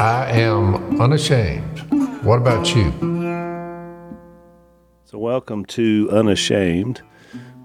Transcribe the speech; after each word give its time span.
I 0.00 0.30
am 0.30 0.98
unashamed. 0.98 1.80
What 2.24 2.38
about 2.38 2.74
you? 2.74 2.90
So, 5.04 5.18
welcome 5.18 5.66
to 5.66 6.08
Unashamed. 6.10 7.02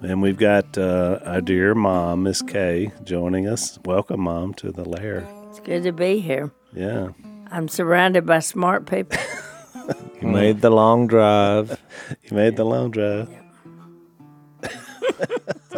And 0.02 0.22
we've 0.22 0.36
got 0.36 0.78
uh, 0.78 1.20
our 1.24 1.40
dear 1.40 1.74
mom, 1.74 2.24
Miss 2.24 2.42
Kay, 2.42 2.92
joining 3.06 3.48
us. 3.48 3.80
Welcome, 3.86 4.20
mom, 4.24 4.54
to 4.56 4.74
the 4.74 4.84
lair. 4.84 5.26
It's 5.48 5.62
good 5.62 5.84
to 5.84 5.94
be 5.94 6.20
here. 6.20 6.52
Yeah. 6.74 7.12
I'm 7.52 7.70
surrounded 7.70 8.26
by 8.26 8.40
smart 8.40 8.86
people. 8.86 9.18
You 10.22 10.28
made 10.32 10.62
the 10.62 10.72
long 10.72 11.06
drive. 11.06 11.80
You 12.24 12.36
made 12.36 12.56
the 12.58 12.66
long 12.66 12.90
drive. 12.90 13.30
It's 13.30 13.45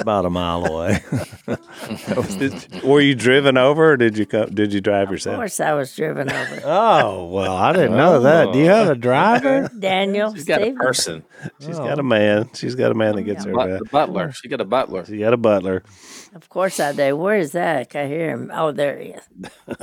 about 0.08 0.26
a 0.26 0.30
mile 0.30 0.66
away. 0.66 1.00
Did- 2.38 2.84
were 2.84 3.02
you 3.02 3.14
driven 3.14 3.58
over, 3.58 3.92
or 3.92 3.98
did 3.98 4.18
you 4.18 4.26
co- 4.26 4.46
did 4.46 4.72
you 4.72 4.80
drive 4.80 5.08
Of 5.10 5.12
yourself? 5.12 5.34
Of 5.34 5.40
course, 5.40 5.60
I 5.60 5.74
was 5.74 5.94
driven 5.94 6.32
over. 6.32 6.62
oh 6.66 7.26
well, 7.26 7.54
I 7.58 7.74
didn't 7.74 7.98
know 7.98 8.16
oh, 8.16 8.20
that. 8.22 8.54
Do 8.54 8.60
you 8.60 8.68
have 8.70 8.90
a 8.90 8.96
driver? 9.10 9.70
Daniel, 9.78 10.34
She's 10.34 10.46
got 10.46 10.62
a 10.62 10.72
person. 10.72 11.26
She's 11.60 11.78
got 11.78 12.00
a 12.00 12.04
man. 12.04 12.50
She's 12.54 12.76
got 12.76 12.92
a 12.92 12.96
man 12.96 13.16
that 13.16 13.24
oh, 13.24 13.26
gets 13.26 13.44
her 13.44 13.52
But, 13.52 13.68
back. 13.68 13.80
the 13.80 13.90
butler. 13.90 14.32
She 14.32 14.48
got 14.48 14.62
a 14.62 14.66
butler. 14.66 15.06
She 15.06 15.18
got 15.18 15.34
a 15.34 15.38
butler. 15.38 15.84
Of 16.34 16.48
course 16.48 16.80
I 16.80 16.94
do. 16.94 17.18
Where 17.18 17.36
is 17.36 17.52
Zach? 17.52 17.94
I 17.96 18.08
hear 18.08 18.30
him. 18.30 18.50
Oh, 18.54 18.72
there 18.72 18.98
he 18.98 19.10
is. 19.10 19.24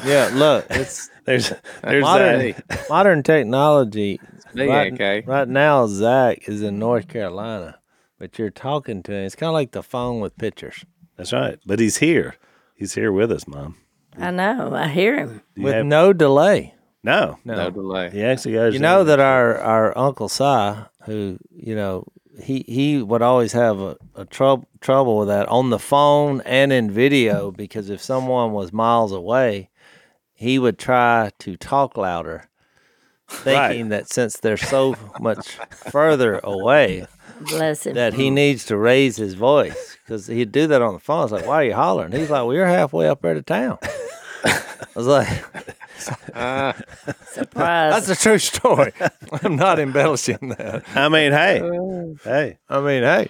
Yeah, 0.06 0.30
look, 0.32 0.66
it's 0.70 1.10
There's 1.27 1.52
there's 1.82 2.02
modern 2.02 2.54
that. 2.68 2.87
modern 2.88 3.23
technology. 3.23 4.20
Right, 4.54 4.93
okay. 4.95 5.23
right 5.27 5.48
now, 5.48 5.87
Zach 5.87 6.48
is 6.48 6.62
in 6.62 6.79
North 6.79 7.09
Carolina, 7.09 7.79
but 8.24 8.38
you're 8.38 8.48
talking 8.48 9.02
to 9.02 9.12
him. 9.12 9.27
It's 9.27 9.34
kind 9.37 9.48
of 9.48 9.52
like 9.55 9.73
the 9.73 9.83
phone 9.83 10.20
with 10.20 10.38
pictures 10.38 10.82
That's 11.19 11.34
right. 11.34 11.59
But 11.66 11.78
he's 11.78 11.98
here. 11.98 12.37
He's 12.74 12.95
here 12.95 13.12
with 13.12 13.30
us, 13.30 13.46
mom. 13.46 13.77
I 14.16 14.30
know. 14.30 14.73
I 14.74 14.88
hear 14.88 15.19
him. 15.19 15.42
With 15.59 15.74
have- 15.74 15.84
no 15.87 16.15
delay. 16.15 16.74
no, 17.02 17.38
No 17.45 17.68
delay. 17.70 18.09
He 18.09 18.24
actually 18.24 18.55
got. 18.55 18.65
his 18.66 18.74
You 18.77 18.80
know 18.80 18.98
name. 18.98 19.09
that 19.09 19.21
our 19.21 19.59
our 19.59 19.98
uncle 19.98 20.30
Si, 20.30 20.74
who 21.04 21.38
you 21.51 21.74
know, 21.76 22.07
he 22.40 22.65
he 22.66 23.02
would 23.02 23.21
always 23.21 23.52
have 23.52 23.79
a, 23.79 23.96
a 24.15 24.24
trouble 24.24 24.66
trouble 24.80 25.18
with 25.18 25.29
that 25.29 25.46
on 25.48 25.68
the 25.68 25.79
phone 25.79 26.41
and 26.46 26.73
in 26.73 26.91
video 26.91 27.51
because 27.51 27.91
if 27.91 28.01
someone 28.02 28.52
was 28.52 28.73
miles 28.73 29.13
away, 29.13 29.68
he 30.32 30.59
would 30.59 30.79
try 30.79 31.30
to 31.41 31.57
talk 31.59 31.96
louder, 31.98 32.48
thinking 33.29 33.91
that 33.91 34.09
since 34.10 34.38
they're 34.38 34.57
so 34.57 34.95
much 35.20 35.59
further 35.91 36.41
away, 36.43 37.07
Bless 37.40 37.87
him. 37.87 37.95
that 37.95 38.15
he 38.15 38.30
needs 38.30 38.65
to 38.66 38.77
raise 38.77 39.16
his 39.16 39.35
voice 39.35 39.96
because 40.04 40.27
he'd 40.27 40.52
do 40.52 40.66
that 40.68 40.82
on 40.82 40.95
the 40.95 41.01
phone. 41.01 41.24
It's 41.24 41.32
like, 41.32 41.46
why 41.46 41.57
are 41.63 41.65
you 41.65 41.74
hollering? 41.74 42.13
He's 42.13 42.30
like, 42.30 42.45
well, 42.45 42.54
you're 42.54 42.66
halfway 42.66 43.09
up 43.09 43.23
there 43.23 43.35
to 43.35 43.43
town. 43.43 43.79
I 44.45 44.63
was 44.95 45.07
like, 45.07 45.29
Ah, 46.35 46.74
Surprise. 47.26 47.93
that's 48.07 48.09
a 48.09 48.16
true 48.23 48.38
story. 48.38 48.93
I'm 49.43 49.57
not 49.57 49.79
embellishing 49.79 50.51
that. 50.59 50.85
I 50.95 51.09
mean, 51.09 51.32
hey, 51.32 51.59
hey. 52.24 52.59
I 52.68 52.80
mean, 52.80 53.02
hey. 53.02 53.29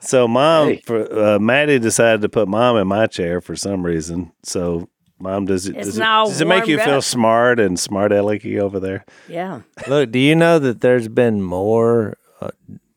So, 0.00 0.26
mom, 0.26 0.68
Hey. 0.68 0.82
for 0.84 1.18
uh, 1.34 1.38
Maddie 1.38 1.78
decided 1.78 2.22
to 2.22 2.28
put 2.28 2.48
mom 2.48 2.76
in 2.76 2.86
my 2.86 3.06
chair 3.06 3.40
for 3.40 3.54
some 3.54 3.84
reason. 3.84 4.32
So, 4.42 4.88
mom, 5.18 5.44
does 5.46 5.66
it 5.66 5.76
It's 5.76 5.88
does 5.88 5.96
it, 5.98 6.00
does 6.00 6.40
it 6.40 6.46
make 6.46 6.66
you 6.66 6.76
warmed 6.76 6.88
feel 6.90 6.98
up. 6.98 7.04
smart 7.04 7.60
and 7.60 7.78
smart 7.78 8.10
alecky 8.12 8.58
over 8.58 8.80
there? 8.80 9.04
yeah. 9.28 9.60
Look, 9.88 10.10
do 10.10 10.18
you 10.18 10.34
know 10.34 10.58
that 10.58 10.80
there's 10.80 11.08
been 11.08 11.42
more 11.42 12.16
uh, 12.40 12.50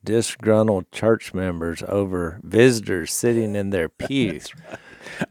disgruntled 0.04 0.92
church 0.92 1.34
members 1.34 1.84
over 1.88 2.40
visitors 2.44 3.14
sitting 3.14 3.56
in 3.56 3.70
their 3.70 3.90
pew 3.90 4.40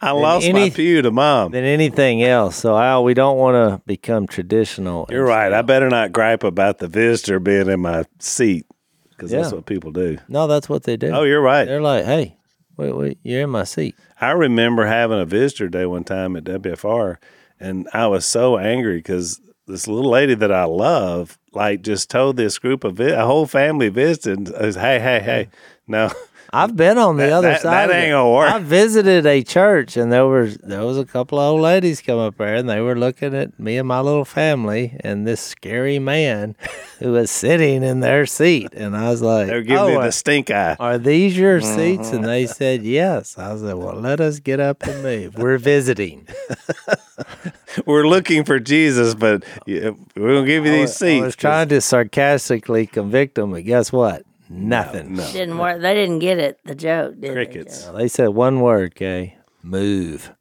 I 0.00 0.10
lost 0.12 0.50
my 0.52 0.70
pew 0.70 1.02
to 1.02 1.10
mom. 1.10 1.52
than 1.52 1.64
anything 1.64 2.22
else? 2.22 2.56
So, 2.56 2.76
Al, 2.76 3.04
we 3.04 3.14
don't 3.14 3.38
want 3.38 3.54
to 3.54 3.82
become 3.86 4.26
traditional. 4.26 5.06
You're 5.10 5.24
right. 5.24 5.52
I 5.52 5.62
better 5.62 5.88
not 5.88 6.12
gripe 6.12 6.44
about 6.44 6.78
the 6.78 6.88
visitor 6.88 7.40
being 7.40 7.68
in 7.68 7.80
my 7.80 8.04
seat 8.18 8.66
because 9.10 9.30
that's 9.30 9.52
what 9.52 9.66
people 9.66 9.90
do. 9.90 10.18
No, 10.28 10.46
that's 10.46 10.68
what 10.68 10.84
they 10.84 10.96
do. 10.96 11.08
Oh, 11.08 11.22
you're 11.22 11.40
right. 11.40 11.64
They're 11.64 11.80
like, 11.80 12.04
hey, 12.04 12.36
wait, 12.76 12.92
wait, 12.92 13.18
you're 13.22 13.42
in 13.42 13.50
my 13.50 13.64
seat. 13.64 13.94
I 14.20 14.32
remember 14.32 14.86
having 14.86 15.20
a 15.20 15.24
visitor 15.24 15.68
day 15.68 15.86
one 15.86 16.04
time 16.04 16.36
at 16.36 16.44
WFR, 16.44 17.16
and 17.58 17.88
I 17.92 18.06
was 18.08 18.24
so 18.26 18.58
angry 18.58 18.98
because 18.98 19.40
this 19.66 19.86
little 19.88 20.10
lady 20.10 20.34
that 20.34 20.52
I 20.52 20.64
love, 20.64 21.38
like, 21.52 21.82
just 21.82 22.10
told 22.10 22.36
this 22.36 22.58
group 22.58 22.84
of 22.84 22.96
vi- 22.96 23.10
a 23.12 23.24
whole 23.26 23.46
family 23.46 23.88
visiting, 23.88 24.46
is, 24.48 24.76
uh, 24.76 24.80
"Hey, 24.80 24.98
hey, 25.00 25.20
hey, 25.20 25.48
no, 25.86 26.10
I've 26.54 26.76
been 26.76 26.98
on 26.98 27.16
the 27.16 27.24
That- 27.24 27.32
other 27.32 27.48
that- 27.48 27.62
side. 27.62 27.88
that 27.88 27.96
ain't 27.96 28.10
gonna 28.12 28.30
work. 28.30 28.52
I 28.52 28.58
visited 28.58 29.24
a 29.24 29.42
church, 29.42 29.96
and 29.96 30.12
there 30.12 30.26
was 30.26 30.58
there 30.58 30.84
was 30.84 30.98
a 30.98 31.04
couple 31.06 31.38
of 31.38 31.52
old 31.52 31.62
ladies 31.62 32.02
come 32.02 32.18
up 32.18 32.36
there, 32.36 32.56
and 32.56 32.68
they 32.68 32.80
were 32.80 32.94
looking 32.94 33.34
at 33.34 33.58
me 33.58 33.78
and 33.78 33.88
my 33.88 34.00
little 34.00 34.26
family, 34.26 34.96
and 35.00 35.26
this 35.26 35.40
scary 35.40 35.98
man 35.98 36.54
who 36.98 37.12
was 37.12 37.30
sitting 37.30 37.82
in 37.82 38.00
their 38.00 38.26
seat, 38.26 38.68
and 38.74 38.94
I 38.94 39.08
was 39.08 39.22
like, 39.22 39.46
they're 39.46 39.62
giving 39.62 39.78
"Oh, 39.78 39.98
me 39.98 40.04
the 40.04 40.12
stink 40.12 40.50
eye." 40.50 40.76
Are 40.78 40.98
these 40.98 41.38
your 41.38 41.60
mm-hmm. 41.60 41.76
seats? 41.76 42.10
And 42.12 42.24
they 42.24 42.46
said 42.46 42.82
yes. 42.82 43.38
I 43.38 43.56
said, 43.56 43.74
well, 43.74 43.94
let 43.94 44.20
us 44.20 44.38
get 44.38 44.60
up 44.60 44.82
and 44.82 45.02
move. 45.02 45.38
We're 45.38 45.58
visiting. 45.58 46.28
We're 47.86 48.06
looking 48.06 48.44
for 48.44 48.58
Jesus, 48.60 49.14
but 49.14 49.44
we're 49.66 49.94
gonna 50.16 50.44
give 50.46 50.66
you 50.66 50.72
these 50.72 50.88
was, 50.88 50.96
seats. 50.96 51.22
I 51.22 51.24
was 51.24 51.36
trying 51.36 51.68
to 51.70 51.80
sarcastically 51.80 52.86
convict 52.86 53.36
them, 53.36 53.52
but 53.52 53.64
guess 53.64 53.90
what? 53.90 54.24
Nothing. 54.52 55.14
No, 55.14 55.32
Didn't 55.32 55.56
work. 55.58 55.80
They 55.80 55.94
didn't 55.94 56.18
get 56.18 56.38
it. 56.38 56.58
The 56.64 56.74
joke. 56.74 57.18
Did 57.18 57.32
crickets. 57.32 57.86
They 57.86 58.08
said 58.08 58.28
one 58.28 58.60
word, 58.60 58.92
okay? 58.92 59.36
Move. 59.62 60.32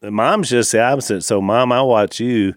The 0.00 0.10
mom's 0.10 0.50
just 0.50 0.70
the 0.72 0.82
opposite. 0.82 1.22
So, 1.22 1.40
mom, 1.40 1.72
I 1.72 1.80
watch 1.80 2.20
you 2.20 2.54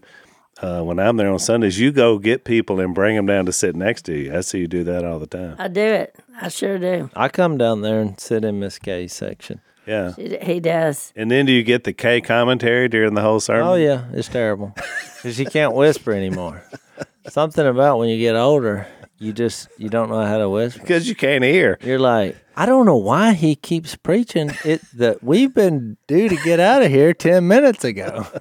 uh, 0.60 0.82
when 0.82 0.98
I'm 0.98 1.16
there 1.16 1.30
on 1.30 1.38
Sundays. 1.38 1.80
You 1.80 1.92
go 1.92 2.18
get 2.18 2.44
people 2.44 2.78
and 2.78 2.94
bring 2.94 3.16
them 3.16 3.24
down 3.24 3.46
to 3.46 3.52
sit 3.52 3.74
next 3.74 4.02
to 4.02 4.14
you. 4.14 4.36
I 4.36 4.42
see 4.42 4.58
you 4.58 4.66
do 4.66 4.84
that 4.84 5.04
all 5.04 5.18
the 5.18 5.26
time. 5.26 5.56
I 5.58 5.68
do 5.68 5.80
it. 5.80 6.14
I 6.40 6.48
sure 6.48 6.78
do. 6.78 7.10
I 7.16 7.28
come 7.28 7.56
down 7.56 7.80
there 7.80 8.00
and 8.00 8.20
sit 8.20 8.44
in 8.44 8.60
Miss 8.60 8.78
Kay's 8.78 9.14
section. 9.14 9.62
Yeah. 9.86 10.12
He 10.14 10.36
he 10.42 10.60
does. 10.60 11.14
And 11.16 11.30
then 11.30 11.46
do 11.46 11.52
you 11.52 11.62
get 11.62 11.84
the 11.84 11.94
Kay 11.94 12.20
commentary 12.20 12.88
during 12.88 13.14
the 13.14 13.22
whole 13.22 13.40
sermon? 13.40 13.66
Oh 13.66 13.74
yeah, 13.76 14.04
it's 14.12 14.28
terrible 14.28 14.74
because 15.16 15.40
you 15.40 15.46
can't 15.46 15.72
whisper 15.72 16.12
anymore. 16.12 16.62
Something 17.28 17.66
about 17.66 17.98
when 17.98 18.10
you 18.10 18.18
get 18.18 18.36
older, 18.36 18.86
you 19.18 19.32
just 19.32 19.68
you 19.76 19.88
don't 19.88 20.08
know 20.08 20.24
how 20.24 20.38
to 20.38 20.48
whisper. 20.48 20.80
Because 20.80 21.08
you 21.08 21.14
can't 21.14 21.42
hear. 21.42 21.78
You're 21.82 21.98
like, 21.98 22.36
I 22.56 22.66
don't 22.66 22.86
know 22.86 22.96
why 22.96 23.32
he 23.32 23.54
keeps 23.56 23.96
preaching 23.96 24.52
it 24.64 24.80
that 24.94 25.22
we've 25.22 25.52
been 25.52 25.96
due 26.06 26.28
to 26.28 26.36
get 26.36 26.60
out 26.60 26.82
of 26.82 26.90
here 26.90 27.12
ten 27.12 27.48
minutes 27.48 27.84
ago. 27.84 28.26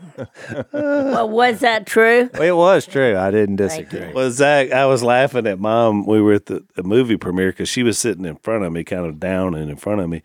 Well, 0.71 1.29
was 1.29 1.59
that 1.59 1.85
true? 1.85 2.29
it 2.39 2.55
was 2.55 2.85
true. 2.85 3.17
I 3.17 3.31
didn't 3.31 3.57
Thank 3.57 3.89
disagree. 3.89 4.13
Well, 4.13 4.29
Zach, 4.31 4.71
I 4.71 4.85
was 4.85 5.03
laughing 5.03 5.47
at 5.47 5.59
mom. 5.59 6.05
We 6.05 6.21
were 6.21 6.33
at 6.33 6.45
the, 6.47 6.63
the 6.75 6.83
movie 6.83 7.17
premiere 7.17 7.51
because 7.51 7.69
she 7.69 7.83
was 7.83 7.97
sitting 7.97 8.25
in 8.25 8.35
front 8.37 8.63
of 8.63 8.71
me, 8.71 8.83
kind 8.83 9.05
of 9.05 9.19
down 9.19 9.55
and 9.55 9.69
in 9.69 9.77
front 9.77 10.01
of 10.01 10.09
me. 10.09 10.21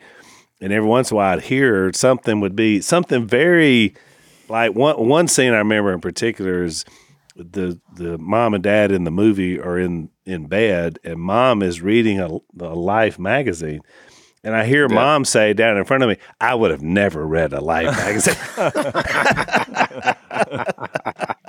And 0.60 0.72
every 0.72 0.88
once 0.88 1.10
in 1.10 1.14
a 1.14 1.16
while, 1.16 1.38
I'd 1.38 1.44
hear 1.44 1.74
her, 1.74 1.92
something 1.92 2.40
would 2.40 2.54
be 2.56 2.80
something 2.80 3.26
very 3.26 3.94
like 4.48 4.74
one 4.74 5.08
one 5.08 5.28
scene 5.28 5.52
I 5.52 5.58
remember 5.58 5.92
in 5.92 6.00
particular 6.00 6.62
is 6.64 6.84
the 7.36 7.80
the 7.94 8.18
mom 8.18 8.54
and 8.54 8.62
dad 8.62 8.92
in 8.92 9.04
the 9.04 9.10
movie 9.10 9.58
are 9.58 9.78
in 9.78 10.10
in 10.24 10.46
bed, 10.46 10.98
and 11.04 11.20
mom 11.20 11.62
is 11.62 11.80
reading 11.80 12.20
a, 12.20 12.28
a 12.60 12.74
Life 12.74 13.18
magazine. 13.18 13.80
And 14.44 14.56
I 14.56 14.64
hear 14.64 14.88
mom 14.88 15.24
say 15.24 15.52
down 15.52 15.76
in 15.76 15.84
front 15.84 16.02
of 16.02 16.08
me, 16.08 16.16
I 16.40 16.54
would 16.54 16.72
have 16.72 16.82
never 16.82 17.26
read 17.26 17.52
a 17.52 17.60
Life 17.60 17.96
magazine. 17.96 18.34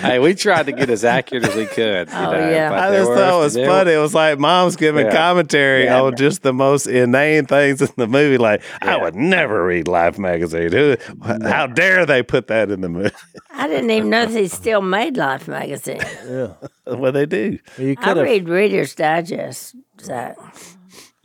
hey, 0.00 0.18
we 0.18 0.34
tried 0.34 0.66
to 0.66 0.72
get 0.72 0.90
as 0.90 1.04
accurate 1.04 1.44
as 1.44 1.54
we 1.54 1.66
could. 1.66 2.08
You 2.08 2.14
Oh, 2.14 2.30
know, 2.32 2.50
yeah. 2.50 2.72
I 2.72 2.94
just 2.96 3.10
thought 3.10 3.34
it 3.34 3.42
was 3.44 3.54
funny. 3.56 3.90
were- 3.90 3.96
It 3.96 4.00
was 4.00 4.14
like 4.14 4.38
mom's 4.38 4.76
giving 4.76 5.06
Yeah. 5.06 5.12
commentary 5.14 5.84
Yeah. 5.84 6.02
on 6.02 6.16
just 6.16 6.42
the 6.42 6.52
most 6.52 6.86
inane 6.86 7.46
things 7.46 7.82
in 7.82 7.88
the 7.96 8.06
movie. 8.06 8.38
Like, 8.38 8.62
I 8.82 8.96
would 8.96 9.14
never 9.14 9.64
read 9.64 9.88
Life 9.88 10.18
magazine. 10.18 10.72
Who, 10.72 10.96
how 11.42 11.66
dare 11.66 12.06
they 12.06 12.22
put 12.22 12.46
that 12.48 12.70
in 12.70 12.80
the 12.80 12.88
movie? 12.88 13.10
I 13.50 13.66
didn't 13.68 13.90
even 13.90 14.10
know 14.10 14.26
they 14.26 14.48
still 14.48 14.80
made 14.82 15.16
Life 15.16 15.48
magazine. 15.48 16.00
Yeah, 16.28 16.52
well, 16.86 17.12
they 17.12 17.26
do. 17.26 17.58
you 17.78 17.96
I 17.98 18.14
could 18.14 18.22
read 18.22 18.48
Reader's 18.48 18.94
Digest. 18.94 19.74
Zach. 20.00 20.36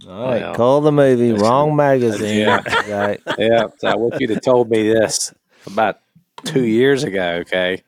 All 0.08 0.26
right, 0.26 0.42
Well, 0.42 0.56
call 0.56 0.82
the 0.82 0.92
movie 0.92 1.32
wrong 1.32 1.76
magazine. 1.76 2.40
Yeah. 2.40 2.62
Right. 2.94 3.22
Yeah, 3.38 3.68
so 3.78 3.88
I 3.88 3.96
wish 3.96 4.20
you'd 4.20 4.32
have 4.32 4.42
told 4.42 4.70
me 4.70 4.92
this 4.92 5.34
about 5.66 6.00
two 6.44 6.66
years 6.66 7.04
ago. 7.04 7.42
Okay, 7.42 7.84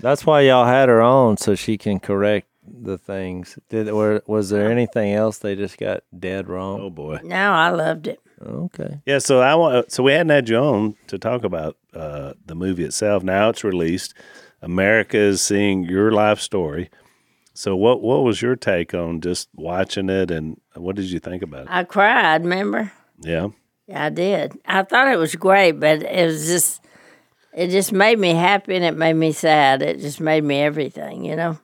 That's 0.00 0.26
why 0.26 0.42
y'all 0.42 0.66
had 0.66 0.88
her 0.88 1.00
on 1.00 1.36
so 1.36 1.54
she 1.54 1.78
can 1.78 2.00
correct 2.00 2.48
the 2.66 2.98
things. 2.98 3.58
Did 3.68 3.90
were, 3.92 4.22
was 4.26 4.50
there 4.50 4.70
anything 4.70 5.12
else 5.12 5.38
they 5.38 5.54
just 5.56 5.78
got 5.78 6.02
dead 6.16 6.48
wrong? 6.48 6.80
Oh 6.80 6.90
boy. 6.90 7.20
No, 7.22 7.52
I 7.52 7.70
loved 7.70 8.06
it. 8.08 8.20
Okay. 8.42 9.00
Yeah. 9.06 9.18
So 9.18 9.40
I 9.40 9.54
want. 9.54 9.92
So 9.92 10.02
we 10.02 10.12
hadn't 10.12 10.30
had 10.30 10.48
you 10.48 10.56
on 10.56 10.96
to 11.06 11.18
talk 11.18 11.44
about 11.44 11.76
uh, 11.94 12.34
the 12.44 12.54
movie 12.54 12.84
itself. 12.84 13.22
Now 13.22 13.48
it's 13.48 13.64
released. 13.64 14.14
America 14.60 15.16
is 15.16 15.40
seeing 15.40 15.84
your 15.84 16.10
life 16.12 16.40
story. 16.40 16.90
So 17.54 17.74
what 17.74 18.02
what 18.02 18.24
was 18.24 18.42
your 18.42 18.56
take 18.56 18.92
on 18.92 19.22
just 19.22 19.48
watching 19.54 20.10
it, 20.10 20.30
and 20.30 20.60
what 20.74 20.96
did 20.96 21.06
you 21.06 21.18
think 21.18 21.42
about 21.42 21.62
it? 21.62 21.68
I 21.70 21.84
cried. 21.84 22.42
Remember? 22.42 22.92
Yeah. 23.20 23.48
Yeah, 23.86 24.06
I 24.06 24.08
did. 24.10 24.58
I 24.66 24.82
thought 24.82 25.12
it 25.12 25.16
was 25.16 25.34
great, 25.36 25.72
but 25.72 26.02
it 26.02 26.26
was 26.26 26.46
just 26.46 26.82
it 27.56 27.70
just 27.70 27.90
made 27.90 28.18
me 28.18 28.34
happy 28.34 28.76
and 28.76 28.84
it 28.84 28.96
made 28.96 29.14
me 29.14 29.32
sad. 29.32 29.80
It 29.80 29.98
just 30.00 30.20
made 30.20 30.44
me 30.44 30.60
everything, 30.60 31.24
you 31.24 31.34
know. 31.34 31.58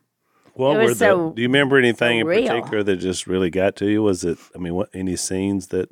What 0.54 0.76
were 0.78 0.88
the? 0.88 0.94
so- 0.94 1.30
do 1.30 1.42
you 1.42 1.48
remember 1.48 1.78
anything 1.78 2.20
in 2.20 2.26
real. 2.26 2.46
particular 2.48 2.82
that 2.82 2.96
just 2.96 3.26
really 3.26 3.50
got 3.50 3.76
to 3.76 3.86
you? 3.86 4.02
Was 4.02 4.24
it? 4.24 4.38
I 4.54 4.58
mean, 4.58 4.74
what 4.74 4.88
any 4.94 5.16
scenes 5.16 5.68
that? 5.68 5.88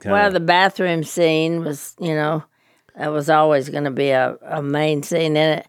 Kinda, 0.00 0.12
Well, 0.12 0.30
the 0.30 0.40
bathroom 0.40 1.04
scene 1.04 1.64
was, 1.64 1.94
you 2.00 2.14
know, 2.14 2.44
that 2.96 3.08
was 3.08 3.30
always 3.30 3.68
going 3.68 3.84
to 3.84 3.90
be 3.90 4.10
a, 4.10 4.36
a 4.42 4.62
main 4.62 5.02
scene 5.02 5.36
in 5.36 5.58
it. 5.58 5.68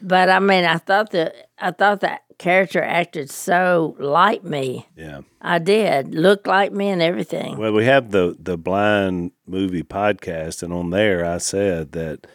But 0.00 0.28
I 0.28 0.38
mean, 0.38 0.64
I 0.64 0.78
thought 0.78 1.10
that 1.12 1.34
I 1.58 1.70
thought 1.72 2.00
that 2.00 2.22
character 2.38 2.82
acted 2.82 3.30
so 3.30 3.96
like 3.98 4.44
me. 4.44 4.86
yeah. 4.96 5.20
I 5.40 5.58
did 5.58 6.14
look 6.14 6.46
like 6.46 6.72
me 6.72 6.88
and 6.88 7.02
everything. 7.02 7.56
Well, 7.56 7.72
we 7.72 7.84
have 7.84 8.10
the 8.10 8.36
the 8.38 8.56
blind 8.56 9.32
movie 9.46 9.82
podcast, 9.84 10.62
and 10.62 10.72
on 10.72 10.90
there, 10.90 11.24
I 11.24 11.38
said 11.38 11.92
that 11.92 12.26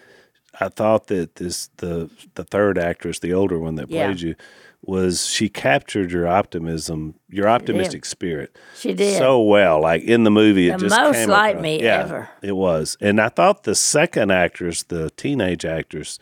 I 0.59 0.69
thought 0.69 1.07
that 1.07 1.35
this 1.35 1.69
the 1.77 2.09
the 2.35 2.44
third 2.44 2.77
actress, 2.77 3.19
the 3.19 3.33
older 3.33 3.59
one 3.59 3.75
that 3.75 3.89
Yeah. 3.89 4.07
played 4.07 4.21
you, 4.21 4.35
was 4.81 5.27
she 5.27 5.50
captured 5.50 6.11
your 6.11 6.27
optimism, 6.27 7.15
your 7.29 7.47
optimistic 7.47 8.05
spirit, 8.05 8.55
She 8.75 8.94
did. 8.94 9.17
so 9.17 9.41
well. 9.41 9.81
Like 9.81 10.03
in 10.03 10.23
the 10.23 10.31
movie, 10.31 10.69
it 10.69 10.79
just 10.79 10.95
most 10.95 11.15
came 11.15 11.29
like 11.29 11.59
me 11.59 11.81
yeah, 11.81 12.01
ever. 12.01 12.29
It 12.41 12.55
was, 12.55 12.97
and 13.00 13.19
I 13.19 13.29
thought 13.29 13.63
the 13.63 13.75
second 13.75 14.31
actress, 14.31 14.83
the 14.83 15.09
teenage 15.11 15.65
actress. 15.65 16.19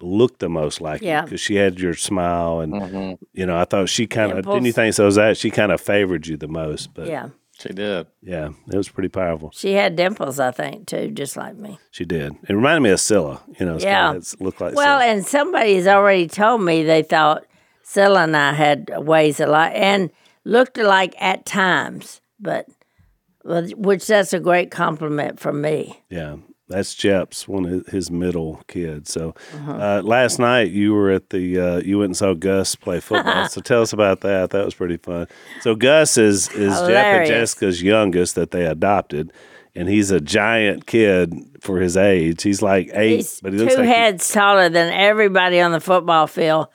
Looked 0.00 0.38
the 0.38 0.48
most 0.48 0.80
like 0.80 1.02
you 1.02 1.20
because 1.24 1.40
she 1.40 1.56
had 1.56 1.80
your 1.80 1.94
smile, 1.94 2.60
and 2.60 2.72
mm-hmm. 2.72 3.24
you 3.32 3.44
know 3.44 3.58
I 3.58 3.64
thought 3.64 3.88
she 3.88 4.06
kind 4.06 4.30
of 4.30 4.44
didn't 4.44 4.66
you 4.66 4.72
think 4.72 4.94
so? 4.94 5.06
Was 5.06 5.16
That 5.16 5.36
she 5.36 5.50
kind 5.50 5.72
of 5.72 5.80
favored 5.80 6.24
you 6.28 6.36
the 6.36 6.46
most, 6.46 6.94
but 6.94 7.08
yeah, 7.08 7.30
She 7.58 7.70
did. 7.70 8.06
yeah, 8.22 8.50
it 8.72 8.76
was 8.76 8.88
pretty 8.88 9.08
powerful. 9.08 9.50
she 9.54 9.72
had 9.72 9.96
dimples, 9.96 10.38
I 10.38 10.50
think, 10.52 10.86
too, 10.86 11.10
just 11.10 11.36
like 11.36 11.56
me. 11.56 11.78
She 11.90 12.04
did. 12.04 12.34
It 12.48 12.52
reminded 12.54 12.80
me 12.82 12.90
of 12.90 13.00
Scylla. 13.00 13.42
You 13.58 13.66
know, 13.66 13.74
it's 13.74 13.84
Yeah. 13.84 14.06
kinda, 14.06 14.18
it's 14.18 14.40
looked 14.40 14.60
like 14.60 14.74
Well, 14.74 15.00
Scylla. 15.00 15.12
and 15.12 15.26
somebody's 15.26 15.86
already 15.88 16.28
told 16.28 16.62
me 16.62 16.84
they 16.84 17.02
thought 17.02 17.44
Scylla 17.82 18.22
and 18.22 18.36
I 18.36 18.52
had 18.52 18.90
ways 18.98 19.40
alike 19.40 19.72
and 19.74 20.10
looked 20.44 20.78
alike 20.78 21.14
at 21.20 21.44
times, 21.46 22.20
but 22.38 22.66
which 23.44 24.06
that's 24.06 24.32
a 24.32 24.40
great 24.40 24.70
compliment 24.70 25.40
from 25.40 25.60
me. 25.60 26.00
yeah, 26.10 26.36
that's 26.68 26.94
Jep's, 26.94 27.48
one 27.48 27.64
of 27.64 27.86
his- 27.86 28.10
middle 28.10 28.60
kids. 28.68 29.12
So 29.12 29.34
Uh-huh. 29.54 29.72
uh, 29.72 30.02
last 30.04 30.38
night 30.38 30.70
you 30.70 30.92
were 30.94 31.10
at 31.10 31.30
the 31.30 31.58
uh, 31.58 31.76
you 31.78 31.98
went 31.98 32.08
and 32.10 32.16
saw 32.16 32.34
Gus 32.34 32.74
play 32.76 33.00
football. 33.00 33.48
so 33.48 33.60
tell 33.60 33.82
us 33.82 33.92
about 33.92 34.20
that. 34.22 34.50
That 34.50 34.64
was 34.64 34.74
pretty 34.74 34.96
fun. 34.98 35.26
So 35.60 35.74
Gus 35.74 36.16
is 36.18 36.48
is 36.50 36.78
Jep 36.80 36.90
and 37.04 37.26
Jessica's 37.26 37.82
youngest 37.82 38.34
that 38.36 38.50
they 38.50 38.64
adopted. 38.66 39.32
And 39.74 39.88
he's 39.88 40.10
a 40.10 40.20
giant 40.20 40.86
kid 40.86 41.32
for 41.60 41.78
his 41.78 41.96
age. 41.96 42.42
He's 42.42 42.62
like 42.62 42.90
eight, 42.94 43.16
He's 43.16 43.40
but 43.40 43.52
he 43.52 43.58
looks 43.60 43.74
two 43.74 43.80
like 43.80 43.88
he- 43.88 43.94
heads 43.94 44.28
taller 44.32 44.68
than 44.68 44.92
everybody 44.92 45.60
on 45.60 45.70
the 45.72 45.80
football 45.80 46.26
field, 46.26 46.66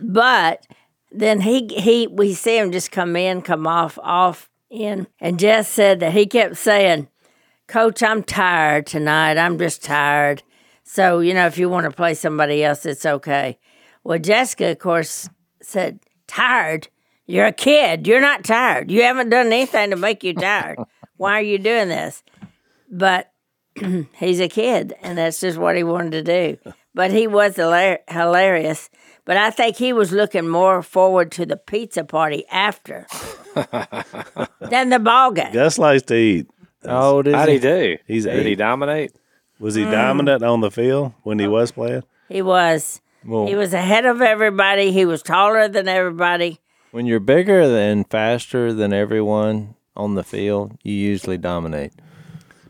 but 0.00 0.66
then 1.12 1.40
he 1.40 1.66
he 1.68 2.06
we 2.08 2.34
see 2.34 2.58
him 2.58 2.72
just 2.72 2.90
come 2.90 3.14
in, 3.16 3.42
come 3.42 3.66
off, 3.66 3.98
off 4.02 4.50
in, 4.70 5.06
and 5.20 5.38
Jess 5.38 5.68
said 5.68 6.00
that 6.00 6.12
he 6.12 6.26
kept 6.26 6.56
saying, 6.56 7.08
"Coach, 7.68 8.02
I'm 8.02 8.22
tired 8.24 8.86
tonight. 8.86 9.38
I'm 9.38 9.58
just 9.58 9.84
tired." 9.84 10.42
So 10.82 11.20
you 11.20 11.34
know, 11.34 11.46
if 11.46 11.58
you 11.58 11.68
want 11.68 11.84
to 11.84 11.90
play 11.90 12.14
somebody 12.14 12.64
else, 12.64 12.84
it's 12.84 13.06
okay. 13.06 13.58
Well, 14.02 14.18
Jessica, 14.18 14.72
of 14.72 14.78
course, 14.78 15.28
said, 15.62 16.00
"Tired? 16.26 16.88
You're 17.26 17.46
a 17.46 17.52
kid. 17.52 18.06
You're 18.06 18.20
not 18.20 18.42
tired. 18.42 18.90
You 18.90 19.02
haven't 19.02 19.28
done 19.28 19.46
anything 19.48 19.90
to 19.90 19.96
make 19.96 20.24
you 20.24 20.34
tired. 20.34 20.78
Why 21.16 21.38
are 21.38 21.42
you 21.42 21.58
doing 21.58 21.88
this?" 21.88 22.24
But 22.90 23.30
he's 24.16 24.40
a 24.40 24.48
kid, 24.48 24.94
and 25.02 25.18
that's 25.18 25.40
just 25.40 25.58
what 25.58 25.76
he 25.76 25.84
wanted 25.84 26.12
to 26.12 26.22
do. 26.22 26.72
But 26.94 27.12
he 27.12 27.26
was 27.26 27.56
hilar- 27.56 28.00
hilarious. 28.08 28.90
But 29.24 29.36
I 29.36 29.50
think 29.50 29.76
he 29.76 29.92
was 29.92 30.10
looking 30.10 30.48
more 30.48 30.82
forward 30.82 31.30
to 31.32 31.44
the 31.44 31.58
pizza 31.58 32.02
party 32.02 32.46
after 32.50 33.06
than 33.54 34.88
the 34.88 34.98
ball 34.98 35.32
game. 35.32 35.52
Gus 35.52 35.78
likes 35.78 36.02
to 36.04 36.16
eat. 36.16 36.46
How 36.84 37.10
old 37.10 37.26
is 37.26 37.34
How'd 37.34 37.48
he? 37.48 37.54
he 37.54 37.60
do? 37.60 37.96
He's 38.06 38.24
Did 38.24 38.46
he 38.46 38.52
eight. 38.52 38.58
dominate? 38.58 39.12
Was 39.58 39.74
he 39.74 39.84
dominant 39.84 40.42
on 40.42 40.60
the 40.60 40.70
field 40.70 41.12
when 41.24 41.38
he 41.38 41.46
oh. 41.46 41.50
was 41.50 41.72
playing? 41.72 42.04
He 42.28 42.42
was. 42.42 43.00
Well, 43.24 43.46
He 43.46 43.56
was 43.56 43.74
ahead 43.74 44.06
of 44.06 44.22
everybody. 44.22 44.92
He 44.92 45.04
was 45.04 45.22
taller 45.22 45.68
than 45.68 45.88
everybody. 45.88 46.60
when 46.92 47.06
you're 47.06 47.20
bigger 47.20 47.60
and 47.60 48.08
faster 48.08 48.72
than 48.72 48.92
everyone 48.92 49.74
on 49.96 50.14
the 50.14 50.22
field, 50.22 50.78
you 50.82 50.94
usually 50.94 51.36
dominate. 51.38 51.92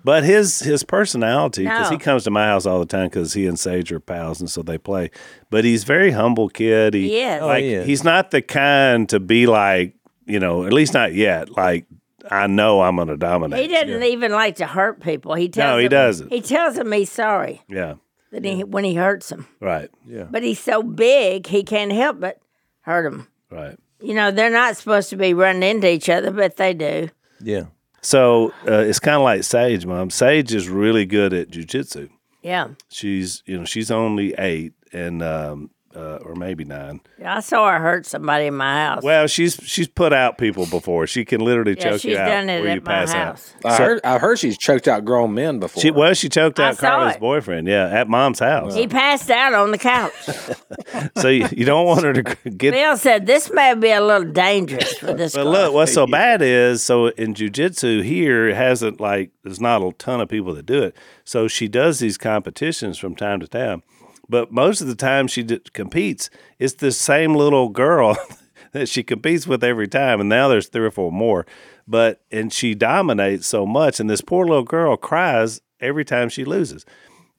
But 0.05 0.25
his 0.25 0.61
his 0.61 0.84
personality, 0.84 1.64
because 1.64 1.90
he 1.90 1.99
comes 1.99 2.25
to 2.25 2.31
my 2.31 2.46
house 2.46 2.64
all 2.64 2.78
the 2.78 2.87
time, 2.87 3.08
because 3.08 3.34
he 3.34 3.46
and 3.46 3.58
Sage 3.58 3.93
are 3.93 4.00
pals, 4.00 4.40
and 4.40 4.49
so 4.49 4.62
they 4.62 4.78
play. 4.78 5.11
But 5.50 5.64
he's 5.64 5.84
very 5.84 6.12
humble 6.12 6.49
kid. 6.49 6.94
He, 6.94 7.08
He 7.08 7.20
is. 7.20 7.43
Oh, 7.43 7.46
like 7.49 7.64
he 7.64 7.75
is. 7.75 7.87
he's 7.87 8.04
not 8.04 8.31
the 8.31 8.40
kind 8.40 9.06
to 9.11 9.20
be 9.20 9.46
like 9.46 9.94
you 10.28 10.38
know, 10.38 10.64
at 10.64 10.72
least 10.72 10.94
not 10.94 11.14
yet. 11.14 11.50
Like 11.56 11.87
I 12.30 12.46
know 12.46 12.80
I'm 12.82 12.96
going 12.96 13.08
to 13.08 13.16
dominate. 13.16 13.60
He 13.60 13.69
didn't 13.69 14.02
even 14.02 14.32
like 14.32 14.56
to 14.56 14.66
hurt 14.66 15.00
people. 15.00 15.34
He 15.34 15.48
tells 15.48 15.70
No, 15.72 15.78
he 15.78 15.84
them- 15.88 15.90
doesn't. 15.90 16.32
He 16.32 16.40
tells 16.40 16.75
them 16.76 16.90
he's 16.92 17.10
sorry 17.10 17.62
Yeah, 17.69 17.94
that 18.32 18.44
he, 18.44 18.64
when 18.64 18.84
he 18.84 18.94
hurts 18.94 19.28
them. 19.28 19.46
right, 19.60 19.90
Yeah. 20.06 20.25
But 20.30 20.42
he's 20.42 20.60
so 20.60 20.82
big, 20.82 21.46
he 21.46 21.62
can't 21.62 21.92
help 21.92 22.20
but 22.20 22.38
hurt 22.82 23.10
them. 23.10 23.28
right. 23.50 23.76
You 24.00 24.14
know, 24.14 24.30
they're 24.30 24.48
not 24.50 24.76
supposed 24.76 25.10
to 25.10 25.16
be 25.16 25.34
running 25.34 25.62
into 25.69 25.90
each 25.90 26.08
other, 26.08 26.30
but 26.30 26.56
they 26.56 26.72
do. 26.72 27.08
Yeah. 27.42 27.64
So 28.00 28.52
uh, 28.66 28.75
it's 28.86 29.00
kind 29.00 29.16
of 29.16 29.22
like 29.22 29.42
Sage, 29.42 29.84
mom. 29.86 30.10
Sage 30.10 30.54
is 30.54 30.69
really 30.69 31.04
good 31.04 31.32
at 31.32 31.48
jujitsu. 31.50 32.08
Yeah. 32.42 32.69
She's 32.88 33.42
you 33.44 33.58
know 33.58 33.64
she's 33.64 33.90
only 33.90 34.34
eight 34.38 34.72
and 34.92 35.20
um, 35.22 35.70
uh, 35.99 36.19
or 36.25 36.35
maybe 36.37 36.65
nine. 36.65 37.00
Yeah, 37.19 37.37
I 37.37 37.41
saw 37.41 37.69
her 37.71 37.79
hurt 37.81 38.06
somebody 38.06 38.47
in 38.47 38.55
my 38.55 38.85
house. 38.87 39.03
Well, 39.03 39.27
she's 39.27 39.56
she's 39.65 39.89
put 39.89 40.12
out 40.12 40.39
people 40.39 40.65
before. 40.67 41.06
She 41.09 41.25
can 41.25 41.41
literally 41.41 41.75
yeah, 41.77 41.91
choke 41.91 42.00
she's 42.03 42.12
you 42.12 42.19
out 42.19 42.29
done 42.29 42.49
it 42.49 42.61
where 42.62 42.71
you 42.71 42.77
at 42.77 42.85
my 42.85 42.93
pass 42.93 43.12
house. 43.12 43.55
out. 43.65 43.73
I 43.73 43.77
heard. 43.77 44.00
I 44.05 44.19
heard 44.19 44.39
she's 44.39 44.56
choked 44.56 44.87
out 44.87 45.05
grown 45.05 45.35
men 45.35 45.59
before. 45.59 45.83
She 45.83 45.91
well, 45.91 46.15
she 46.15 46.29
choked 46.29 46.61
I 46.61 46.69
out 46.69 46.77
saw 46.77 46.89
Carla's 46.91 47.17
it. 47.17 47.21
boyfriend. 47.21 47.67
Yeah, 47.67 47.87
at 47.89 48.09
mom's 48.09 48.39
house. 48.39 48.75
He 48.75 48.87
passed 48.87 49.31
out 49.31 49.53
on 49.55 49.73
the 49.73 49.79
couch. 49.79 50.12
so 51.17 51.29
you, 51.29 51.49
you 51.50 51.65
don't 51.65 51.87
want 51.87 52.05
her 52.05 52.12
to 52.12 52.23
get. 52.50 52.73
Bill 52.73 52.97
said 52.97 53.27
this 53.27 53.50
may 53.50 53.75
be 53.75 53.91
a 53.91 54.00
little 54.00 54.31
dangerous 54.31 54.95
for 54.99 55.12
this 55.15 55.35
But 55.35 55.43
girl. 55.45 55.53
look, 55.53 55.75
what's 55.75 55.93
so 55.93 56.06
bad 56.19 56.43
is 56.43 56.83
so 56.83 57.09
in 57.09 57.35
jujitsu 57.35 58.03
here 58.05 58.49
it 58.49 58.56
hasn't 58.56 59.00
like 59.00 59.31
there's 59.43 59.61
not 59.61 59.83
a 59.83 59.93
ton 59.99 60.21
of 60.21 60.29
people 60.29 60.55
that 60.55 60.67
do 60.67 60.83
it. 60.83 60.97
So 61.25 61.49
she 61.49 61.69
does 61.69 61.99
these 61.99 62.17
competitions 62.17 62.99
from 62.99 63.15
time 63.17 63.41
to 63.41 63.49
time, 63.49 63.83
but 64.28 64.52
most 64.52 64.80
of 64.80 64.86
the 64.86 64.94
time 64.94 65.26
she 65.26 65.42
d- 65.42 65.60
competes, 65.72 66.30
it's 66.58 66.75
the 66.75 66.92
same 66.92 67.35
little 67.35 67.68
girl 67.68 68.16
that 68.73 68.88
she 68.88 69.02
competes 69.02 69.47
with 69.47 69.64
every 69.64 69.88
time, 69.88 70.20
and 70.20 70.28
now 70.28 70.49
there's 70.49 70.68
three 70.68 70.87
or 70.87 70.90
four 70.90 71.11
more. 71.12 71.47
But 71.87 72.20
and 72.30 72.52
she 72.52 72.75
dominates 72.75 73.47
so 73.47 73.66
much, 73.66 74.00
and 74.00 74.11
this 74.11 74.20
poor 74.20 74.47
little 74.47 74.64
girl 74.64 74.97
cries 74.97 75.61
every 75.80 76.04
time 76.04 76.28
she 76.28 76.44
loses. 76.44 76.85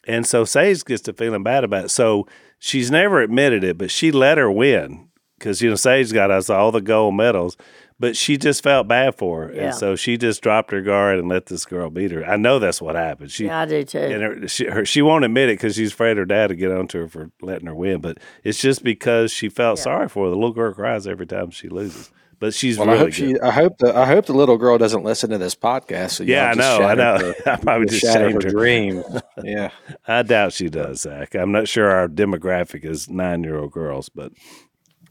And 0.08 0.26
so 0.26 0.44
Sage 0.46 0.84
gets 0.86 1.04
to 1.04 1.14
feeling 1.14 1.44
bad 1.44 1.64
about 1.64 1.86
it. 1.86 1.90
So 1.90 2.26
she's 2.58 2.90
never 2.90 3.22
admitted 3.22 3.64
it, 3.64 3.78
but 3.78 3.92
she 3.92 4.12
let 4.12 4.38
her 4.38 4.50
win 4.50 5.10
because, 5.38 5.62
you 5.62 5.70
know, 5.70 5.76
Sage 5.76 6.12
got 6.12 6.32
us 6.32 6.50
all 6.50 6.72
the 6.72 6.82
gold 6.82 7.16
medals, 7.16 7.58
but 8.00 8.16
she 8.16 8.38
just 8.38 8.64
felt 8.64 8.88
bad 8.88 9.18
for 9.18 9.48
her. 9.48 9.54
Yeah. 9.54 9.62
And 9.66 9.76
so 9.76 9.96
she 9.96 10.18
just 10.18 10.42
dropped 10.42 10.72
her 10.72 10.82
guard 10.82 11.20
and 11.20 11.28
let 11.28 11.48
this 11.48 11.66
girl 11.66 11.90
beat 11.90 12.12
her. 12.12 12.26
I 12.26 12.38
know 12.38 12.58
that's 12.60 12.82
what 12.82 12.96
happened. 12.96 13.32
She, 13.32 13.46
yeah, 13.46 13.60
I 13.62 13.66
do 13.66 13.84
too. 13.84 13.98
and 14.00 14.22
her, 14.24 14.48
she, 14.48 14.66
her, 14.68 14.86
she 14.86 15.02
won't 15.02 15.26
admit 15.26 15.50
it 15.50 15.54
because 15.60 15.76
she's 15.76 15.92
afraid 15.92 16.18
her 16.18 16.26
dad 16.26 16.48
to 16.48 16.56
get 16.56 16.72
onto 16.72 17.00
her 17.02 17.08
for 17.10 17.32
letting 17.42 17.68
her 17.68 17.76
win. 17.76 18.02
But 18.02 18.18
it's 18.44 18.62
just 18.62 18.84
because 18.84 19.32
she 19.34 19.50
felt 19.50 19.80
sorry 19.80 20.08
for 20.08 20.26
her. 20.26 20.30
The 20.30 20.36
little 20.38 20.54
girl 20.54 20.74
cries 20.74 21.06
every 21.08 21.28
time 21.28 21.52
she 21.52 21.68
loses. 21.70 22.12
But 22.42 22.54
she's 22.54 22.78
Well, 22.78 22.88
really 22.88 22.98
I 22.98 23.00
hope 23.00 23.08
good. 23.08 23.14
she. 23.16 23.40
I 23.42 23.52
hope 23.52 23.78
the. 23.80 23.98
I 23.98 24.06
hope 24.06 24.26
the 24.28 24.34
little 24.34 24.58
girl 24.58 24.78
doesn't 24.78 25.04
listen 25.04 25.30
to 25.32 25.38
this 25.38 25.56
podcast. 25.56 26.12
So 26.12 26.24
yeah, 26.24 26.50
I 26.50 26.54
know. 26.54 26.78
I 26.84 26.96
know. 26.96 27.18
her- 27.18 27.36
I 27.52 27.58
probably 27.58 27.88
just 27.88 28.00
shattered 28.00 28.32
her 28.32 28.40
her. 28.42 28.50
dream. 28.50 29.04
Yeah. 29.44 29.72
I 30.08 30.24
doubt 30.24 30.54
she 30.54 30.70
does, 30.70 31.02
Zach. 31.02 31.34
I'm 31.36 31.52
not 31.52 31.68
sure 31.68 31.90
our 31.92 32.08
demographic 32.08 32.86
is 32.86 33.10
nine 33.10 33.44
year 33.44 33.58
old 33.58 33.72
girls, 33.74 34.08
but 34.08 34.32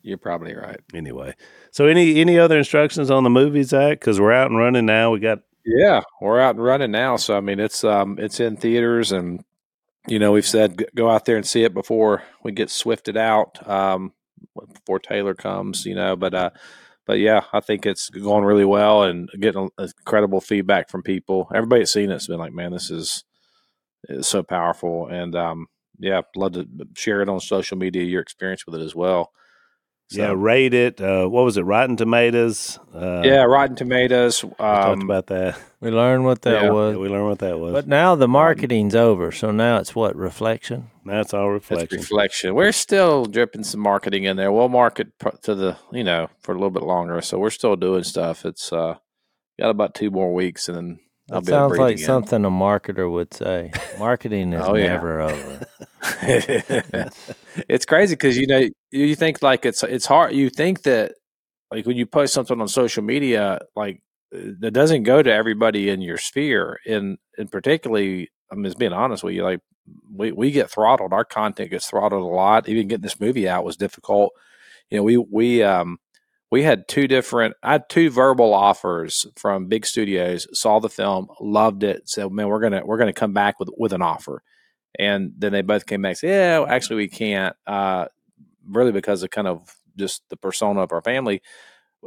You're 0.09 0.19
probably 0.19 0.55
right. 0.55 0.81
anyway. 0.95 1.35
So 1.71 1.87
any 1.87 2.19
any 2.21 2.38
other 2.38 2.57
instructions 2.57 3.11
on 3.11 3.25
the 3.25 3.31
movie, 3.31 3.62
Zach? 3.62 4.00
Because 4.00 4.19
we're 4.19 4.33
out 4.33 4.50
and 4.50 4.59
running 4.59 4.87
now. 4.87 5.11
We 5.11 5.21
got 5.21 5.41
Yeah, 5.67 6.00
we're 6.21 6.41
out 6.41 6.55
and 6.55 6.65
running 6.65 6.91
now. 6.91 7.17
So 7.17 7.37
I 7.37 7.41
mean, 7.41 7.61
it's 7.61 7.85
um, 7.85 8.19
it's 8.19 8.41
in 8.41 8.57
theaters, 8.57 9.12
and 9.12 9.45
you 10.07 10.19
know, 10.19 10.33
we've 10.33 10.47
said 10.47 10.83
go 10.95 11.11
out 11.11 11.27
there 11.27 11.37
and 11.37 11.47
see 11.47 11.62
it 11.62 11.75
before 11.75 12.23
we 12.43 12.53
get 12.53 12.71
swifted 12.71 13.19
out. 13.19 13.69
Um, 13.69 14.15
before 14.73 14.99
Taylor 14.99 15.35
comes, 15.35 15.85
you 15.85 15.95
know, 15.95 16.17
but 16.17 16.35
uh, 16.35 16.50
but 17.07 17.19
yeah, 17.19 17.45
I 17.53 17.61
think 17.61 17.85
it's 17.85 18.09
going 18.09 18.45
really 18.45 18.65
well 18.65 19.03
and 19.03 19.29
getting 19.38 19.69
incredible 19.79 20.41
feedback 20.41 20.88
from 20.88 21.03
people. 21.03 21.50
Everybody 21.55 21.83
that's 21.83 21.93
seen 21.93 22.11
it's 22.11 22.27
been 22.27 22.38
like, 22.38 22.53
man, 22.53 22.73
this 22.73 22.91
is 22.91 23.25
is 24.09 24.27
so 24.27 24.43
powerful, 24.43 25.07
and 25.09 25.35
um, 25.37 25.67
yeah, 25.99 26.23
love 26.37 26.53
to 26.53 26.67
share 26.97 27.21
it 27.21 27.29
on 27.29 27.41
social 27.41 27.77
media. 27.77 28.05
Your 28.05 28.23
experience 28.23 28.65
with 28.65 28.75
it 28.75 28.85
as 28.85 28.95
well. 28.95 29.33
So, 30.11 30.23
yeah, 30.23 30.33
rate 30.35 30.73
it. 30.73 31.00
Uh, 31.03 31.27
what 31.29 31.45
was 31.45 31.59
it? 31.59 31.62
Rotten 31.62 31.95
Tomatoes. 31.97 32.79
Uh, 32.95 33.21
yeah, 33.25 33.43
Rotten 33.45 33.77
Tomatoes. 33.77 34.43
we 34.43 34.50
talked 34.53 34.87
Um, 34.88 35.03
about 35.03 35.27
that. 35.27 35.59
We 35.81 35.91
learned 35.91 36.25
what 36.25 36.41
that 36.43 36.62
Yeah. 36.62 36.71
was. 36.71 36.95
Yeah, 36.95 37.00
we 37.03 37.09
learned 37.11 37.27
what 37.27 37.38
that 37.41 37.59
was. 37.59 37.73
But 37.75 37.87
now 37.88 38.15
the 38.15 38.27
marketing's 38.27 38.95
over, 38.95 39.31
so 39.33 39.50
now 39.50 39.77
it's 39.77 39.95
what 39.95 40.17
reflection. 40.17 40.91
That's 41.05 41.35
all 41.35 41.55
It's 41.55 41.71
reflection. 41.71 41.99
reflection. 41.99 42.55
We're 42.55 42.73
still 42.73 43.27
dripping 43.27 43.65
some 43.65 43.81
marketing 43.81 44.25
in 44.25 44.38
there. 44.38 44.50
We'll 44.50 44.71
market 44.71 45.09
to 45.43 45.55
the 45.55 45.77
you 45.93 46.05
know 46.05 46.29
for 46.41 46.53
a 46.53 46.55
little 46.55 46.71
bit 46.71 46.85
longer, 46.85 47.21
so 47.21 47.38
we're 47.38 47.50
still 47.50 47.77
doing 47.77 48.03
stuff. 48.03 48.47
It's 48.47 48.73
uh 48.73 48.95
got 49.61 49.69
about 49.71 49.95
two 49.95 50.11
more 50.11 50.33
weeks, 50.33 50.69
and 50.69 50.77
then 50.77 50.99
I'll 51.31 51.43
That 51.43 51.50
be 51.50 51.53
able 51.57 51.69
to 51.69 51.75
sounds 51.75 51.79
like 51.79 51.95
again. 51.97 52.07
something 52.07 52.45
a 52.47 52.50
marketer 52.50 53.11
would 53.12 53.35
say. 53.35 53.73
Marketing 53.99 54.55
is 54.55 54.65
Oh, 54.67 54.73
never 54.73 55.21
over. 55.21 55.67
it's 57.69 57.85
crazy 57.87 58.15
because 58.15 58.38
you 58.38 58.47
know 58.47 58.69
you 58.90 59.14
think 59.14 59.42
like 59.42 59.64
it's 59.66 59.83
it's 59.83 60.07
hard. 60.07 60.33
You 60.35 60.50
think 60.50 60.83
that 60.83 61.14
like 61.71 61.87
when 61.87 61.97
you 61.97 62.07
post 62.07 62.35
something 62.35 62.61
on 62.61 62.68
social 62.68 63.02
media, 63.02 63.61
like 63.76 64.02
that 64.33 64.73
doesn't 64.73 65.04
go 65.04 65.23
to 65.23 65.33
everybody 65.33 65.88
in 65.88 66.00
your 66.00 66.18
sphere, 66.18 66.78
and 66.87 67.18
and 67.37 67.50
particularly, 67.50 68.30
I'm 68.50 68.64
just 68.64 68.78
being 68.78 68.92
honest 68.92 69.23
with 69.23 69.35
you, 69.35 69.42
like 69.42 69.61
we 70.12 70.33
we 70.33 70.50
get 70.50 70.71
throttled. 70.71 71.12
Our 71.12 71.25
content 71.25 71.71
gets 71.71 71.88
throttled 71.88 72.23
a 72.23 72.26
lot. 72.26 72.68
Even 72.68 72.88
getting 72.88 73.02
this 73.02 73.21
movie 73.21 73.49
out 73.49 73.64
was 73.64 73.76
difficult. 73.76 74.33
You 74.90 74.99
know, 74.99 75.02
we 75.04 75.16
we 75.18 75.62
um 75.62 75.99
we 76.50 76.62
had 76.62 76.88
two 76.88 77.07
different 77.07 77.54
i 77.62 77.73
had 77.73 77.88
two 77.88 78.11
verbal 78.11 78.54
offers 78.54 79.26
from 79.37 79.66
big 79.66 79.85
studios 79.85 80.47
saw 80.59 80.78
the 80.78 80.88
film 80.88 81.26
loved 81.40 81.83
it 81.83 82.09
said 82.09 82.30
man 82.33 82.49
we're 82.49 82.61
gonna 82.61 82.83
we're 82.85 82.99
gonna 82.99 83.12
come 83.12 83.33
back 83.33 83.59
with 83.61 83.68
with 83.76 83.92
an 83.92 84.02
offer 84.02 84.42
and 84.99 85.33
then 85.37 85.52
they 85.52 85.62
both 85.62 85.87
came 85.87 86.02
back 86.02 86.16
said 86.16 86.28
yeah 86.28 86.64
actually 86.68 86.97
we 86.97 87.09
can't 87.09 87.54
uh 87.66 88.07
really 88.70 88.92
because 88.92 89.22
of 89.22 89.30
kind 89.30 89.48
of 89.48 89.76
just 89.96 90.22
the 90.30 90.37
persona 90.37 90.80
of 90.80 90.92
our 90.92 91.02
family 91.02 91.42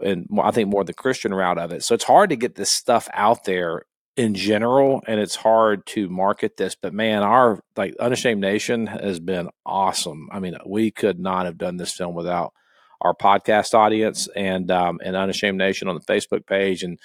and 0.03 0.27
i 0.41 0.51
think 0.51 0.69
more 0.69 0.83
the 0.83 0.93
christian 0.93 1.33
route 1.33 1.57
of 1.57 1.71
it 1.71 1.83
so 1.83 1.93
it's 1.93 2.05
hard 2.05 2.29
to 2.29 2.35
get 2.35 2.55
this 2.55 2.69
stuff 2.69 3.09
out 3.13 3.43
there 3.43 3.83
in 4.15 4.33
general 4.33 5.01
and 5.07 5.19
it's 5.19 5.35
hard 5.35 5.85
to 5.85 6.09
market 6.09 6.57
this 6.57 6.75
but 6.75 6.93
man 6.93 7.23
our 7.23 7.59
like 7.75 7.95
unashamed 7.99 8.41
nation 8.41 8.87
has 8.87 9.19
been 9.19 9.49
awesome 9.65 10.29
i 10.31 10.39
mean 10.39 10.55
we 10.65 10.91
could 10.91 11.19
not 11.19 11.45
have 11.45 11.57
done 11.57 11.77
this 11.77 11.93
film 11.93 12.15
without 12.15 12.53
our 13.01 13.15
podcast 13.15 13.73
audience 13.73 14.27
and 14.35 14.69
um, 14.71 14.99
and 15.03 15.15
Unashamed 15.15 15.57
Nation 15.57 15.87
on 15.87 15.95
the 15.95 16.01
Facebook 16.01 16.45
page 16.45 16.83
and 16.83 16.99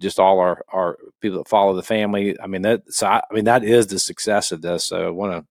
just 0.00 0.18
all 0.18 0.38
our, 0.38 0.64
our 0.72 0.96
people 1.20 1.38
that 1.38 1.48
follow 1.48 1.74
the 1.74 1.82
family. 1.82 2.36
I 2.40 2.46
mean 2.46 2.62
that 2.62 2.82
so 2.88 3.06
I, 3.06 3.22
I 3.30 3.34
mean 3.34 3.44
that 3.44 3.64
is 3.64 3.88
the 3.88 3.98
success 3.98 4.52
of 4.52 4.62
this. 4.62 4.84
So 4.84 5.06
I 5.06 5.10
want 5.10 5.32
to 5.32 5.46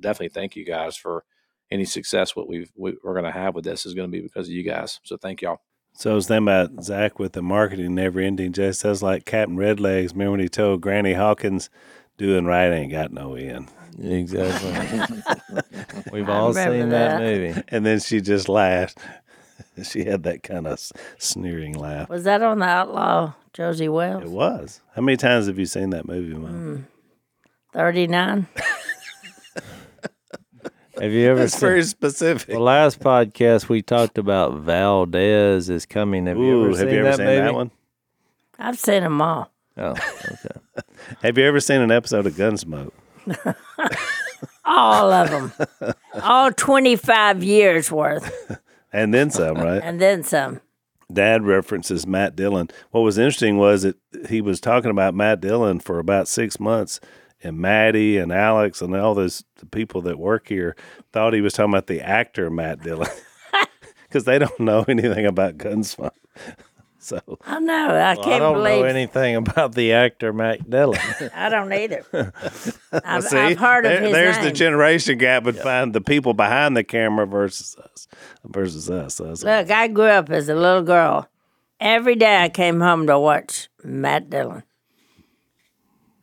definitely 0.00 0.30
thank 0.30 0.56
you 0.56 0.64
guys 0.64 0.96
for 0.96 1.24
any 1.70 1.84
success 1.84 2.34
what 2.34 2.48
we've 2.48 2.70
we, 2.76 2.96
we're 3.02 3.14
going 3.14 3.24
to 3.24 3.30
have 3.30 3.54
with 3.54 3.64
this 3.64 3.86
is 3.86 3.94
going 3.94 4.08
to 4.08 4.12
be 4.12 4.20
because 4.20 4.48
of 4.48 4.52
you 4.52 4.62
guys. 4.62 5.00
So 5.04 5.16
thank 5.16 5.42
y'all. 5.42 5.60
So 5.94 6.12
I 6.12 6.14
was 6.14 6.26
thinking 6.26 6.44
about 6.48 6.84
Zach 6.84 7.18
with 7.18 7.32
the 7.32 7.42
marketing 7.42 7.94
never 7.94 8.20
ending. 8.20 8.52
Just 8.52 8.80
sounds 8.80 9.02
like 9.02 9.24
Captain 9.24 9.56
Redlegs. 9.56 10.12
Remember 10.12 10.32
when 10.32 10.40
he 10.40 10.48
told 10.48 10.80
Granny 10.80 11.14
Hawkins, 11.14 11.68
"Doing 12.16 12.44
right 12.44 12.70
ain't 12.72 12.92
got 12.92 13.12
no 13.12 13.34
end," 13.34 13.68
Exactly. 13.98 15.62
We've 16.12 16.28
all 16.28 16.54
seen 16.54 16.90
that. 16.90 17.18
that. 17.18 17.20
movie. 17.20 17.62
and 17.68 17.84
then 17.84 18.00
she 18.00 18.20
just 18.20 18.48
laughed. 18.48 18.98
she 19.82 20.04
had 20.04 20.22
that 20.24 20.42
kind 20.42 20.66
of 20.66 20.80
sneering 21.18 21.74
laugh. 21.74 22.08
Was 22.08 22.24
that 22.24 22.42
on 22.42 22.60
the 22.60 22.66
Outlaw 22.66 23.34
Josey 23.52 23.88
Wales? 23.88 24.24
It 24.24 24.30
was. 24.30 24.80
How 24.94 25.02
many 25.02 25.16
times 25.16 25.46
have 25.46 25.58
you 25.58 25.66
seen 25.66 25.90
that 25.90 26.06
movie, 26.06 26.34
Mom? 26.34 26.50
Hmm. 26.52 26.82
39? 27.72 28.46
Have 31.00 31.12
you 31.12 31.26
ever 31.30 31.40
That's 31.40 31.54
seen 31.54 31.60
very 31.60 31.82
specific. 31.82 32.48
the 32.54 32.58
last 32.60 33.00
podcast 33.00 33.68
we 33.68 33.80
talked 33.80 34.18
about 34.18 34.58
Valdez 34.58 35.70
is 35.70 35.86
coming. 35.86 36.26
Have 36.26 36.36
you 36.36 36.42
Ooh, 36.44 36.60
ever 36.66 36.68
have 36.70 36.78
seen 36.78 36.88
you 36.88 36.98
ever 37.00 37.08
that 37.08 37.16
seen 37.16 37.26
movie? 37.26 37.40
that 37.40 37.54
one? 37.54 37.70
I've 38.58 38.78
seen 38.78 39.02
them 39.02 39.22
all. 39.22 39.50
Oh, 39.78 39.90
okay. 39.92 40.36
Have 41.22 41.38
you 41.38 41.44
ever 41.44 41.60
seen 41.60 41.80
an 41.80 41.90
episode 41.90 42.26
of 42.26 42.34
Gunsmoke? 42.34 42.92
All 44.66 45.10
of 45.10 45.30
them. 45.30 45.94
all 46.22 46.52
25 46.52 47.42
years 47.42 47.90
worth. 47.90 48.58
And 48.92 49.14
then 49.14 49.30
some, 49.30 49.54
right? 49.56 49.80
And 49.84 50.00
then 50.00 50.24
some. 50.24 50.60
Dad 51.12 51.44
references 51.44 52.08
Matt 52.08 52.34
Dillon. 52.34 52.68
What 52.90 53.02
was 53.02 53.18
interesting 53.18 53.56
was 53.56 53.82
that 53.82 53.96
he 54.28 54.40
was 54.40 54.60
talking 54.60 54.90
about 54.90 55.14
Matt 55.14 55.40
Dillon 55.40 55.78
for 55.78 56.00
about 56.00 56.26
six 56.26 56.58
months, 56.58 56.98
and 57.42 57.58
Maddie 57.58 58.18
and 58.18 58.32
Alex 58.32 58.80
and 58.82 58.94
all 58.94 59.14
those 59.14 59.44
people 59.70 60.02
that 60.02 60.18
work 60.18 60.48
here 60.48 60.76
thought 61.12 61.32
he 61.34 61.40
was 61.40 61.54
talking 61.54 61.72
about 61.72 61.86
the 61.86 62.00
actor 62.00 62.50
Matt 62.50 62.82
Dillon 62.82 63.08
because 64.02 64.24
they 64.24 64.38
don't 64.38 64.60
know 64.60 64.84
anything 64.88 65.26
about 65.26 65.56
Gunsmoke. 65.58 66.10
So 67.02 67.18
I 67.46 67.58
know. 67.60 67.88
I 67.94 68.12
Well, 68.12 68.16
can't 68.16 68.26
I 68.34 68.38
don't 68.40 68.54
believe 68.56 68.80
know 68.82 68.84
anything 68.84 69.34
about 69.36 69.74
the 69.74 69.94
actor 69.94 70.34
Matt 70.34 70.68
Dillon. 70.68 71.00
I 71.34 71.48
don't 71.48 71.72
either. 71.72 72.04
I've, 72.92 73.24
see, 73.24 73.38
I've 73.38 73.56
heard 73.58 73.86
of 73.86 74.02
his 74.02 74.12
there's 74.12 74.36
name. 74.36 74.44
the 74.44 74.52
generation 74.52 75.16
gap 75.16 75.44
between 75.44 75.92
the 75.92 76.02
people 76.02 76.34
behind 76.34 76.76
the 76.76 76.84
camera 76.84 77.26
versus 77.26 77.74
us 77.82 78.06
versus 78.44 78.90
us. 78.90 79.16
That's- 79.16 79.42
Look, 79.42 79.70
I 79.74 79.88
grew 79.88 80.04
up 80.08 80.28
as 80.28 80.50
a 80.50 80.54
little 80.54 80.82
girl. 80.82 81.26
Every 81.80 82.16
day 82.16 82.36
I 82.36 82.50
came 82.50 82.80
home 82.80 83.06
to 83.06 83.18
watch 83.18 83.70
Matt 83.82 84.28
Dillon. 84.28 84.62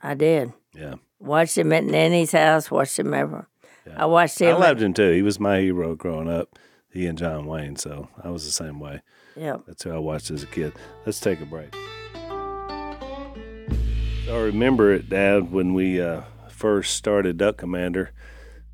I 0.04 0.14
did. 0.14 0.54
yeah, 0.76 0.94
Watched 1.28 1.58
him 1.58 1.74
at 1.74 1.84
Nanny's 1.84 2.32
house, 2.32 2.72
watched 2.72 2.98
him 2.98 3.14
ever. 3.14 3.48
I 3.96 4.06
watched 4.06 4.40
him. 4.40 4.48
I 4.48 4.56
him. 4.56 4.60
loved 4.62 4.82
him 4.82 4.94
too. 4.94 5.12
He 5.12 5.22
was 5.22 5.40
my 5.40 5.60
hero 5.60 5.96
growing 5.96 6.30
up. 6.30 6.58
He 6.92 7.06
and 7.06 7.18
John 7.18 7.46
Wayne. 7.46 7.76
So 7.76 8.10
I 8.24 8.30
was 8.30 8.46
the 8.46 8.52
same 8.52 8.80
way. 8.80 9.02
yeah. 9.36 9.58
That's 9.68 9.84
who 9.84 9.92
I 9.92 9.98
watched 9.98 10.32
as 10.32 10.44
a 10.44 10.48
kid. 10.48 10.74
Let's 11.06 11.20
take 11.20 11.42
a 11.42 11.46
break. 11.46 11.76
I 14.30 14.40
remember 14.40 14.94
it, 14.94 15.10
Dad, 15.10 15.52
when 15.52 15.74
we 15.74 16.02
uh, 16.02 16.22
first 16.50 16.96
started 16.96 17.38
Duck 17.38 17.58
Commander. 17.58 18.12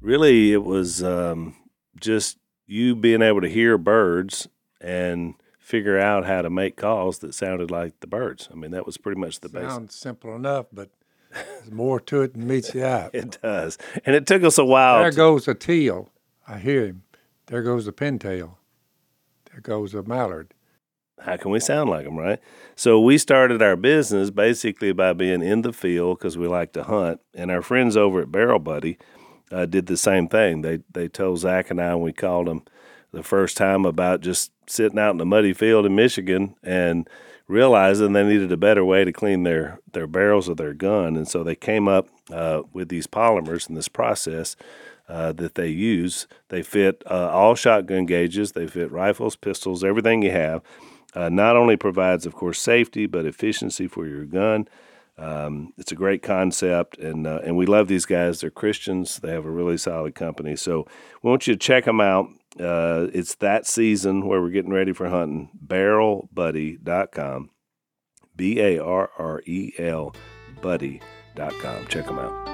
Really, 0.01 0.51
it 0.51 0.63
was 0.63 1.03
um, 1.03 1.55
just 1.99 2.37
you 2.65 2.95
being 2.95 3.21
able 3.21 3.41
to 3.41 3.49
hear 3.49 3.77
birds 3.77 4.47
and 4.81 5.35
figure 5.59 5.97
out 5.99 6.25
how 6.25 6.41
to 6.41 6.49
make 6.49 6.75
calls 6.75 7.19
that 7.19 7.33
sounded 7.33 7.69
like 7.71 7.99
the 7.99 8.07
birds. 8.07 8.49
I 8.51 8.55
mean, 8.55 8.71
that 8.71 8.85
was 8.85 8.97
pretty 8.97 9.19
much 9.21 9.39
the 9.41 9.49
basic. 9.49 9.69
Sounds 9.69 9.95
simple 9.95 10.35
enough, 10.35 10.65
but 10.73 10.89
there's 11.33 11.71
more 11.71 11.99
to 12.01 12.21
it 12.21 12.33
than 12.33 12.47
meets 12.47 12.71
the 12.71 12.85
eye. 12.85 13.09
It 13.13 13.37
does, 13.41 13.77
and 14.05 14.15
it 14.15 14.25
took 14.27 14.43
us 14.43 14.57
a 14.57 14.65
while. 14.65 14.99
There 15.01 15.11
to- 15.11 15.15
goes 15.17 15.47
a 15.47 15.53
teal. 15.53 16.09
I 16.47 16.59
hear 16.59 16.85
him. 16.87 17.03
There 17.47 17.61
goes 17.63 17.87
a 17.87 17.91
pintail. 17.91 18.55
There 19.51 19.61
goes 19.61 19.93
a 19.93 20.03
mallard. 20.03 20.53
how 21.21 21.37
can 21.37 21.51
we 21.51 21.59
sound 21.59 21.89
like 21.89 22.05
them, 22.05 22.17
right? 22.17 22.39
So 22.75 22.99
we 22.99 23.17
started 23.17 23.61
our 23.61 23.75
business 23.75 24.29
basically 24.31 24.91
by 24.93 25.13
being 25.13 25.41
in 25.43 25.61
the 25.61 25.71
field 25.73 26.17
because 26.19 26.37
we 26.37 26.47
like 26.47 26.73
to 26.73 26.83
hunt, 26.83 27.19
and 27.33 27.51
our 27.51 27.61
friends 27.61 27.95
over 27.95 28.21
at 28.21 28.31
Barrel 28.31 28.59
Buddy 28.59 28.97
uh, 29.51 29.65
did 29.65 29.85
the 29.85 29.97
same 29.97 30.27
thing. 30.27 30.61
They 30.61 30.79
they 30.91 31.07
told 31.07 31.39
Zach 31.39 31.69
and 31.69 31.79
I, 31.81 31.91
and 31.91 32.01
we 32.01 32.13
called 32.13 32.47
them 32.47 32.63
the 33.13 33.23
first 33.23 33.55
time 33.55 33.85
about 33.85 34.21
just 34.21 34.51
sitting 34.67 34.99
out 34.99 35.11
in 35.11 35.17
the 35.17 35.25
muddy 35.25 35.53
field 35.53 35.85
in 35.85 35.95
Michigan 35.95 36.55
and 36.63 37.07
realizing 37.47 38.13
they 38.13 38.23
needed 38.23 38.51
a 38.51 38.57
better 38.57 38.83
way 38.83 39.05
to 39.05 39.13
clean 39.13 39.43
their 39.43 39.79
their 39.91 40.07
barrels 40.07 40.49
of 40.49 40.57
their 40.57 40.73
gun, 40.73 41.15
and 41.15 41.27
so 41.27 41.43
they 41.43 41.55
came 41.55 41.87
up 41.87 42.07
uh, 42.31 42.63
with 42.73 42.89
these 42.89 43.07
polymers 43.07 43.67
and 43.67 43.77
this 43.77 43.87
process 43.87 44.55
uh, 45.07 45.31
that 45.33 45.55
they 45.55 45.67
use. 45.67 46.27
They 46.49 46.63
fit 46.63 47.03
uh, 47.09 47.29
all 47.29 47.55
shotgun 47.55 48.05
gauges. 48.05 48.53
They 48.53 48.67
fit 48.67 48.91
rifles, 48.91 49.35
pistols, 49.35 49.83
everything 49.83 50.21
you 50.21 50.31
have. 50.31 50.61
Uh, 51.15 51.29
not 51.29 51.55
only 51.55 51.77
provides, 51.77 52.25
of 52.25 52.33
course, 52.33 52.59
safety 52.59 53.05
but 53.05 53.25
efficiency 53.25 53.87
for 53.87 54.07
your 54.07 54.25
gun. 54.25 54.67
Um, 55.17 55.73
it's 55.77 55.91
a 55.91 55.95
great 55.95 56.23
concept, 56.23 56.97
and 56.97 57.27
uh, 57.27 57.41
and 57.45 57.55
we 57.55 57.67
love 57.67 57.87
these 57.87 58.05
guys. 58.05 58.41
They're 58.41 58.49
Christians. 58.49 59.17
They 59.17 59.31
have 59.31 59.45
a 59.45 59.51
really 59.51 59.77
solid 59.77 60.15
company. 60.15 60.55
So 60.55 60.87
we 61.21 61.29
want 61.29 61.45
you 61.45 61.53
to 61.53 61.59
check 61.59 61.85
them 61.85 62.01
out. 62.01 62.29
Uh, 62.59 63.07
it's 63.13 63.35
that 63.35 63.65
season 63.65 64.27
where 64.27 64.41
we're 64.41 64.49
getting 64.49 64.73
ready 64.73 64.93
for 64.93 65.09
hunting. 65.09 65.49
BarrelBuddy.com, 65.65 67.49
B 68.35 68.59
A 68.59 68.79
R 68.79 69.09
R 69.17 69.41
E 69.45 69.73
L 69.77 70.13
Buddy.com. 70.61 71.87
Check 71.87 72.05
them 72.05 72.19
out. 72.19 72.53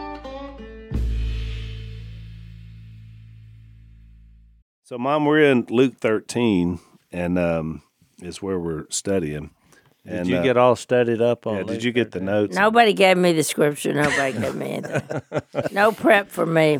So, 4.83 4.97
Mom, 4.97 5.25
we're 5.25 5.43
in 5.43 5.67
Luke 5.69 5.97
13, 5.97 6.79
and 7.11 7.37
um, 7.37 7.83
is 8.23 8.41
where 8.41 8.59
we're 8.59 8.87
studying. 8.89 9.51
Did 10.09 10.19
And, 10.19 10.27
you 10.29 10.37
uh, 10.37 10.43
get 10.43 10.57
all 10.57 10.75
studied 10.75 11.21
up 11.21 11.45
on? 11.47 11.57
yeah, 11.57 11.63
did 11.63 11.83
you 11.83 11.91
get 11.91 12.11
the 12.11 12.19
notes? 12.19 12.55
Nobody 12.55 12.93
gave 12.93 13.17
me 13.17 13.33
the 13.33 13.43
scripture. 13.43 13.93
Nobody 13.93 14.37
gave 14.39 14.55
me 14.55 14.71
anything. 14.71 15.21
no 15.71 15.91
prep 15.91 16.29
for 16.29 16.45
me. 16.45 16.79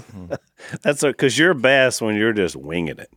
That's 0.81 1.01
because 1.01 1.38
you're 1.38 1.53
best 1.53 2.01
when 2.01 2.15
you're 2.15 2.33
just 2.33 2.55
winging 2.55 2.98
it. 3.00 3.12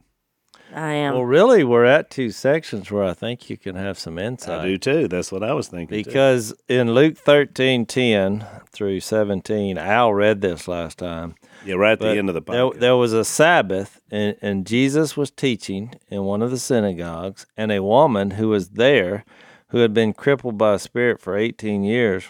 I 0.74 0.94
am. 0.94 1.14
Well, 1.14 1.24
really, 1.24 1.64
we're 1.64 1.84
at 1.84 2.10
two 2.10 2.30
sections 2.30 2.90
where 2.90 3.04
I 3.04 3.12
think 3.12 3.50
you 3.50 3.58
can 3.58 3.76
have 3.76 3.98
some 3.98 4.18
insight. 4.18 4.60
I 4.60 4.64
do 4.64 4.78
too. 4.78 5.08
That's 5.08 5.30
what 5.30 5.42
I 5.42 5.52
was 5.52 5.68
thinking. 5.68 6.02
too. 6.02 6.08
Because 6.08 6.54
in 6.68 6.94
Luke 6.94 7.18
thirteen 7.18 7.84
ten 7.84 8.46
through 8.72 9.00
17, 9.00 9.76
Al 9.76 10.14
read 10.14 10.40
this 10.40 10.66
last 10.66 10.96
time. 10.98 11.34
Yeah, 11.66 11.74
right 11.74 11.92
at 11.92 12.00
the 12.00 12.16
end 12.16 12.30
of 12.30 12.34
the 12.34 12.40
there, 12.40 12.62
podcast. 12.64 12.80
there 12.80 12.96
was 12.96 13.12
a 13.12 13.24
Sabbath, 13.24 14.00
and, 14.10 14.34
and 14.40 14.66
Jesus 14.66 15.14
was 15.14 15.30
teaching 15.30 15.94
in 16.08 16.24
one 16.24 16.40
of 16.40 16.50
the 16.50 16.58
synagogues, 16.58 17.44
and 17.54 17.70
a 17.70 17.82
woman 17.82 18.30
who 18.32 18.48
was 18.48 18.70
there, 18.70 19.24
who 19.72 19.78
had 19.78 19.94
been 19.94 20.12
crippled 20.12 20.58
by 20.58 20.74
a 20.74 20.78
spirit 20.78 21.18
for 21.18 21.34
18 21.34 21.82
years, 21.82 22.24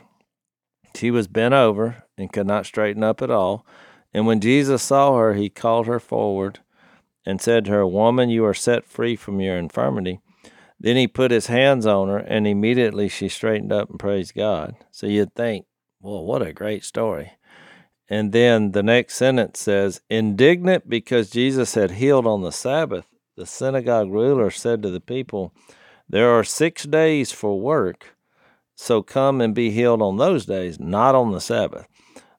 she 0.95 1.11
was 1.11 1.27
bent 1.27 1.53
over 1.53 2.05
and 2.17 2.33
could 2.33 2.47
not 2.47 2.67
straighten 2.67 3.03
up 3.03 3.21
at 3.21 3.33
all. 3.33 3.67
And 4.15 4.27
when 4.27 4.41
Jesus 4.41 4.81
saw 4.81 5.19
her, 5.19 5.35
he 5.35 5.49
called 5.49 5.89
her 5.89 5.99
forward 5.99 6.61
and 7.27 7.41
said 7.41 7.65
to 7.65 7.73
her, 7.73 7.87
Woman, 7.87 8.29
you 8.29 8.45
are 8.45 8.55
set 8.55 8.85
free 8.85 9.17
from 9.17 9.41
your 9.41 9.57
infirmity. 9.57 10.21
Then 10.79 10.97
he 10.97 11.09
put 11.09 11.33
his 11.33 11.47
hands 11.47 11.85
on 11.85 12.09
her, 12.09 12.19
and 12.19 12.47
immediately 12.47 13.09
she 13.09 13.29
straightened 13.29 13.73
up 13.73 13.91
and 13.91 13.99
praised 13.99 14.35
God. 14.35 14.77
So 14.93 15.09
you'd 15.09 15.35
think, 15.35 15.67
well, 16.01 16.25
what 16.25 16.43
a 16.43 16.53
great 16.53 16.85
story. 16.85 17.33
And 18.09 18.31
then 18.31 18.71
the 18.71 18.85
next 18.85 19.17
sentence 19.17 19.59
says, 19.59 20.01
Indignant 20.09 20.89
because 20.89 21.31
Jesus 21.31 21.75
had 21.75 21.93
healed 21.93 22.27
on 22.27 22.43
the 22.43 22.53
Sabbath, 22.53 23.07
the 23.37 23.47
synagogue 23.47 24.13
ruler 24.13 24.51
said 24.51 24.81
to 24.83 24.91
the 24.91 25.01
people, 25.01 25.53
There 26.13 26.31
are 26.39 26.45
six 26.45 26.85
days 26.85 27.33
for 27.33 27.59
work, 27.59 28.19
so 28.77 29.03
come 29.03 29.41
and 29.41 29.55
be 29.55 29.71
healed 29.71 30.03
on 30.03 30.19
those 30.19 30.45
days, 30.45 30.79
not 30.79 31.15
on 31.15 31.33
the 31.33 31.41
Sabbath. 31.41 31.89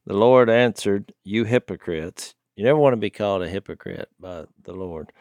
The 0.05 0.13
Lord 0.13 0.47
answered, 0.47 1.11
You 1.23 1.45
hypocrites. 1.45 2.35
You 2.55 2.65
never 2.65 2.77
want 2.77 2.93
to 2.93 2.97
be 2.97 3.09
called 3.09 3.41
a 3.41 3.49
hypocrite 3.49 4.09
by 4.19 4.45
the 4.61 4.73
Lord. 4.73 5.11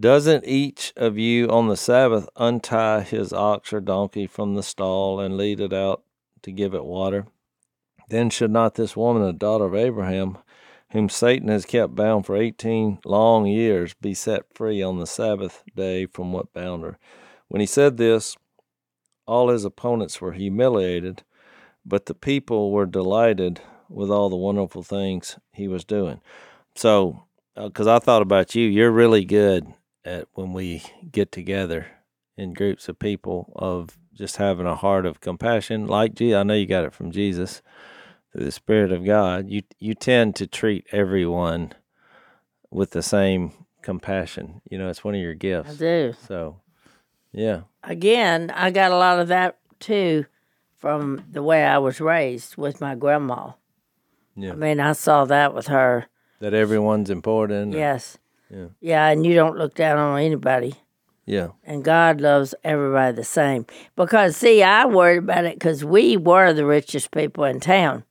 Doesn't 0.00 0.46
each 0.46 0.94
of 0.96 1.18
you 1.18 1.48
on 1.50 1.68
the 1.68 1.76
Sabbath 1.76 2.30
untie 2.34 3.02
his 3.02 3.30
ox 3.30 3.74
or 3.74 3.80
donkey 3.82 4.26
from 4.26 4.54
the 4.54 4.62
stall 4.62 5.20
and 5.20 5.36
lead 5.36 5.60
it 5.60 5.74
out 5.74 6.02
to 6.44 6.50
give 6.50 6.72
it 6.72 6.86
water? 6.86 7.26
Then 8.08 8.30
should 8.30 8.52
not 8.52 8.74
this 8.74 8.96
woman, 8.96 9.22
the 9.22 9.34
daughter 9.34 9.66
of 9.66 9.74
Abraham, 9.74 10.38
whom 10.92 11.10
Satan 11.10 11.48
has 11.48 11.66
kept 11.66 11.94
bound 11.94 12.24
for 12.24 12.36
eighteen 12.36 13.00
long 13.04 13.44
years, 13.44 13.92
be 13.92 14.14
set 14.14 14.44
free 14.54 14.82
on 14.82 14.98
the 14.98 15.06
Sabbath 15.06 15.62
day 15.76 16.06
from 16.06 16.32
what 16.32 16.54
bound 16.54 16.84
her? 16.84 16.98
When 17.52 17.60
he 17.60 17.66
said 17.66 17.98
this, 17.98 18.34
all 19.26 19.50
his 19.50 19.66
opponents 19.66 20.22
were 20.22 20.32
humiliated, 20.32 21.22
but 21.84 22.06
the 22.06 22.14
people 22.14 22.72
were 22.72 22.86
delighted 22.86 23.60
with 23.90 24.10
all 24.10 24.30
the 24.30 24.36
wonderful 24.36 24.82
things 24.82 25.38
he 25.52 25.68
was 25.68 25.84
doing. 25.84 26.22
So, 26.74 27.24
uh, 27.54 27.68
because 27.68 27.86
I 27.86 27.98
thought 27.98 28.22
about 28.22 28.54
you, 28.54 28.66
you're 28.66 28.90
really 28.90 29.26
good 29.26 29.66
at 30.02 30.28
when 30.32 30.54
we 30.54 30.82
get 31.10 31.30
together 31.30 31.88
in 32.38 32.54
groups 32.54 32.88
of 32.88 32.98
people 32.98 33.52
of 33.54 33.98
just 34.14 34.38
having 34.38 34.64
a 34.64 34.74
heart 34.74 35.04
of 35.04 35.20
compassion. 35.20 35.86
Like, 35.86 36.14
gee, 36.14 36.34
I 36.34 36.44
know 36.44 36.54
you 36.54 36.64
got 36.64 36.86
it 36.86 36.94
from 36.94 37.10
Jesus 37.10 37.60
through 38.32 38.46
the 38.46 38.50
Spirit 38.50 38.92
of 38.92 39.04
God. 39.04 39.50
You 39.50 39.60
you 39.78 39.92
tend 39.92 40.36
to 40.36 40.46
treat 40.46 40.86
everyone 40.90 41.74
with 42.70 42.92
the 42.92 43.02
same 43.02 43.52
compassion. 43.82 44.62
You 44.70 44.78
know, 44.78 44.88
it's 44.88 45.04
one 45.04 45.14
of 45.14 45.20
your 45.20 45.34
gifts. 45.34 45.72
I 45.72 45.74
do. 45.74 46.14
So, 46.26 46.61
yeah, 47.32 47.62
Again, 47.84 48.50
I 48.54 48.70
got 48.70 48.92
a 48.92 48.96
lot 48.96 49.18
of 49.18 49.28
that 49.28 49.58
too 49.80 50.26
from 50.76 51.24
the 51.30 51.42
way 51.42 51.64
I 51.64 51.78
was 51.78 52.00
raised 52.00 52.56
with 52.56 52.80
my 52.80 52.94
grandma. 52.94 53.52
Yeah. 54.36 54.52
I 54.52 54.54
mean, 54.54 54.80
I 54.80 54.92
saw 54.92 55.24
that 55.26 55.54
with 55.54 55.66
her. 55.68 56.06
that 56.40 56.54
everyone's 56.54 57.10
important. 57.10 57.72
Yes. 57.74 58.18
Yeah. 58.50 58.66
Yeah, 58.80 59.08
and 59.08 59.24
you 59.24 59.34
don't 59.34 59.56
look 59.56 59.74
down 59.74 59.98
on 59.98 60.20
anybody. 60.20 60.74
Yeah. 61.24 61.48
And 61.64 61.84
God 61.84 62.20
loves 62.20 62.54
everybody 62.64 63.14
the 63.14 63.24
same. 63.24 63.66
Because, 63.96 64.36
see, 64.36 64.62
I 64.62 64.84
worried 64.86 65.18
about 65.18 65.44
it 65.44 65.54
because 65.54 65.84
we 65.84 66.16
were 66.16 66.52
the 66.52 66.66
richest 66.66 67.10
people 67.12 67.44
in 67.44 67.60
town. 67.60 68.04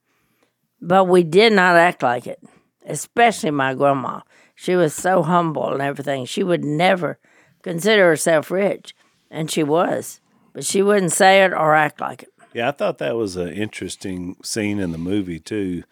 But 0.80 1.04
we 1.04 1.22
did 1.22 1.52
not 1.52 1.76
act 1.76 2.02
like 2.02 2.26
it, 2.26 2.42
especially 2.86 3.50
my 3.50 3.74
grandma. 3.74 4.20
She 4.54 4.74
was 4.74 4.94
so 4.94 5.22
humble 5.22 5.72
and 5.72 5.82
everything. 5.82 6.24
She 6.24 6.42
would 6.42 6.64
never 6.64 7.18
consider 7.62 8.08
herself 8.08 8.50
rich. 8.50 8.94
And 9.32 9.50
she 9.50 9.64
was. 9.64 10.20
But 10.52 10.64
she 10.64 10.82
wouldn't 10.82 11.12
say 11.12 11.42
it 11.42 11.52
or 11.52 11.74
act 11.74 12.00
like 12.00 12.22
it. 12.22 12.28
Yeah, 12.54 12.68
I 12.68 12.72
thought 12.72 12.98
that 12.98 13.16
was 13.16 13.36
an 13.36 13.48
interesting 13.48 14.36
scene 14.42 14.78
in 14.78 14.92
the 14.92 14.98
movie 14.98 15.40
too. 15.40 15.84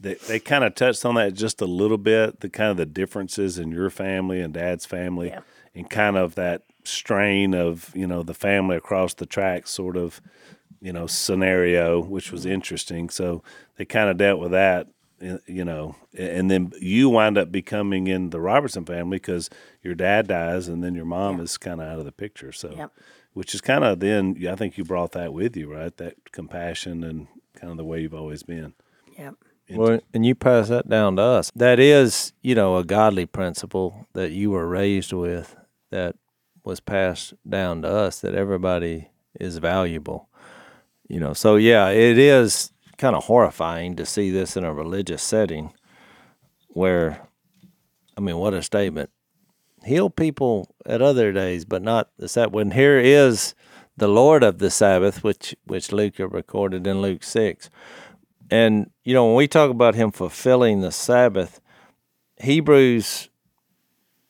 They 0.00 0.14
they 0.14 0.40
kind 0.40 0.64
of 0.64 0.74
touched 0.74 1.04
on 1.04 1.14
that 1.14 1.34
just 1.34 1.60
a 1.60 1.66
little 1.66 1.98
bit, 1.98 2.40
the 2.40 2.48
kind 2.48 2.70
of 2.70 2.76
the 2.76 2.86
differences 2.86 3.58
in 3.58 3.70
your 3.70 3.90
family 3.90 4.40
and 4.40 4.52
dad's 4.52 4.84
family, 4.84 5.28
Yeah. 5.28 5.40
and 5.74 5.88
kind 5.88 6.16
of 6.16 6.34
that 6.34 6.62
strain 6.84 7.54
of 7.54 7.90
you 7.94 8.06
know 8.06 8.22
the 8.22 8.34
family 8.34 8.76
across 8.76 9.14
the 9.14 9.26
tracks 9.26 9.70
sort 9.70 9.96
of 9.96 10.20
you 10.80 10.92
know 10.92 11.06
scenario, 11.06 12.00
which 12.00 12.32
was 12.32 12.42
mm-hmm. 12.42 12.54
interesting. 12.54 13.08
So 13.08 13.44
they 13.76 13.84
kind 13.84 14.10
of 14.10 14.16
dealt 14.16 14.40
with 14.40 14.50
that, 14.50 14.88
Eh, 15.20 15.36
you 15.46 15.64
know, 15.64 15.96
and 16.16 16.50
then 16.50 16.72
you 16.80 17.10
wind 17.10 17.36
up 17.36 17.52
becoming 17.52 18.06
in 18.06 18.30
the 18.30 18.40
Robertson 18.40 18.84
family 18.86 19.16
because 19.18 19.50
your 19.82 19.94
dad 19.94 20.28
dies, 20.28 20.66
and 20.66 20.82
then 20.82 20.94
your 20.94 21.04
mom 21.04 21.40
is 21.40 21.58
kind 21.58 21.80
of 21.80 21.88
out 21.88 21.98
of 21.98 22.04
the 22.06 22.12
picture. 22.12 22.52
So 22.52 22.72
Yep. 22.74 22.92
which 23.34 23.54
is 23.54 23.60
kind 23.60 23.84
of 23.84 24.00
then 24.00 24.36
I 24.48 24.54
think 24.56 24.78
you 24.78 24.84
brought 24.84 25.12
that 25.12 25.32
with 25.34 25.56
you, 25.56 25.70
right? 25.72 25.94
That 25.98 26.32
compassion 26.32 27.04
and 27.04 27.26
kind 27.54 27.70
of 27.70 27.76
the 27.76 27.84
way 27.84 28.00
you've 28.00 28.14
always 28.14 28.42
been. 28.42 28.72
Yep. 29.18 29.34
Well, 29.72 30.00
and 30.12 30.26
you 30.26 30.34
pass 30.34 30.68
that 30.68 30.88
down 30.88 31.16
to 31.16 31.22
us. 31.22 31.52
That 31.54 31.78
is, 31.78 32.32
you 32.42 32.54
know, 32.56 32.76
a 32.76 32.84
godly 32.84 33.26
principle 33.26 34.06
that 34.14 34.32
you 34.32 34.50
were 34.50 34.66
raised 34.66 35.12
with 35.12 35.54
that 35.90 36.16
was 36.64 36.80
passed 36.80 37.34
down 37.48 37.82
to 37.82 37.88
us 37.88 38.20
that 38.20 38.34
everybody 38.34 39.10
is 39.38 39.58
valuable. 39.58 40.28
You 41.08 41.20
know, 41.20 41.34
so 41.34 41.56
yeah, 41.56 41.88
it 41.90 42.18
is 42.18 42.72
kind 43.00 43.16
of 43.16 43.24
horrifying 43.24 43.96
to 43.96 44.04
see 44.04 44.30
this 44.30 44.58
in 44.58 44.64
a 44.64 44.74
religious 44.74 45.22
setting 45.22 45.72
where, 46.68 47.26
I 48.16 48.20
mean, 48.20 48.36
what 48.36 48.52
a 48.52 48.62
statement. 48.62 49.08
Heal 49.84 50.10
people 50.10 50.74
at 50.84 51.00
other 51.00 51.32
days, 51.32 51.64
but 51.64 51.80
not 51.82 52.10
the 52.18 52.28
Sabbath. 52.28 52.52
When 52.52 52.72
here 52.72 52.98
is 52.98 53.54
the 53.96 54.06
Lord 54.06 54.42
of 54.42 54.58
the 54.58 54.70
Sabbath, 54.70 55.24
which 55.24 55.56
which 55.66 55.92
Luke 55.92 56.16
recorded 56.18 56.86
in 56.86 57.00
Luke 57.00 57.24
six. 57.24 57.70
And 58.50 58.90
you 59.02 59.14
know, 59.14 59.26
when 59.26 59.36
we 59.36 59.48
talk 59.48 59.70
about 59.70 59.94
him 59.94 60.10
fulfilling 60.10 60.82
the 60.82 60.92
Sabbath, 60.92 61.60
Hebrews 62.36 63.30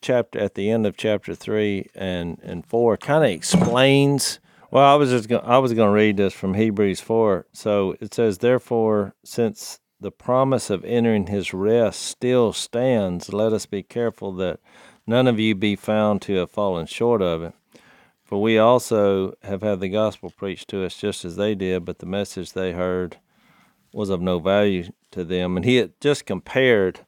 chapter 0.01 0.39
at 0.39 0.55
the 0.55 0.71
end 0.71 0.87
of 0.87 0.97
chapter 0.97 1.35
three 1.35 1.91
and 1.97 2.39
and 2.45 2.65
four 2.65 2.97
kind 2.97 3.25
of 3.25 3.31
explains. 3.31 4.39
Well, 4.73 4.85
I 4.85 4.95
was 4.95 5.11
just 5.11 5.29
going 5.29 5.45
I 5.45 5.59
was 5.59 5.73
going 5.73 5.89
to 5.89 5.93
read 5.93 6.17
this 6.17 6.33
from 6.33 6.55
Hebrews 6.55 7.01
four. 7.01 7.47
So 7.53 7.97
it 8.01 8.15
says, 8.15 8.39
therefore, 8.39 9.15
since 9.25 9.81
the 10.01 10.13
promise 10.13 10.71
of 10.71 10.85
entering 10.85 11.27
His 11.27 11.53
rest 11.53 12.03
still 12.03 12.53
stands, 12.53 13.33
let 13.33 13.53
us 13.53 13.67
be 13.67 13.83
careful 13.83 14.33
that 14.35 14.61
none 15.09 15.27
of 15.27 15.41
you 15.41 15.57
be 15.57 15.75
found 15.75 16.23
to 16.23 16.35
have 16.37 16.53
fallen 16.53 16.87
short 16.87 17.21
of 17.21 17.43
it. 17.43 17.55
For 18.23 18.41
we 18.41 18.59
also 18.59 19.35
have 19.43 19.63
had 19.63 19.81
the 19.81 19.89
gospel 19.89 20.31
preached 20.31 20.69
to 20.69 20.85
us 20.85 20.97
just 20.97 21.25
as 21.25 21.35
they 21.35 21.57
did, 21.57 21.85
but 21.85 21.99
the 21.99 22.07
message 22.07 22.53
they 22.53 22.71
heard 22.71 23.17
was 23.93 24.09
of 24.09 24.21
no 24.21 24.39
value 24.39 24.93
to 25.11 25.25
them. 25.25 25.57
And 25.57 25.65
he 25.65 25.77
had 25.77 26.01
just 26.01 26.27
compared, 26.27 27.01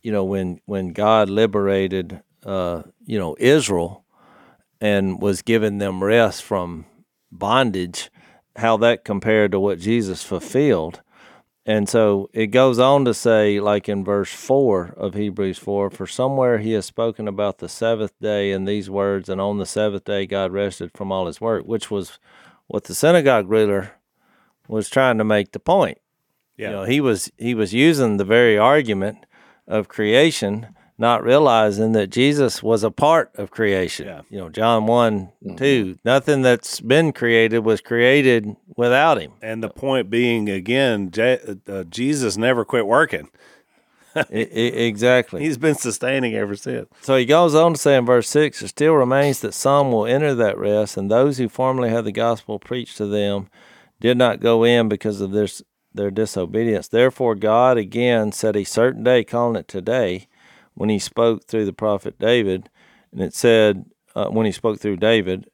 you 0.00 0.10
know, 0.10 0.24
when 0.24 0.62
when 0.64 0.94
God 0.94 1.28
liberated, 1.28 2.22
uh, 2.46 2.84
you 3.04 3.18
know, 3.18 3.36
Israel 3.38 4.06
and 4.80 5.20
was 5.20 5.42
giving 5.42 5.78
them 5.78 6.02
rest 6.02 6.42
from 6.42 6.86
bondage, 7.30 8.10
how 8.56 8.76
that 8.78 9.04
compared 9.04 9.52
to 9.52 9.60
what 9.60 9.78
Jesus 9.78 10.22
fulfilled. 10.22 11.02
And 11.66 11.88
so 11.88 12.30
it 12.32 12.48
goes 12.48 12.78
on 12.78 13.04
to 13.04 13.14
say, 13.14 13.60
like 13.60 13.88
in 13.88 14.04
verse 14.04 14.32
4 14.32 14.94
of 14.96 15.14
Hebrews 15.14 15.58
4, 15.58 15.90
for 15.90 16.06
somewhere 16.06 16.58
he 16.58 16.72
has 16.72 16.86
spoken 16.86 17.28
about 17.28 17.58
the 17.58 17.68
seventh 17.68 18.18
day 18.20 18.50
in 18.50 18.64
these 18.64 18.88
words, 18.88 19.28
and 19.28 19.40
on 19.40 19.58
the 19.58 19.66
seventh 19.66 20.04
day 20.04 20.26
God 20.26 20.52
rested 20.52 20.90
from 20.94 21.12
all 21.12 21.26
his 21.26 21.40
work, 21.40 21.64
which 21.66 21.90
was 21.90 22.18
what 22.66 22.84
the 22.84 22.94
synagogue 22.94 23.48
ruler 23.50 23.92
was 24.68 24.88
trying 24.88 25.18
to 25.18 25.24
make 25.24 25.52
the 25.52 25.60
point. 25.60 25.98
Yeah. 26.56 26.68
You 26.68 26.72
know, 26.76 26.84
he 26.84 27.00
was 27.00 27.30
he 27.36 27.54
was 27.54 27.74
using 27.74 28.16
the 28.16 28.24
very 28.24 28.56
argument 28.56 29.26
of 29.66 29.88
creation, 29.88 30.74
not 31.00 31.24
realizing 31.24 31.92
that 31.92 32.08
Jesus 32.10 32.62
was 32.62 32.84
a 32.84 32.90
part 32.90 33.30
of 33.36 33.50
creation. 33.50 34.06
Yeah. 34.06 34.20
You 34.28 34.38
know, 34.38 34.48
John 34.50 34.86
1, 34.86 35.32
2, 35.56 35.98
nothing 36.04 36.42
that's 36.42 36.80
been 36.80 37.12
created 37.12 37.60
was 37.60 37.80
created 37.80 38.54
without 38.76 39.20
him. 39.20 39.32
And 39.40 39.62
the 39.62 39.70
point 39.70 40.10
being, 40.10 40.50
again, 40.50 41.10
Je- 41.10 41.56
uh, 41.66 41.84
Jesus 41.84 42.36
never 42.36 42.64
quit 42.64 42.86
working. 42.86 43.30
Exactly. 44.30 45.40
He's 45.44 45.58
been 45.58 45.74
sustaining 45.74 46.34
ever 46.34 46.56
since. 46.56 46.88
So 47.00 47.16
he 47.16 47.24
goes 47.24 47.54
on 47.54 47.74
to 47.74 47.78
say 47.78 47.96
in 47.96 48.04
verse 48.04 48.28
6 48.28 48.60
It 48.60 48.68
still 48.68 48.94
remains 48.94 49.40
that 49.40 49.54
some 49.54 49.92
will 49.92 50.06
enter 50.06 50.34
that 50.34 50.58
rest, 50.58 50.96
and 50.96 51.10
those 51.10 51.38
who 51.38 51.48
formerly 51.48 51.90
had 51.90 52.04
the 52.04 52.12
gospel 52.12 52.58
preached 52.58 52.96
to 52.98 53.06
them 53.06 53.48
did 54.00 54.18
not 54.18 54.40
go 54.40 54.64
in 54.64 54.88
because 54.88 55.20
of 55.20 55.30
this, 55.30 55.62
their 55.94 56.10
disobedience. 56.10 56.88
Therefore, 56.88 57.34
God 57.34 57.78
again 57.78 58.32
set 58.32 58.56
a 58.56 58.64
certain 58.64 59.02
day, 59.04 59.24
calling 59.24 59.56
it 59.56 59.68
today, 59.68 60.26
when 60.74 60.88
he 60.88 60.98
spoke 60.98 61.46
through 61.46 61.66
the 61.66 61.72
prophet 61.72 62.18
David. 62.18 62.68
And 63.12 63.20
it 63.20 63.34
said, 63.34 63.84
uh, 64.14 64.26
when 64.26 64.46
he 64.46 64.52
spoke 64.52 64.80
through 64.80 64.96
David, 64.96 65.46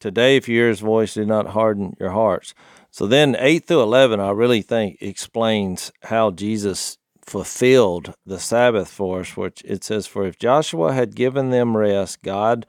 Today, 0.00 0.36
if 0.36 0.48
you 0.48 0.58
hear 0.58 0.68
his 0.68 0.78
voice, 0.78 1.14
do 1.14 1.26
not 1.26 1.48
harden 1.48 1.96
your 1.98 2.10
hearts. 2.10 2.54
So 2.92 3.08
then, 3.08 3.34
8 3.36 3.66
through 3.66 3.82
11, 3.82 4.20
I 4.20 4.30
really 4.30 4.62
think 4.62 4.96
explains 5.00 5.90
how 6.04 6.30
Jesus 6.30 6.98
fulfilled 7.26 8.14
the 8.24 8.38
Sabbath 8.38 8.88
for 8.88 9.20
us, 9.20 9.36
which 9.36 9.60
it 9.64 9.82
says, 9.82 10.06
For 10.06 10.24
if 10.24 10.38
Joshua 10.38 10.92
had 10.92 11.16
given 11.16 11.50
them 11.50 11.76
rest, 11.76 12.22
God 12.22 12.64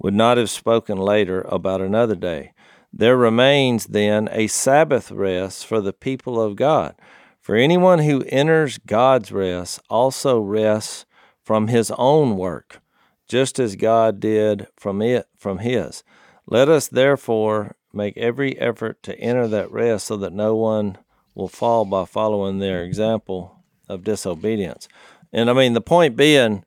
would 0.00 0.14
not 0.14 0.36
have 0.36 0.50
spoken 0.50 0.98
later 0.98 1.42
about 1.42 1.80
another 1.80 2.16
day. 2.16 2.52
There 2.92 3.16
remains 3.16 3.86
then 3.86 4.28
a 4.32 4.48
Sabbath 4.48 5.12
rest 5.12 5.64
for 5.66 5.80
the 5.80 5.92
people 5.92 6.40
of 6.40 6.56
God. 6.56 6.96
For 7.40 7.54
anyone 7.54 8.00
who 8.00 8.24
enters 8.28 8.78
God's 8.78 9.30
rest 9.30 9.80
also 9.88 10.40
rests 10.40 11.06
from 11.44 11.68
his 11.68 11.92
own 11.96 12.36
work, 12.36 12.80
just 13.28 13.58
as 13.58 13.76
God 13.76 14.20
did 14.20 14.66
from 14.76 15.02
it 15.02 15.26
from 15.36 15.58
his. 15.58 16.02
Let 16.46 16.68
us 16.68 16.88
therefore 16.88 17.76
make 17.92 18.16
every 18.16 18.58
effort 18.58 19.02
to 19.04 19.18
enter 19.18 19.46
that 19.48 19.70
rest 19.70 20.06
so 20.06 20.16
that 20.16 20.32
no 20.32 20.56
one 20.56 20.98
will 21.34 21.48
fall 21.48 21.84
by 21.84 22.04
following 22.04 22.58
their 22.58 22.82
example 22.82 23.62
of 23.88 24.04
disobedience. 24.04 24.88
And 25.32 25.48
I 25.48 25.52
mean 25.52 25.74
the 25.74 25.80
point 25.80 26.16
being, 26.16 26.64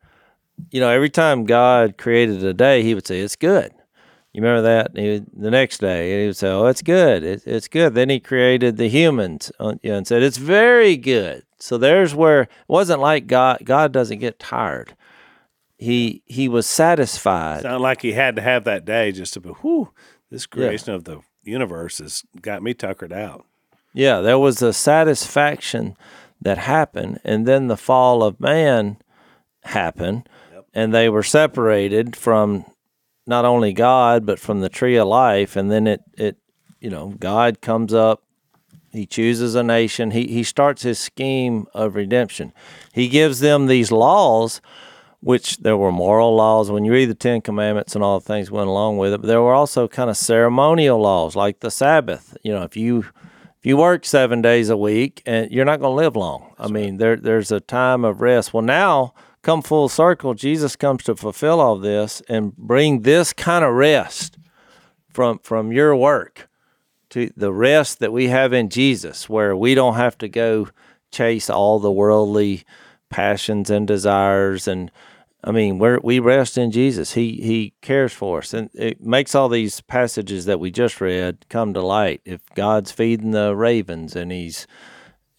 you 0.72 0.80
know, 0.80 0.90
every 0.90 1.10
time 1.10 1.46
God 1.46 1.98
created 1.98 2.44
a 2.44 2.54
day, 2.54 2.84
he 2.84 2.96
would 2.96 3.08
say, 3.08 3.20
It's 3.20 3.36
good. 3.36 3.74
You 4.38 4.44
remember 4.44 4.62
that? 4.62 4.94
Would, 4.94 5.28
the 5.36 5.50
next 5.50 5.80
day, 5.80 6.22
he 6.22 6.28
would 6.28 6.38
say, 6.38 6.50
"Oh, 6.50 6.68
it's 6.68 6.84
good. 6.84 7.24
It, 7.24 7.42
it's 7.48 7.68
good." 7.68 7.96
Then 7.96 8.10
he 8.10 8.20
created 8.20 8.78
the 8.78 8.88
humans, 8.88 9.52
uh, 9.60 9.76
and 9.84 10.06
said, 10.06 10.22
"It's 10.22 10.38
very 10.38 10.96
good." 10.96 11.42
So 11.60 11.78
there's 11.78 12.14
where 12.14 12.42
it 12.42 12.50
wasn't 12.68 13.02
like 13.02 13.28
God. 13.28 13.60
God 13.64 13.92
doesn't 13.92 14.20
get 14.20 14.40
tired. 14.40 14.96
He 15.78 16.24
he 16.26 16.48
was 16.48 16.68
satisfied. 16.68 17.62
Sound 17.62 17.84
like 17.84 18.02
he 18.02 18.14
had 18.14 18.36
to 18.36 18.42
have 18.42 18.64
that 18.64 18.86
day 18.86 19.12
just 19.12 19.34
to 19.34 19.40
be, 19.40 19.50
whew, 19.50 19.92
this 20.30 20.46
creation 20.46 20.94
of 20.94 21.04
the 21.04 21.22
universe 21.44 22.00
has 22.00 22.24
got 22.42 22.64
me 22.64 22.74
tuckered 22.74 23.14
out. 23.14 23.46
Yeah, 23.94 24.22
there 24.22 24.40
was 24.40 24.62
a 24.62 24.74
satisfaction 24.74 25.96
that 26.42 26.58
happened, 26.58 27.20
and 27.24 27.48
then 27.48 27.68
the 27.68 27.78
fall 27.78 28.24
of 28.24 28.40
man 28.40 28.98
happened, 29.64 30.30
and 30.74 30.94
they 30.94 31.10
were 31.10 31.24
separated 31.24 32.16
from 32.16 32.66
not 33.26 33.46
only 33.46 33.74
God 33.74 34.26
but 34.26 34.40
from 34.40 34.62
the 34.62 34.70
tree 34.70 34.96
of 34.96 35.08
life. 35.08 35.56
And 35.56 35.72
then 35.72 35.88
it 35.88 36.02
it 36.14 36.38
you 36.80 36.90
know 36.90 37.16
God 37.20 37.62
comes 37.62 37.94
up, 37.94 38.24
he 38.98 39.06
chooses 39.06 39.56
a 39.56 39.64
nation, 39.64 40.12
he 40.12 40.28
he 40.28 40.44
starts 40.44 40.82
his 40.82 41.00
scheme 41.00 41.68
of 41.74 41.96
redemption. 41.96 42.52
He 42.94 43.08
gives 43.08 43.40
them 43.40 43.68
these 43.68 43.92
laws. 43.92 44.62
Which 45.20 45.58
there 45.58 45.76
were 45.76 45.92
moral 45.92 46.36
laws 46.36 46.70
when 46.70 46.86
you 46.86 46.92
read 46.92 47.10
the 47.10 47.16
Ten 47.16 47.42
Commandments 47.42 47.96
and 47.96 48.04
all 48.04 48.20
the 48.20 48.26
things 48.26 48.52
went 48.52 48.68
along 48.68 49.00
with 49.00 49.14
it, 49.14 49.22
but 49.22 49.26
there 49.26 49.42
were 49.42 49.56
also 49.56 49.88
kind 49.88 50.12
of 50.12 50.16
ceremonial 50.16 51.00
laws 51.00 51.36
like 51.36 51.60
the 51.60 51.72
Sabbath. 51.72 52.38
You 52.44 52.54
know, 52.54 52.62
if 52.62 52.78
you 52.78 53.00
if 53.58 53.66
you 53.66 53.78
work 53.78 54.06
seven 54.06 54.44
days 54.44 54.70
a 54.70 54.78
week 54.78 55.24
and 55.26 55.50
you're 55.50 55.66
not 55.66 55.80
going 55.80 55.92
to 55.92 56.04
live 56.04 56.16
long. 56.16 56.54
I 56.60 56.68
mean, 56.68 56.98
there 56.98 57.16
there's 57.16 57.52
a 57.52 57.60
time 57.60 58.06
of 58.06 58.22
rest. 58.22 58.54
Well, 58.54 58.62
now 58.62 59.16
come 59.42 59.64
full 59.64 59.90
circle, 59.90 60.36
Jesus 60.36 60.76
comes 60.76 61.04
to 61.06 61.16
fulfill 61.16 61.60
all 61.60 61.78
this 61.78 62.22
and 62.30 62.56
bring 62.56 63.02
this 63.02 63.34
kind 63.34 63.66
of 63.66 63.74
rest 63.74 64.38
from 65.10 65.40
from 65.40 65.72
your 65.72 65.96
work 65.96 66.47
to 67.18 67.34
the 67.36 67.52
rest 67.52 68.00
that 68.00 68.14
we 68.14 68.28
have 68.28 68.54
in 68.54 68.70
Jesus, 68.70 69.28
where 69.28 69.56
we 69.56 69.74
don't 69.74 69.96
have 69.96 70.18
to 70.20 70.28
go 70.28 70.70
chase 71.12 71.50
all 71.50 71.80
the 71.80 71.92
worldly 71.92 72.64
passions 73.10 73.70
and 73.70 73.88
desires 73.88 74.68
and 74.68 74.92
I 75.44 75.52
mean, 75.52 75.78
we 75.78 75.98
we 76.04 76.20
rest 76.20 76.58
in 76.58 76.72
Jesus. 76.72 77.14
He 77.14 77.40
He 77.42 77.74
cares 77.82 78.12
for 78.12 78.40
us, 78.40 78.54
and 78.54 78.70
it 78.74 79.02
makes 79.02 79.36
all 79.36 79.48
these 79.48 79.82
passages 79.82 80.46
that 80.46 80.60
we 80.60 80.72
just 80.72 81.00
read 81.00 81.46
come 81.48 81.74
to 81.74 81.82
light. 81.82 82.22
If 82.26 82.42
God's 82.56 82.92
feeding 82.92 83.32
the 83.32 83.56
ravens 83.56 84.16
and 84.16 84.32
He's 84.32 84.68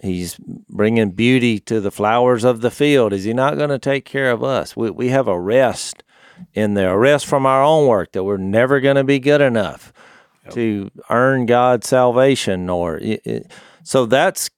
He's 0.00 0.36
bringing 0.70 1.10
beauty 1.10 1.58
to 1.60 1.80
the 1.80 1.90
flowers 1.90 2.44
of 2.44 2.60
the 2.60 2.70
field, 2.70 3.12
is 3.12 3.24
He 3.24 3.34
not 3.34 3.58
going 3.58 3.70
to 3.70 3.78
take 3.78 4.04
care 4.04 4.30
of 4.30 4.42
us? 4.42 4.76
We 4.76 4.88
we 4.90 5.08
have 5.08 5.28
a 5.28 5.38
rest 5.38 6.04
in 6.54 6.74
there, 6.74 6.94
a 6.94 6.98
rest 6.98 7.26
from 7.26 7.44
our 7.44 7.62
own 7.62 7.88
work 7.88 8.12
that 8.12 8.24
we're 8.24 8.36
never 8.38 8.80
going 8.80 8.96
to 8.96 9.04
be 9.04 9.18
good 9.18 9.40
enough 9.40 9.92
to 10.52 10.90
earn 11.10 11.46
God's 11.46 11.88
salvation, 11.88 12.68
or 12.68 12.98
it, 12.98 13.20
it, 13.24 13.52
so 13.82 14.06
that's 14.06 14.50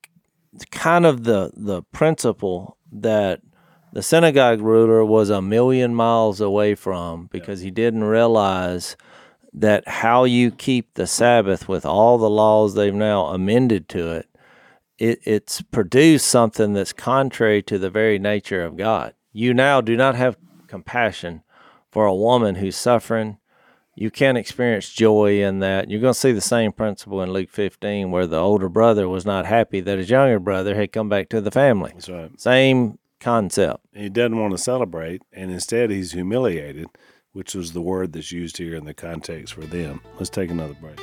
kind 0.70 1.06
of 1.06 1.24
the 1.24 1.52
the 1.54 1.82
principle 1.92 2.76
that 2.92 3.40
the 3.92 4.02
synagogue 4.02 4.60
ruler 4.60 5.04
was 5.04 5.30
a 5.30 5.42
million 5.42 5.94
miles 5.94 6.40
away 6.40 6.74
from 6.74 7.28
because 7.32 7.60
he 7.60 7.70
didn't 7.70 8.04
realize 8.04 8.96
that 9.52 9.86
how 9.88 10.24
you 10.24 10.50
keep 10.50 10.94
the 10.94 11.06
Sabbath 11.06 11.68
with 11.68 11.84
all 11.84 12.18
the 12.18 12.30
laws 12.30 12.74
they've 12.74 12.94
now 12.94 13.26
amended 13.26 13.88
to 13.88 14.12
it, 14.12 14.28
it 14.98 15.18
it's 15.24 15.60
produced 15.62 16.28
something 16.28 16.72
that's 16.72 16.92
contrary 16.92 17.62
to 17.62 17.78
the 17.78 17.90
very 17.90 18.18
nature 18.18 18.62
of 18.62 18.76
God. 18.76 19.14
You 19.32 19.54
now 19.54 19.80
do 19.80 19.96
not 19.96 20.14
have 20.14 20.36
compassion 20.68 21.42
for 21.90 22.06
a 22.06 22.14
woman 22.14 22.56
who's 22.56 22.76
suffering. 22.76 23.38
You 24.00 24.10
can't 24.10 24.38
experience 24.38 24.88
joy 24.88 25.42
in 25.42 25.58
that. 25.58 25.90
You're 25.90 26.00
going 26.00 26.14
to 26.14 26.18
see 26.18 26.32
the 26.32 26.40
same 26.40 26.72
principle 26.72 27.20
in 27.20 27.34
Luke 27.34 27.50
15, 27.50 28.10
where 28.10 28.26
the 28.26 28.38
older 28.38 28.70
brother 28.70 29.06
was 29.06 29.26
not 29.26 29.44
happy 29.44 29.80
that 29.80 29.98
his 29.98 30.08
younger 30.08 30.38
brother 30.38 30.74
had 30.74 30.90
come 30.90 31.10
back 31.10 31.28
to 31.28 31.40
the 31.42 31.50
family. 31.50 31.90
That's 31.92 32.08
right. 32.08 32.40
Same 32.40 32.98
concept. 33.20 33.84
He 33.92 34.08
doesn't 34.08 34.38
want 34.38 34.52
to 34.52 34.58
celebrate, 34.58 35.20
and 35.34 35.50
instead 35.50 35.90
he's 35.90 36.12
humiliated, 36.12 36.86
which 37.32 37.54
was 37.54 37.72
the 37.72 37.82
word 37.82 38.14
that's 38.14 38.32
used 38.32 38.56
here 38.56 38.74
in 38.74 38.86
the 38.86 38.94
context 38.94 39.52
for 39.52 39.66
them. 39.66 40.00
Let's 40.16 40.30
take 40.30 40.50
another 40.50 40.76
break. 40.80 40.98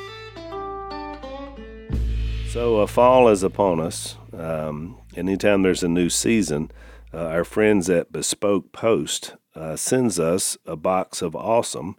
So, 2.50 2.80
uh, 2.80 2.88
fall 2.88 3.28
is 3.28 3.44
upon 3.44 3.80
us. 3.80 4.18
Um, 4.34 4.98
anytime 5.16 5.62
there's 5.62 5.84
a 5.84 5.88
new 5.88 6.10
season, 6.10 6.72
uh, 7.14 7.28
our 7.28 7.44
friends 7.44 7.92
at 7.92 8.12
Bespoke 8.12 8.72
Post 8.72 9.36
uh, 9.54 9.76
sends 9.76 10.20
us 10.20 10.58
a 10.66 10.76
box 10.76 11.22
of 11.22 11.36
awesome, 11.36 11.96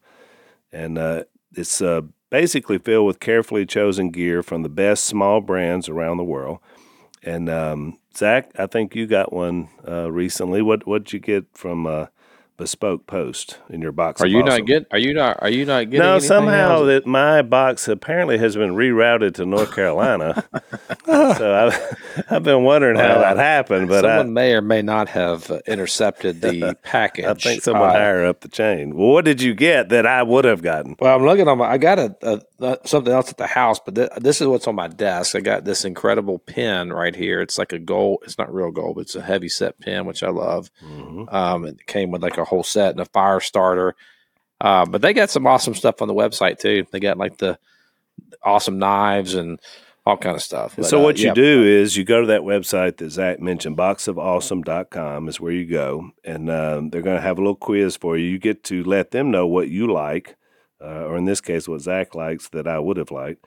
and 0.73 0.99
uh, 0.99 1.25
it's 1.55 1.81
uh, 1.81 2.03
basically 2.31 2.79
filled 2.79 3.07
with 3.07 3.21
carefully 3.21 3.67
chosen 3.67 4.11
gear 4.11 4.43
from 4.43 4.63
the 4.63 4.69
best 4.69 5.05
small 5.05 5.41
brands 5.41 5.89
around 5.89 6.17
the 6.17 6.25
world. 6.25 6.59
And 7.23 7.49
um, 7.49 7.99
Zach, 8.17 8.51
I 8.59 8.67
think 8.67 8.95
you 8.95 9.07
got 9.07 9.33
one 9.33 9.69
uh, 9.87 10.11
recently. 10.11 10.63
What 10.63 10.87
what 10.87 11.05
did 11.05 11.13
you 11.13 11.21
get 11.21 11.47
from 11.55 11.87
uh, 11.87 12.07
Bespoke 12.59 13.07
Post 13.07 13.59
in 13.71 13.81
your 13.81 13.93
box? 13.93 14.21
Are 14.21 14.27
you 14.27 14.39
awesome? 14.43 14.59
not 14.59 14.67
get? 14.67 14.87
Are 14.91 14.99
you 14.99 15.15
not? 15.15 15.39
Are 15.41 15.49
you 15.49 15.65
not 15.65 15.85
getting? 15.85 16.01
No, 16.01 16.19
somehow 16.19 16.79
else? 16.81 16.87
that 16.89 17.07
my 17.07 17.41
box 17.41 17.87
apparently 17.87 18.37
has 18.39 18.57
been 18.57 18.73
rerouted 18.73 19.35
to 19.35 19.47
North 19.47 19.73
Carolina. 19.73 20.45
so 21.07 21.71
I've, 21.71 22.25
I've 22.29 22.43
been 22.43 22.65
wondering 22.65 22.97
how 22.97 23.19
that 23.21 23.37
happened, 23.37 23.89
but 23.89 24.05
I, 24.05 24.09
someone 24.09 24.33
may 24.35 24.55
or 24.55 24.61
may 24.61 24.83
not 24.83 25.09
have 25.11 25.49
uh, 25.53 25.61
intercepted 25.69 26.41
the 26.41 26.77
package. 26.83 27.25
I 27.27 27.35
think 27.35 27.63
someone 27.63 27.91
Uh, 27.91 27.93
higher 27.93 28.27
up 28.27 28.41
the 28.41 28.49
chain. 28.49 28.97
Well, 28.97 29.11
what 29.11 29.25
did 29.25 29.41
you 29.41 29.55
get 29.55 29.91
that 29.91 30.05
I 30.05 30.25
would 30.25 30.45
have 30.45 30.61
gotten? 30.61 30.97
Well, 30.99 31.15
I'm 31.15 31.25
looking 31.25 31.47
on 31.47 31.59
my. 31.59 31.71
I 31.71 31.79
got 31.79 32.01
a, 32.01 32.17
a, 32.23 32.41
a 32.61 32.79
something 32.85 33.13
else 33.13 33.31
at 33.31 33.37
the 33.37 33.47
house, 33.47 33.79
but 33.79 33.95
th- 33.95 34.11
this 34.17 34.41
is 34.41 34.49
what's 34.49 34.67
on 34.67 34.75
my 34.75 34.89
desk. 34.89 35.37
I 35.37 35.41
got 35.41 35.65
this 35.65 35.85
incredible 35.85 36.41
pen 36.41 36.93
right 36.93 37.15
here. 37.15 37.41
It's 37.41 37.57
like 37.57 37.73
a 37.73 37.79
gold. 37.79 38.19
It's 38.25 38.37
not 38.37 38.53
real 38.53 38.73
gold, 38.73 38.97
but 38.97 39.03
it's 39.03 39.15
a 39.15 39.23
heavy 39.23 39.49
set 39.49 39.79
pen, 39.79 40.07
which 40.07 40.25
I 40.25 40.31
love. 40.31 40.73
Mm-hmm. 40.85 41.33
Um, 41.33 41.65
it 41.65 41.87
came 41.87 42.11
with 42.11 42.21
like 42.21 42.37
a 42.37 42.48
whole 42.49 42.65
set 42.65 42.91
and 42.91 43.01
a 43.01 43.05
fire 43.05 43.41
starter. 43.41 43.95
Uh, 44.61 44.85
but 44.87 45.01
they 45.03 45.13
got 45.13 45.31
some 45.31 45.47
awesome 45.47 45.75
stuff 45.75 46.03
on 46.03 46.09
the 46.09 46.15
website 46.15 46.59
too. 46.59 46.85
They 46.91 47.01
got 47.01 47.17
like 47.17 47.39
the 47.39 47.59
awesome 48.43 48.79
knives 48.79 49.35
and 49.35 49.61
all 50.09 50.17
kind 50.17 50.35
of 50.35 50.43
stuff. 50.43 50.75
But, 50.75 50.87
so 50.87 51.01
uh, 51.01 51.03
what 51.03 51.19
you 51.19 51.29
yeah. 51.29 51.35
do 51.35 51.65
is 51.65 51.97
you 51.97 52.05
go 52.05 52.23
to 52.23 52.27
that 52.29 52.41
website 52.41 52.97
that 52.97 53.11
Zach 53.11 53.41
mentioned, 53.41 53.77
boxofawesome.com 53.77 55.29
is 55.29 55.41
where 55.41 55.53
you 55.53 55.67
go, 55.67 56.11
and 56.25 56.51
um, 56.51 56.91
they're 56.91 57.03
going 57.03 57.17
to 57.17 57.23
have 57.23 57.39
a 57.39 57.41
little 57.41 57.55
quiz 57.55 57.97
for 57.97 58.17
you. 58.17 58.27
You 58.27 58.39
get 58.39 58.65
to 58.65 58.83
let 58.85 59.11
them 59.11 59.31
know 59.31 59.47
what 59.47 59.69
you 59.69 59.93
like, 59.93 60.37
uh, 60.81 61.05
or 61.05 61.19
in 61.19 61.27
this 61.27 61.41
case, 61.41 61.69
what 61.69 61.83
Zach 61.83 62.15
likes 62.15 62.49
that 62.49 62.67
I 62.67 62.79
would 62.79 62.97
have 62.97 63.11
liked. 63.11 63.45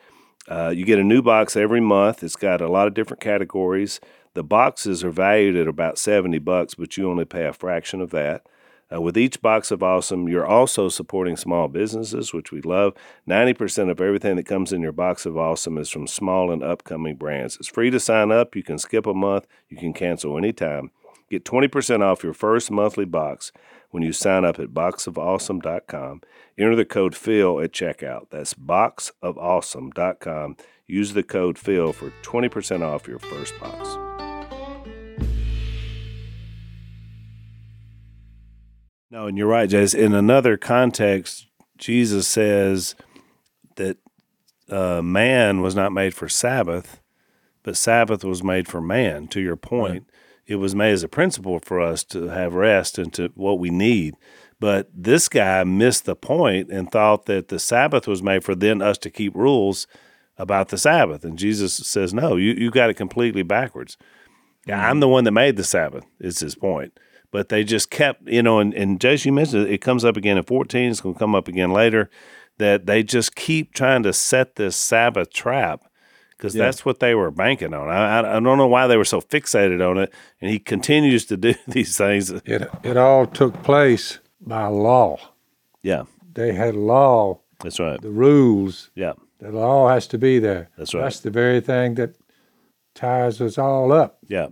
Uh, 0.48 0.70
you 0.70 0.86
get 0.86 1.00
a 1.00 1.04
new 1.04 1.22
box 1.22 1.56
every 1.56 1.82
month. 1.82 2.24
It's 2.24 2.36
got 2.36 2.62
a 2.62 2.70
lot 2.70 2.88
of 2.88 2.94
different 2.94 3.22
categories. 3.22 4.00
The 4.34 4.44
boxes 4.44 5.04
are 5.04 5.12
valued 5.12 5.56
at 5.56 5.68
about 5.68 5.98
70 5.98 6.40
bucks, 6.40 6.76
but 6.76 6.96
you 6.96 7.10
only 7.10 7.26
pay 7.26 7.46
a 7.46 7.54
fraction 7.54 8.02
of 8.02 8.12
that. 8.12 8.46
Uh, 8.94 9.02
with 9.02 9.18
each 9.18 9.42
box 9.42 9.72
of 9.72 9.82
awesome, 9.82 10.28
you're 10.28 10.46
also 10.46 10.90
supporting 10.90 11.38
small 11.38 11.68
businesses, 11.68 12.34
which 12.34 12.52
we 12.52 12.62
love. 12.62 12.94
90% 13.30 13.90
of 13.90 14.02
everything 14.02 14.36
that 14.36 14.46
comes 14.46 14.74
in 14.74 14.82
your 14.82 14.92
box 14.92 15.26
of 15.26 15.38
awesome 15.38 15.78
is 15.78 15.90
from 15.90 16.08
small 16.08 16.52
and 16.52 16.64
upcoming 16.64 17.16
brands. 17.16 17.56
It's 17.58 17.70
free 17.70 17.90
to 17.90 18.00
sign 18.00 18.32
up. 18.32 18.56
You 18.56 18.64
can 18.64 18.78
skip 18.78 19.06
a 19.06 19.14
month, 19.14 19.48
you 19.70 19.78
can 19.78 19.94
cancel 19.94 20.38
anytime. 20.38 20.92
Get 21.30 21.46
20% 21.46 22.02
off 22.02 22.24
your 22.24 22.34
first 22.34 22.70
monthly 22.70 23.06
box 23.06 23.54
when 23.92 24.04
you 24.04 24.12
sign 24.12 24.44
up 24.44 24.60
at 24.60 24.70
boxofawesome.com. 24.70 26.22
Enter 26.58 26.76
the 26.76 26.84
code 26.84 27.16
PHIL 27.16 27.62
at 27.62 27.72
checkout. 27.72 28.30
That's 28.32 28.54
boxofawesome.com. 28.54 30.58
Use 30.88 31.14
the 31.14 31.24
code 31.24 31.58
PHIL 31.58 31.94
for 31.94 32.12
20% 32.24 32.82
off 32.82 33.08
your 33.08 33.20
first 33.20 33.58
box. 33.62 34.11
No, 39.12 39.28
and 39.28 39.38
you're 39.38 39.48
right, 39.48 39.70
Jase. 39.70 39.94
In 39.94 40.14
another 40.14 40.56
context, 40.56 41.48
Jesus 41.78 42.30
says 42.30 42.96
that 43.76 43.98
uh, 44.70 45.02
man 45.02 45.60
was 45.60 45.76
not 45.76 45.92
made 45.92 46.14
for 46.14 46.30
Sabbath, 46.30 47.02
but 47.62 47.76
Sabbath 47.76 48.24
was 48.24 48.42
made 48.42 48.70
for 48.70 48.80
man. 48.80 49.28
To 49.28 49.42
your 49.42 49.58
point, 49.58 50.10
it 50.48 50.56
was 50.56 50.74
made 50.74 50.94
as 50.94 51.04
a 51.04 51.10
principle 51.10 51.60
for 51.60 51.82
us 51.82 52.06
to 52.06 52.30
have 52.30 52.54
rest 52.54 52.98
and 52.98 53.14
to 53.16 53.34
what 53.36 53.60
we 53.60 53.70
need. 53.70 54.16
But 54.62 54.90
this 54.94 55.28
guy 55.28 55.66
missed 55.66 56.06
the 56.06 56.16
point 56.16 56.72
and 56.72 56.90
thought 56.90 57.26
that 57.26 57.50
the 57.50 57.60
Sabbath 57.60 58.08
was 58.08 58.24
made 58.24 58.46
for 58.46 58.56
then 58.56 58.82
us 58.82 58.98
to 59.00 59.10
keep 59.10 59.36
rules 59.36 59.88
about 60.38 60.70
the 60.70 60.78
Sabbath. 60.78 61.26
And 61.26 61.38
Jesus 61.38 61.74
says, 61.74 62.14
no, 62.14 62.38
you, 62.38 62.54
you 62.54 62.72
got 62.72 62.90
it 62.90 62.94
completely 62.94 63.44
backwards. 63.44 63.98
Yeah, 64.66 64.90
I'm 64.90 65.02
the 65.02 65.10
one 65.10 65.26
that 65.26 65.32
made 65.32 65.58
the 65.58 65.66
Sabbath, 65.66 66.06
is 66.20 66.40
his 66.40 66.56
point. 66.56 66.98
But 67.32 67.50
they 67.50 67.64
just 67.64 67.90
kept, 67.90 68.28
you 68.28 68.44
know, 68.44 68.60
and, 68.60 68.74
and 68.74 69.00
Jason, 69.00 69.30
you 69.30 69.34
mentioned 69.34 69.68
it, 69.68 69.74
it 69.74 69.78
comes 69.80 70.04
up 70.04 70.18
again 70.18 70.38
in 70.38 70.44
14, 70.44 70.92
it's 70.92 71.02
going 71.02 71.16
to 71.16 71.20
come 71.20 71.34
up 71.34 71.48
again 71.48 71.72
later, 71.72 72.10
that 72.58 72.86
they 72.86 73.04
just 73.04 73.36
keep 73.36 73.74
trying 73.74 74.04
to 74.04 74.12
set 74.14 74.58
this 74.58 74.76
Sabbath 74.76 75.32
trap 75.32 75.86
because 76.42 76.54
that's 76.54 76.84
what 76.84 77.00
they 77.00 77.14
were 77.16 77.32
banking 77.32 77.74
on. 77.74 77.88
I, 77.88 78.20
I, 78.20 78.38
I 78.38 78.40
don't 78.40 78.58
know 78.58 78.68
why 78.68 78.88
they 78.88 78.98
were 78.98 79.06
so 79.06 79.22
fixated 79.22 79.88
on 79.88 79.98
it. 79.98 80.12
And 80.42 80.50
he 80.50 80.60
continues 80.60 81.26
to 81.28 81.38
do 81.48 81.54
these 81.68 81.98
things. 81.98 82.32
It, 82.32 82.70
it 82.84 82.98
all 82.98 83.28
took 83.28 83.62
place 83.64 84.20
by 84.42 84.66
law. 84.66 85.20
Yeah, 85.84 86.04
They 86.34 86.54
had 86.54 86.76
law, 86.76 87.40
that's 87.60 87.80
right. 87.80 88.02
the 88.02 88.12
rules, 88.12 88.92
Yeah, 88.96 89.14
the 89.40 89.52
law 89.52 89.88
has 89.90 90.06
to 90.08 90.18
be 90.18 90.38
there. 90.40 90.70
That's 90.78 90.94
right. 90.94 91.02
That's 91.04 91.22
the 91.22 91.32
very 91.32 91.62
thing 91.62 91.96
that 91.96 92.16
ties 92.94 93.40
us 93.40 93.58
all 93.58 93.92
up. 93.92 94.20
yeah. 94.28 94.48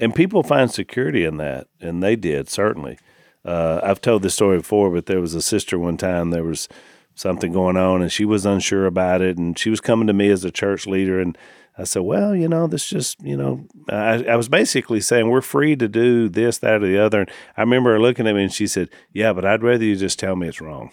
And 0.00 0.14
people 0.14 0.42
find 0.42 0.70
security 0.70 1.24
in 1.24 1.38
that, 1.38 1.66
and 1.80 2.02
they 2.02 2.16
did 2.16 2.48
certainly. 2.48 2.98
Uh, 3.44 3.80
I've 3.82 4.00
told 4.00 4.22
this 4.22 4.34
story 4.34 4.58
before, 4.58 4.90
but 4.90 5.06
there 5.06 5.20
was 5.20 5.34
a 5.34 5.42
sister 5.42 5.78
one 5.78 5.96
time. 5.96 6.30
There 6.30 6.44
was 6.44 6.68
something 7.14 7.52
going 7.52 7.76
on, 7.76 8.02
and 8.02 8.12
she 8.12 8.24
was 8.24 8.46
unsure 8.46 8.86
about 8.86 9.22
it, 9.22 9.38
and 9.38 9.58
she 9.58 9.70
was 9.70 9.80
coming 9.80 10.06
to 10.06 10.12
me 10.12 10.30
as 10.30 10.44
a 10.44 10.50
church 10.50 10.86
leader, 10.86 11.20
and 11.20 11.36
I 11.76 11.84
said, 11.84 12.02
"Well, 12.02 12.34
you 12.34 12.48
know, 12.48 12.66
this 12.66 12.86
just, 12.88 13.20
you 13.22 13.36
know," 13.36 13.66
I, 13.88 14.24
I 14.24 14.36
was 14.36 14.48
basically 14.48 15.00
saying 15.00 15.28
we're 15.28 15.40
free 15.40 15.76
to 15.76 15.88
do 15.88 16.28
this, 16.28 16.58
that, 16.58 16.82
or 16.82 16.86
the 16.86 16.98
other. 16.98 17.20
And 17.20 17.30
I 17.56 17.62
remember 17.62 17.92
her 17.92 18.00
looking 18.00 18.26
at 18.26 18.34
me, 18.34 18.42
and 18.44 18.52
she 18.52 18.66
said, 18.66 18.88
"Yeah, 19.12 19.32
but 19.32 19.44
I'd 19.44 19.62
rather 19.62 19.84
you 19.84 19.96
just 19.96 20.18
tell 20.18 20.36
me 20.36 20.48
it's 20.48 20.60
wrong." 20.60 20.90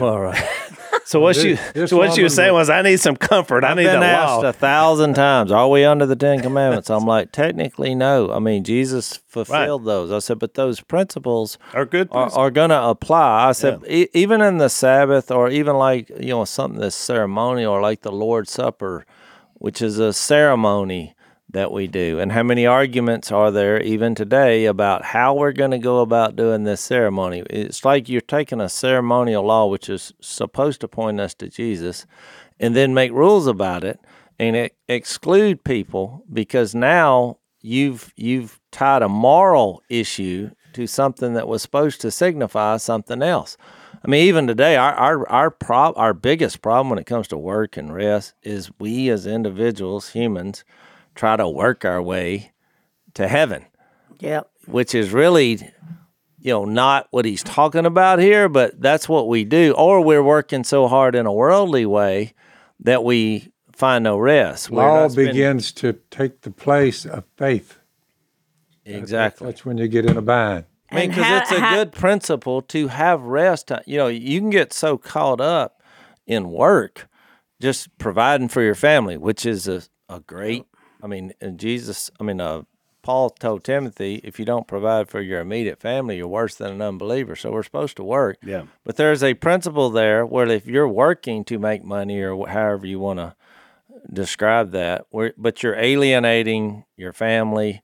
All 0.00 0.20
right. 0.20 0.42
So 1.06 1.20
what 1.20 1.36
this 1.36 1.58
so 1.90 1.96
what 1.98 2.08
was 2.08 2.16
woman 2.18 2.30
saying 2.30 2.52
was- 2.52 2.68
"I 2.68 2.82
need 2.82 2.98
some 2.98 3.14
comfort. 3.16 3.62
I 3.64 3.70
I've 3.70 3.76
need 3.76 3.84
been 3.84 4.00
the 4.00 4.06
asked 4.06 4.42
law." 4.42 4.48
a 4.48 4.52
thousand 4.52 5.14
times, 5.14 5.52
are 5.52 5.68
we 5.70 5.84
under 5.84 6.04
the 6.04 6.16
Ten 6.16 6.40
Commandments? 6.40 6.90
I'm 6.90 7.04
like, 7.06 7.30
technically, 7.30 7.94
no. 7.94 8.32
I 8.32 8.40
mean, 8.40 8.64
Jesus 8.64 9.20
fulfilled 9.28 9.84
those. 9.84 10.10
I 10.10 10.18
said, 10.18 10.38
but 10.40 10.54
those 10.54 10.80
principles 10.80 11.58
Are 11.74 11.84
good. 11.86 12.08
are, 12.10 12.30
are 12.32 12.50
going 12.50 12.70
to 12.70 12.82
apply. 12.82 13.48
I 13.48 13.52
said, 13.52 13.82
e- 13.88 14.08
even 14.14 14.40
in 14.42 14.58
the 14.58 14.68
Sabbath, 14.68 15.30
or 15.30 15.48
even 15.48 15.76
like 15.76 16.08
you 16.10 16.30
know 16.30 16.44
something 16.44 16.80
that's 16.80 16.96
ceremonial, 16.96 17.72
or 17.72 17.80
like 17.80 18.02
the 18.02 18.12
Lord's 18.12 18.50
Supper, 18.50 19.06
which 19.54 19.80
is 19.80 19.98
a 19.98 20.12
ceremony 20.12 21.14
that 21.56 21.72
we 21.72 21.86
do. 21.86 22.20
And 22.20 22.32
how 22.32 22.42
many 22.42 22.64
arguments 22.66 23.32
are 23.32 23.50
there 23.50 23.82
even 23.82 24.14
today 24.14 24.66
about 24.66 25.04
how 25.04 25.34
we're 25.34 25.52
going 25.52 25.72
to 25.72 25.78
go 25.78 26.00
about 26.00 26.36
doing 26.36 26.64
this 26.64 26.80
ceremony? 26.80 27.42
It's 27.50 27.84
like 27.84 28.08
you're 28.08 28.20
taking 28.20 28.60
a 28.60 28.68
ceremonial 28.68 29.44
law, 29.44 29.66
which 29.66 29.88
is 29.88 30.12
supposed 30.20 30.80
to 30.82 30.88
point 30.88 31.20
us 31.20 31.34
to 31.34 31.48
Jesus, 31.48 32.06
and 32.60 32.74
then 32.74 32.94
make 32.94 33.12
rules 33.12 33.46
about 33.46 33.84
it 33.84 34.00
and 34.38 34.56
e- 34.56 34.70
exclude 34.88 35.64
people 35.64 36.24
because 36.32 36.74
now 36.74 37.38
you've 37.60 38.12
you've 38.16 38.60
tied 38.70 39.02
a 39.02 39.08
moral 39.08 39.82
issue 39.88 40.50
to 40.74 40.86
something 40.86 41.34
that 41.34 41.48
was 41.48 41.62
supposed 41.62 42.00
to 42.02 42.10
signify 42.10 42.76
something 42.76 43.22
else. 43.22 43.56
I 44.04 44.08
mean, 44.08 44.26
even 44.26 44.46
today, 44.46 44.76
our 44.76 44.92
our 44.92 45.28
our 45.28 45.50
prob- 45.50 45.96
our 45.96 46.14
biggest 46.14 46.62
problem 46.62 46.90
when 46.90 46.98
it 46.98 47.06
comes 47.06 47.28
to 47.28 47.38
work 47.38 47.76
and 47.76 47.94
rest 47.94 48.34
is 48.42 48.70
we 48.78 49.08
as 49.08 49.26
individuals, 49.26 50.10
humans, 50.10 50.64
try 51.16 51.36
to 51.36 51.48
work 51.48 51.84
our 51.84 52.00
way 52.00 52.52
to 53.14 53.26
heaven, 53.26 53.64
Yep. 54.20 54.48
which 54.66 54.94
is 54.94 55.10
really, 55.12 55.54
you 56.38 56.52
know, 56.52 56.64
not 56.64 57.08
what 57.10 57.24
he's 57.24 57.42
talking 57.42 57.86
about 57.86 58.18
here, 58.20 58.48
but 58.48 58.80
that's 58.80 59.08
what 59.08 59.26
we 59.26 59.44
do. 59.44 59.72
Or 59.76 60.00
we're 60.02 60.22
working 60.22 60.62
so 60.62 60.86
hard 60.86 61.14
in 61.14 61.26
a 61.26 61.32
worldly 61.32 61.86
way 61.86 62.34
that 62.80 63.02
we 63.02 63.50
find 63.72 64.04
no 64.04 64.18
rest. 64.18 64.70
We're 64.70 64.82
law 64.82 65.08
spending- 65.08 65.32
begins 65.34 65.72
to 65.72 65.94
take 66.10 66.42
the 66.42 66.50
place 66.50 67.04
of 67.04 67.24
faith. 67.36 67.78
exactly. 68.84 69.46
That's 69.46 69.64
when 69.64 69.78
you 69.78 69.88
get 69.88 70.06
in 70.06 70.16
a 70.16 70.22
bind. 70.22 70.64
I 70.90 70.94
mean, 70.94 71.08
because 71.10 71.42
it's 71.42 71.50
a 71.52 71.60
how- 71.60 71.74
good 71.74 71.92
principle 71.92 72.62
to 72.62 72.88
have 72.88 73.22
rest. 73.22 73.72
Uh, 73.72 73.80
you 73.86 73.96
know, 73.96 74.06
you 74.06 74.38
can 74.40 74.50
get 74.50 74.72
so 74.72 74.96
caught 74.96 75.40
up 75.40 75.82
in 76.26 76.50
work, 76.50 77.08
just 77.60 77.96
providing 77.98 78.46
for 78.48 78.62
your 78.62 78.76
family, 78.76 79.16
which 79.16 79.44
is 79.44 79.66
a, 79.66 79.82
a 80.08 80.20
great. 80.20 80.64
I 81.06 81.08
mean, 81.08 81.32
Jesus. 81.54 82.10
I 82.18 82.24
mean, 82.24 82.40
uh, 82.40 82.62
Paul 83.02 83.30
told 83.30 83.62
Timothy, 83.62 84.20
if 84.24 84.40
you 84.40 84.44
don't 84.44 84.66
provide 84.66 85.08
for 85.08 85.20
your 85.20 85.40
immediate 85.40 85.78
family, 85.78 86.16
you're 86.16 86.26
worse 86.26 86.56
than 86.56 86.72
an 86.72 86.82
unbeliever. 86.82 87.36
So 87.36 87.52
we're 87.52 87.62
supposed 87.62 87.96
to 87.98 88.02
work. 88.02 88.38
Yeah. 88.44 88.64
But 88.82 88.96
there's 88.96 89.22
a 89.22 89.34
principle 89.34 89.90
there 89.90 90.26
where 90.26 90.48
if 90.48 90.66
you're 90.66 90.88
working 90.88 91.44
to 91.44 91.60
make 91.60 91.84
money 91.84 92.20
or 92.20 92.48
however 92.48 92.88
you 92.88 92.98
want 92.98 93.20
to 93.20 93.36
describe 94.12 94.72
that, 94.72 95.06
where, 95.10 95.32
but 95.38 95.62
you're 95.62 95.76
alienating 95.76 96.84
your 96.96 97.12
family, 97.12 97.82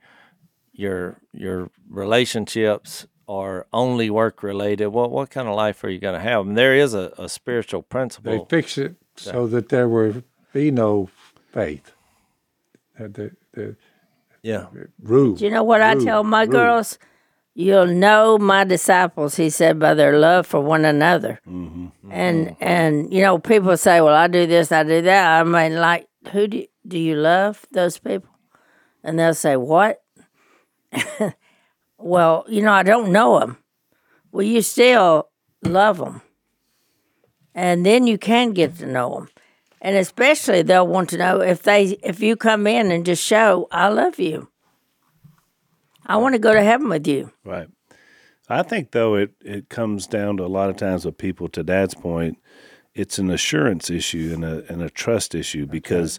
your 0.72 1.20
your 1.32 1.70
relationships 1.88 3.06
are 3.28 3.68
only 3.72 4.10
work 4.10 4.42
related. 4.42 4.88
What 4.88 5.12
what 5.12 5.30
kind 5.30 5.46
of 5.46 5.54
life 5.54 5.84
are 5.84 5.90
you 5.90 6.00
going 6.00 6.14
to 6.14 6.28
have? 6.28 6.48
And 6.48 6.58
there 6.58 6.74
is 6.74 6.94
a, 6.94 7.12
a 7.16 7.28
spiritual 7.28 7.82
principle. 7.82 8.32
They 8.32 8.56
fix 8.56 8.76
it 8.76 8.96
so 9.14 9.46
that 9.46 9.68
there 9.68 9.88
will 9.88 10.24
be 10.52 10.72
no 10.72 11.10
faith. 11.52 11.92
The, 12.98 13.32
the 13.52 13.76
yeah. 14.42 14.66
rule. 15.02 15.34
Do 15.34 15.44
you 15.44 15.50
know 15.50 15.62
what 15.62 15.82
I 15.82 15.94
tell 15.94 16.24
my 16.24 16.42
rule. 16.42 16.52
girls? 16.52 16.98
You'll 17.54 17.86
know 17.86 18.38
my 18.38 18.64
disciples, 18.64 19.36
he 19.36 19.50
said, 19.50 19.78
by 19.78 19.92
their 19.92 20.18
love 20.18 20.46
for 20.46 20.60
one 20.60 20.86
another. 20.86 21.38
Mm-hmm. 21.46 22.10
And 22.10 22.56
and 22.60 23.12
you 23.12 23.20
know, 23.20 23.38
people 23.38 23.76
say, 23.76 24.00
"Well, 24.00 24.14
I 24.14 24.26
do 24.26 24.46
this, 24.46 24.72
I 24.72 24.84
do 24.84 25.02
that." 25.02 25.40
I 25.40 25.44
mean, 25.44 25.76
like, 25.76 26.08
who 26.32 26.46
do 26.46 26.64
do 26.86 26.98
you 26.98 27.16
love? 27.16 27.66
Those 27.70 27.98
people, 27.98 28.30
and 29.04 29.18
they'll 29.18 29.34
say, 29.34 29.56
"What?" 29.56 30.02
well, 31.98 32.46
you 32.48 32.62
know, 32.62 32.72
I 32.72 32.82
don't 32.82 33.12
know 33.12 33.38
them. 33.38 33.58
Well, 34.30 34.44
you 34.44 34.62
still 34.62 35.28
love 35.62 35.98
them, 35.98 36.22
and 37.54 37.84
then 37.84 38.06
you 38.06 38.16
can 38.16 38.52
get 38.52 38.78
to 38.78 38.86
know 38.86 39.14
them. 39.14 39.28
And 39.84 39.96
especially, 39.96 40.62
they'll 40.62 40.86
want 40.86 41.10
to 41.10 41.18
know 41.18 41.40
if 41.40 41.64
they 41.64 41.98
if 42.04 42.20
you 42.20 42.36
come 42.36 42.68
in 42.68 42.92
and 42.92 43.04
just 43.04 43.22
show, 43.22 43.66
"I 43.72 43.88
love 43.88 44.18
you." 44.20 44.48
I 46.06 46.16
want 46.16 46.34
to 46.34 46.38
go 46.38 46.52
to 46.52 46.62
heaven 46.62 46.88
with 46.88 47.06
you. 47.06 47.32
Right. 47.44 47.68
I 48.48 48.62
think 48.62 48.92
though 48.92 49.16
it 49.16 49.32
it 49.44 49.68
comes 49.68 50.06
down 50.06 50.36
to 50.36 50.44
a 50.44 50.46
lot 50.46 50.70
of 50.70 50.76
times 50.76 51.04
with 51.04 51.18
people 51.18 51.48
to 51.48 51.62
Dad's 51.62 51.94
point, 51.94 52.38
it's 52.94 53.18
an 53.18 53.30
assurance 53.30 53.90
issue 53.90 54.30
and 54.32 54.44
a 54.44 54.64
and 54.72 54.82
a 54.82 54.90
trust 54.90 55.34
issue 55.34 55.66
because 55.66 56.18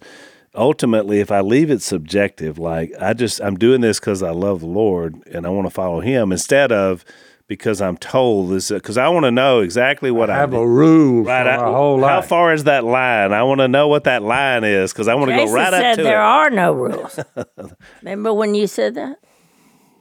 ultimately 0.56 1.20
if 1.20 1.32
I 1.32 1.42
leave 1.42 1.70
it 1.70 1.82
subjective, 1.82 2.60
like 2.60 2.92
I 3.00 3.14
just 3.14 3.42
I'm 3.42 3.58
doing 3.58 3.82
this 3.82 4.00
because 4.00 4.24
I 4.24 4.32
love 4.32 4.62
the 4.62 4.68
Lord 4.68 5.22
and 5.32 5.46
I 5.46 5.50
want 5.50 5.68
to 5.68 5.74
follow 5.74 6.02
Him 6.02 6.32
instead 6.32 6.72
of 6.72 7.06
because 7.48 7.82
I'm 7.82 7.98
told 7.98 8.52
this 8.52 8.70
because 8.72 8.98
I 8.98 9.08
want 9.10 9.26
to 9.26 9.32
know 9.32 9.60
exactly 9.60 10.12
what 10.12 10.30
I, 10.30 10.38
have 10.38 10.52
need. 10.52 10.58
a 10.60 10.66
rule 10.68 11.24
Right, 11.24 11.44
for 11.44 11.50
I- 11.50 11.56
our 11.58 11.74
whole 11.74 12.02
how 12.02 12.22
far 12.22 12.54
is 12.54 12.64
that 12.66 12.84
line? 12.84 13.34
I 13.34 13.44
want 13.44 13.60
to 13.60 13.68
know 13.68 13.88
what 13.88 14.06
that 14.06 14.24
line 14.24 14.64
is 14.64 14.94
because 14.94 15.08
I 15.08 15.16
want 15.16 15.30
to 15.32 15.36
go 15.36 15.44
Jason 15.44 15.56
right 15.56 15.72
said 15.72 15.92
up 15.92 15.96
to 15.98 16.04
there 16.04 16.16
it. 16.22 16.26
are 16.26 16.50
no 16.50 16.74
rules. 16.74 17.20
Remember 18.02 18.34
when 18.34 18.56
you 18.56 18.68
said 18.68 18.96
that? 18.96 19.18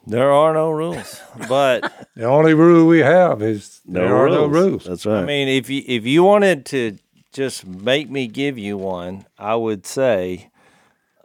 There 0.06 0.32
are 0.32 0.52
no 0.52 0.70
rules, 0.70 1.20
but 1.48 1.92
the 2.16 2.24
only 2.24 2.54
rule 2.54 2.88
we 2.88 2.98
have 3.00 3.40
is 3.40 3.80
No 3.86 4.00
there 4.00 4.16
are 4.16 4.28
no 4.28 4.46
rules. 4.46 4.84
That's 4.84 5.06
right. 5.06 5.22
I 5.22 5.24
mean, 5.24 5.46
if 5.48 5.70
you 5.70 5.82
if 5.86 6.04
you 6.04 6.24
wanted 6.24 6.66
to 6.66 6.98
just 7.32 7.64
make 7.66 8.10
me 8.10 8.26
give 8.26 8.58
you 8.58 8.76
one, 8.76 9.26
I 9.38 9.54
would 9.54 9.86
say 9.86 10.50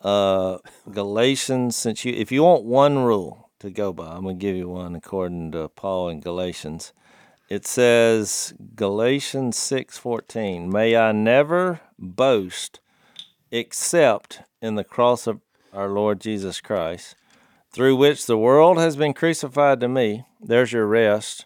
uh, 0.04 0.60
Galatians. 0.92 1.76
Since 1.76 2.06
you, 2.06 2.14
if 2.14 2.32
you 2.32 2.44
want 2.44 2.66
one 2.66 3.00
rule 3.00 3.47
to 3.60 3.70
go 3.70 3.94
by, 3.94 4.16
I'm 4.16 4.24
gonna 4.24 4.36
give 4.36 4.56
you 4.56 4.70
one 4.70 4.96
according 4.96 5.52
to 5.52 5.68
Paul 5.70 6.10
in 6.10 6.20
Galatians. 6.20 6.94
It 7.50 7.66
says 7.66 8.54
Galatians 8.76 9.58
six 9.58 9.98
fourteen. 9.98 10.70
May 10.70 10.96
I 10.96 11.12
never 11.12 11.82
boast 11.98 12.80
except 13.52 14.42
in 14.62 14.76
the 14.76 14.84
cross 14.84 15.28
of 15.28 15.42
our 15.74 15.90
Lord 15.90 16.20
Jesus 16.20 16.60
Christ, 16.60 17.16
through 17.72 17.96
which 17.96 18.26
the 18.26 18.38
world 18.38 18.78
has 18.78 18.96
been 18.96 19.14
crucified 19.14 19.80
to 19.80 19.88
me. 19.88 20.26
There's 20.42 20.74
your 20.74 20.88
rest 20.88 21.46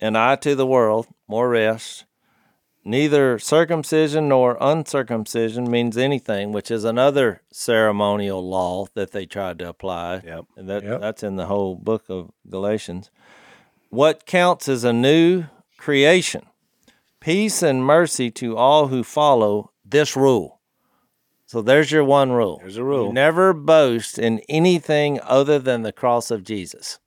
and 0.00 0.18
I 0.18 0.36
to 0.36 0.54
the 0.54 0.66
world, 0.66 1.06
more 1.28 1.48
rest. 1.48 2.04
Neither 2.84 3.38
circumcision 3.38 4.28
nor 4.28 4.56
uncircumcision 4.60 5.70
means 5.70 5.96
anything, 5.96 6.50
which 6.50 6.70
is 6.70 6.82
another 6.82 7.42
ceremonial 7.52 8.46
law 8.48 8.86
that 8.94 9.12
they 9.12 9.24
tried 9.24 9.60
to 9.60 9.68
apply. 9.68 10.22
Yep. 10.24 10.44
And 10.56 10.68
that, 10.68 10.82
Yep. 10.82 11.00
that's 11.00 11.22
in 11.22 11.36
the 11.36 11.46
whole 11.46 11.76
book 11.76 12.04
of 12.08 12.32
Galatians. 12.48 13.10
What 13.90 14.26
counts 14.26 14.68
as 14.68 14.82
a 14.82 14.92
new 14.92 15.44
creation? 15.78 16.46
Peace 17.20 17.62
and 17.62 17.84
mercy 17.84 18.30
to 18.32 18.56
all 18.56 18.88
who 18.88 19.04
follow 19.04 19.70
this 19.84 20.16
rule. 20.16 20.58
So 21.46 21.62
there's 21.62 21.92
your 21.92 22.02
one 22.02 22.32
rule. 22.32 22.58
There's 22.62 22.78
a 22.78 22.84
rule. 22.84 23.08
You 23.08 23.12
never 23.12 23.52
boast 23.52 24.18
in 24.18 24.40
anything 24.48 25.20
other 25.22 25.58
than 25.58 25.82
the 25.82 25.92
cross 25.92 26.30
of 26.30 26.42
Jesus. 26.42 26.98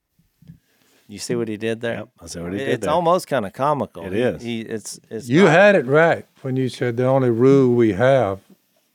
You 1.07 1.19
see 1.19 1.35
what 1.35 1.47
he 1.47 1.57
did 1.57 1.81
there? 1.81 1.97
Yep, 1.97 2.09
I 2.21 2.25
see 2.27 2.39
what 2.39 2.51
he 2.53 2.57
did 2.59 2.69
It's 2.69 2.85
there. 2.85 2.93
almost 2.93 3.27
kind 3.27 3.45
of 3.45 3.53
comical. 3.53 4.05
It 4.11 4.41
He- 4.41 4.57
He, 4.57 4.61
it's 4.61 4.99
it's 5.09 5.29
You 5.29 5.43
not- 5.43 5.51
had 5.51 5.75
it 5.75 5.85
right 5.85 6.25
when 6.41 6.55
you 6.55 6.67
said 6.69 6.97
the 6.97 7.05
only 7.05 7.29
rule 7.29 7.73
we 7.75 7.93
have 7.93 8.39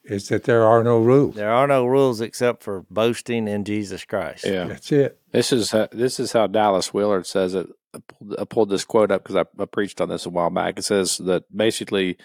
is 0.05 0.29
that 0.29 0.43
there 0.45 0.65
are 0.65 0.83
no 0.83 0.99
rules. 0.99 1.37
there 1.37 1.53
are 1.53 1.69
no 1.69 1.87
rules 1.87 2.21
except 2.21 2.63
for 2.65 2.85
boasting 2.91 3.47
in 3.47 3.65
Jesus 3.65 4.05
Christ. 4.05 4.45
Yeah. 4.45 4.65
That's 4.65 4.91
it. 4.91 5.19
This 5.31 5.53
is 5.53 5.71
how, 5.71 5.87
this 5.93 6.19
is 6.19 6.33
how 6.33 6.49
Dallas 6.49 6.93
Willard 6.93 7.27
says 7.27 7.55
it. 7.55 7.69
I 7.95 7.99
pulled, 8.09 8.37
I 8.41 8.45
pulled 8.45 8.71
this 8.71 8.85
quote 8.85 9.11
up 9.13 9.23
because 9.23 9.37
I, 9.37 9.63
I 9.63 9.67
preached 9.67 10.01
on 10.01 10.09
this 10.09 10.27
a 10.27 10.31
while 10.31 10.51
back. 10.51 10.79
It 10.79 10.85
says 10.85 11.19
that 11.19 11.45
basically 11.57 12.17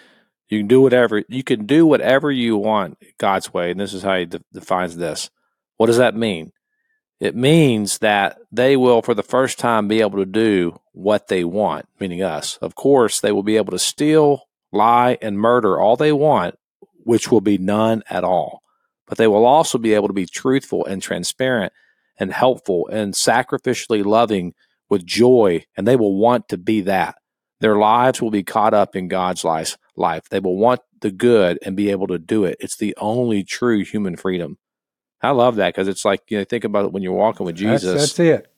you 0.49 0.59
can 0.59 0.67
do 0.67 0.81
whatever 0.81 1.23
you 1.27 1.43
can 1.43 1.65
do 1.65 1.85
whatever 1.85 2.31
you 2.31 2.57
want 2.57 2.97
God's 3.19 3.53
way, 3.53 3.71
and 3.71 3.79
this 3.79 3.93
is 3.93 4.01
how 4.03 4.15
he 4.17 4.25
de- 4.25 4.41
defines 4.53 4.95
this. 4.97 5.29
What 5.77 5.87
does 5.87 5.97
that 5.97 6.15
mean? 6.15 6.51
It 7.19 7.35
means 7.35 7.99
that 7.99 8.37
they 8.51 8.75
will, 8.75 9.01
for 9.01 9.13
the 9.13 9.23
first 9.23 9.57
time, 9.57 9.87
be 9.87 10.01
able 10.01 10.19
to 10.19 10.25
do 10.25 10.79
what 10.91 11.27
they 11.27 11.43
want, 11.43 11.87
meaning 11.99 12.21
us. 12.21 12.57
Of 12.57 12.75
course, 12.75 13.19
they 13.19 13.31
will 13.31 13.43
be 13.43 13.57
able 13.57 13.71
to 13.71 13.79
steal, 13.79 14.43
lie, 14.71 15.17
and 15.21 15.39
murder 15.39 15.79
all 15.79 15.95
they 15.95 16.11
want, 16.11 16.55
which 17.03 17.31
will 17.31 17.41
be 17.41 17.57
none 17.57 18.03
at 18.09 18.23
all. 18.23 18.61
But 19.07 19.17
they 19.17 19.27
will 19.27 19.45
also 19.45 19.77
be 19.77 19.93
able 19.93 20.07
to 20.07 20.13
be 20.13 20.25
truthful 20.25 20.85
and 20.85 21.01
transparent 21.01 21.71
and 22.19 22.33
helpful 22.33 22.87
and 22.91 23.13
sacrificially 23.13 24.03
loving 24.03 24.53
with 24.89 25.05
joy, 25.05 25.65
and 25.77 25.87
they 25.87 25.95
will 25.95 26.17
want 26.17 26.49
to 26.49 26.57
be 26.57 26.81
that. 26.81 27.15
Their 27.61 27.77
lives 27.77 28.21
will 28.21 28.31
be 28.31 28.43
caught 28.43 28.73
up 28.73 28.95
in 28.95 29.07
God's 29.07 29.43
life. 29.43 29.77
They 30.29 30.39
will 30.39 30.57
want 30.57 30.81
the 30.99 31.11
good 31.11 31.59
and 31.63 31.75
be 31.75 31.91
able 31.91 32.07
to 32.07 32.19
do 32.19 32.43
it. 32.43 32.57
It's 32.59 32.77
the 32.77 32.93
only 32.97 33.43
true 33.43 33.83
human 33.83 34.17
freedom. 34.17 34.57
I 35.25 35.31
love 35.31 35.57
that 35.57 35.73
because 35.73 35.87
it's 35.87 36.05
like 36.05 36.21
you 36.29 36.37
know 36.37 36.43
think 36.43 36.63
about 36.63 36.85
it 36.85 36.91
when 36.91 37.03
you're 37.03 37.13
walking 37.13 37.45
with 37.45 37.57
That's, 37.57 37.83
Jesus. 37.83 38.15
that's 38.15 38.19
it. 38.19 38.51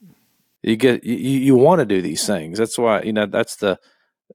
you 0.61 0.75
get 0.75 1.03
you, 1.03 1.15
you 1.15 1.55
want 1.55 1.79
to 1.79 1.85
do 1.85 2.01
these 2.01 2.25
things. 2.25 2.57
That's 2.57 2.77
why 2.77 3.01
you 3.01 3.13
know 3.13 3.25
that's 3.25 3.57
the 3.57 3.79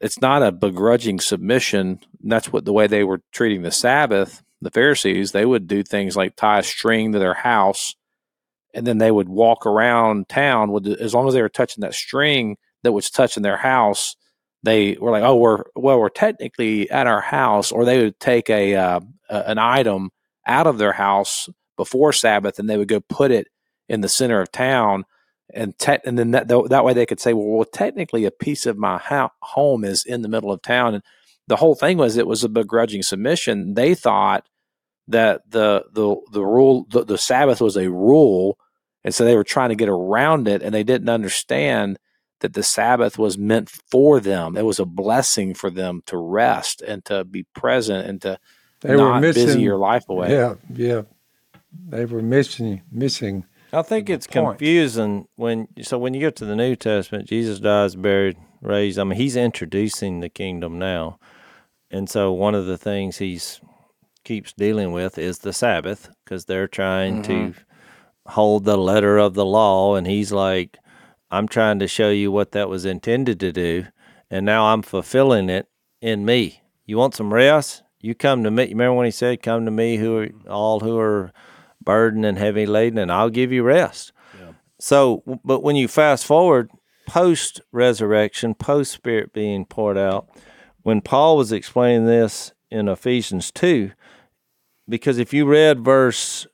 it's 0.01 0.21
not 0.21 0.43
a 0.43 0.51
begrudging 0.53 1.21
submission. 1.21 2.01
That's 2.23 2.53
what 2.53 2.65
the 2.65 2.73
way 2.73 2.87
they 2.87 3.05
were 3.05 3.23
treating 3.33 3.63
the 3.63 3.71
sabbath 3.71 4.43
the 4.63 4.71
pharisees 4.71 5.33
they 5.33 5.45
would 5.45 5.67
do 5.67 5.83
things 5.83 6.17
like 6.17 6.37
tie 6.37 6.61
a 6.61 6.63
string 6.63 7.13
to 7.13 7.19
their 7.19 7.35
house 7.35 7.95
and 8.73 8.87
then 8.87 8.99
they 8.99 9.11
would 9.11 9.29
walk 9.29 9.67
around 9.67 10.29
town 10.29 10.71
with 10.71 10.87
as 10.87 11.13
long 11.13 11.29
as 11.29 11.35
they 11.35 11.43
were 11.43 11.49
touching 11.49 11.83
that 11.83 11.95
string 11.95 12.57
that 12.85 12.93
was 12.93 13.11
touching 13.11 13.43
their 13.43 13.57
house 13.57 14.17
they 14.63 14.97
were 15.01 15.11
like 15.11 15.25
oh 15.25 15.37
we're 15.37 15.65
well 15.75 15.99
we're 15.99 16.09
technically 16.09 16.89
at 16.91 17.09
our 17.09 17.21
house 17.21 17.73
or 17.73 17.85
they 17.85 18.05
would 18.05 18.19
take 18.21 18.49
a, 18.49 18.77
uh, 18.77 19.01
a 19.29 19.51
an 19.51 19.59
item 19.59 20.11
out 20.47 20.69
of 20.69 20.79
their 20.79 20.93
house 20.93 21.49
before 21.77 22.13
sabbath 22.13 22.59
and 22.59 22.69
they 22.69 22.77
would 22.77 22.89
go 22.89 23.01
put 23.01 23.31
it 23.31 23.49
in 23.89 24.01
the 24.01 24.09
center 24.09 24.41
of 24.41 24.53
town 24.53 25.05
and 25.55 25.79
te- 25.79 25.99
and 26.05 26.19
then 26.19 26.31
that 26.33 26.49
that 26.49 26.85
way 26.85 26.93
they 26.93 27.07
could 27.07 27.21
say, 27.21 27.33
well, 27.33 27.47
well, 27.47 27.65
technically 27.65 28.25
a 28.25 28.31
piece 28.31 28.67
of 28.67 28.79
my 28.79 28.99
ho- 28.99 29.31
home 29.43 29.85
is 29.85 30.05
in 30.05 30.23
the 30.23 30.29
middle 30.29 30.53
of 30.53 30.63
town, 30.63 30.95
and 30.95 31.03
the 31.47 31.57
whole 31.57 31.75
thing 31.75 31.99
was 31.99 32.17
it 32.17 32.27
was 32.27 32.45
a 32.45 32.49
begrudging 32.49 33.03
submission. 33.03 33.75
They 33.75 33.95
thought 33.95 34.49
that 35.09 35.43
the 35.51 35.85
the 35.93 36.17
the 36.33 36.45
rule 36.45 36.87
the, 36.91 37.05
the 37.05 37.19
Sabbath 37.19 37.61
was 37.61 37.77
a 37.77 37.91
rule, 37.91 38.59
and 39.05 39.15
so 39.15 39.25
they 39.25 39.37
were 39.37 39.45
trying 39.45 39.71
to 39.71 39.75
get 39.77 39.89
around 39.89 40.49
it, 40.49 40.63
and 40.63 40.75
they 40.75 40.85
didn't 40.85 41.09
understand 41.11 41.99
that 42.41 42.55
the 42.55 42.63
Sabbath 42.63 43.19
was 43.19 43.39
meant 43.39 43.71
for 43.71 44.21
them. 44.21 44.57
It 44.57 44.65
was 44.65 44.81
a 44.81 44.85
blessing 44.85 45.55
for 45.55 45.71
them 45.71 46.03
to 46.07 46.17
rest 46.17 46.83
and 46.83 47.05
to 47.07 47.25
be 47.25 47.45
present 47.55 48.07
and 48.09 48.23
to 48.23 48.39
They 48.81 48.97
not 48.97 49.17
were 49.17 49.21
missing 49.21 49.47
busy 49.47 49.63
your 49.63 49.79
life 49.79 50.09
away. 50.09 50.33
Yeah, 50.33 50.55
yeah. 50.75 51.03
They 51.89 52.05
were 52.05 52.23
missing 52.23 52.83
missing. 52.91 53.45
I 53.73 53.83
think 53.83 54.11
it's 54.11 54.27
point. 54.27 54.59
confusing 54.59 55.29
when 55.37 55.69
so 55.83 55.99
when 55.99 56.15
you 56.15 56.21
get 56.21 56.37
to 56.37 56.45
the 56.45 56.57
New 56.57 56.77
Testament, 56.77 57.29
Jesus 57.29 57.59
dies, 57.59 57.97
buried, 57.97 58.37
raised. 58.61 58.99
I 58.99 59.05
mean, 59.05 59.19
he's 59.19 59.37
introducing 59.37 60.21
the 60.21 60.29
kingdom 60.29 60.79
now, 60.79 61.19
and 61.91 62.09
so 62.09 62.33
one 62.33 62.55
of 62.55 62.67
the 62.67 62.77
things 62.77 63.19
he's 63.19 63.61
keeps 64.25 64.53
dealing 64.53 64.93
with 64.93 65.19
is 65.19 65.39
the 65.39 65.53
Sabbath 65.53 66.11
because 66.25 66.45
they're 66.45 66.69
trying 66.69 67.23
to 67.23 67.33
mm-hmm. 67.33 68.31
hold 68.31 68.65
the 68.65 68.77
letter 68.77 69.19
of 69.19 69.35
the 69.35 69.47
law, 69.47 69.95
and 69.95 70.07
he's 70.07 70.33
like, 70.33 70.79
"I'm 71.31 71.49
trying 71.49 71.79
to 71.79 71.89
show 71.89 72.11
you 72.11 72.31
what 72.31 72.53
that 72.53 72.69
was 72.69 72.85
intended 72.85 73.41
to 73.41 73.53
do, 73.53 73.87
and 74.31 74.45
now 74.45 74.67
I'm 74.67 74.83
fulfilling 74.83 75.49
it 75.49 75.67
in 76.03 76.27
me. 76.27 76.63
You 76.85 76.99
want 76.99 77.15
some 77.15 77.33
rest? 77.33 77.83
You 78.01 78.15
come 78.15 78.45
to 78.45 78.51
me. 78.51 78.69
Remember 78.69 78.95
when 78.95 79.07
he 79.07 79.13
said, 79.13 79.43
"Come 79.43 79.65
to 79.65 79.71
me, 79.71 79.97
who 79.97 80.19
are 80.19 80.29
all 80.47 80.81
who 80.81 80.99
are." 80.99 81.33
Burdened 81.85 82.25
and 82.25 82.39
heavy 82.39 82.67
laden, 82.67 82.99
and 82.99 83.13
I'll 83.13 83.31
give 83.31 83.53
you 83.53 83.63
rest. 83.63 84.13
So, 84.83 85.23
but 85.45 85.63
when 85.63 85.77
you 85.77 85.87
fast 85.87 86.27
forward, 86.27 86.69
post 87.07 87.61
resurrection, 87.71 88.55
post 88.55 88.91
Spirit 88.91 89.33
being 89.33 89.65
poured 89.65 89.97
out, 89.97 90.29
when 90.83 91.01
Paul 91.01 91.37
was 91.37 91.53
explaining 91.53 92.07
this 92.07 92.53
in 92.69 92.89
Ephesians 92.89 93.53
2, 93.53 93.93
because 94.89 95.19
if 95.19 95.33
you 95.33 95.47
read 95.47 95.85
verse 95.85 96.49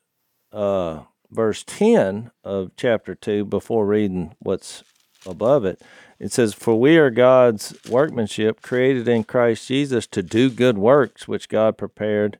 uh, 0.51 0.99
verse 1.31 1.63
10 1.65 2.29
of 2.43 2.69
chapter 2.75 3.15
2 3.15 3.45
before 3.45 3.87
reading 3.87 4.35
what's 4.37 4.83
above 5.25 5.65
it, 5.65 5.81
it 6.19 6.31
says, 6.31 6.53
For 6.53 6.79
we 6.79 6.97
are 6.97 7.09
God's 7.09 7.75
workmanship, 7.89 8.61
created 8.61 9.07
in 9.07 9.23
Christ 9.23 9.67
Jesus 9.67 10.05
to 10.05 10.21
do 10.21 10.51
good 10.51 10.77
works, 10.77 11.27
which 11.27 11.49
God 11.49 11.79
prepared 11.79 12.37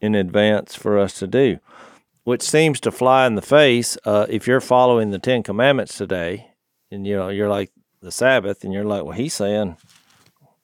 in 0.00 0.14
advance 0.14 0.74
for 0.74 0.98
us 0.98 1.18
to 1.18 1.26
do 1.26 1.58
which 2.28 2.42
seems 2.42 2.78
to 2.78 2.92
fly 2.92 3.26
in 3.26 3.36
the 3.36 3.40
face 3.40 3.96
uh, 4.04 4.26
if 4.28 4.46
you're 4.46 4.60
following 4.60 5.10
the 5.10 5.18
Ten 5.18 5.42
Commandments 5.42 5.96
today, 5.96 6.50
and 6.90 7.06
you 7.06 7.16
know 7.16 7.30
you're 7.30 7.48
like 7.48 7.72
the 8.02 8.12
Sabbath, 8.12 8.64
and 8.64 8.72
you're 8.74 8.84
like, 8.84 9.02
well, 9.02 9.16
he's 9.16 9.32
saying 9.32 9.78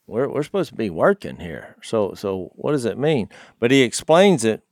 we're 0.07 0.29
we're 0.29 0.43
supposed 0.43 0.69
to 0.69 0.77
be 0.77 0.91
working 0.91 1.37
here. 1.37 1.75
So 1.83 2.13
so 2.13 2.51
what 2.55 2.73
does 2.73 2.85
it 2.85 2.99
mean? 2.99 3.31
But 3.61 3.71
he 3.71 3.81
explains 3.81 4.45
it 4.45 4.63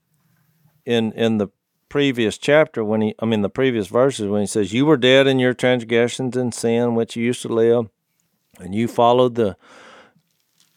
in 0.85 1.13
in 1.13 1.39
the 1.39 1.49
previous 1.89 2.37
chapter 2.37 2.85
when 2.85 3.01
he 3.01 3.15
I 3.19 3.25
mean 3.25 3.41
the 3.41 3.49
previous 3.49 3.87
verses 3.87 4.29
when 4.29 4.43
he 4.43 4.47
says 4.47 4.75
you 4.75 4.85
were 4.85 4.99
dead 4.99 5.27
in 5.27 5.39
your 5.39 5.55
transgressions 5.55 6.37
and 6.37 6.53
sin 6.53 6.95
which 6.95 7.17
you 7.17 7.25
used 7.25 7.41
to 7.41 7.49
live, 7.49 7.89
and 8.61 8.75
you 8.75 8.87
followed 8.87 9.35
the 9.35 9.57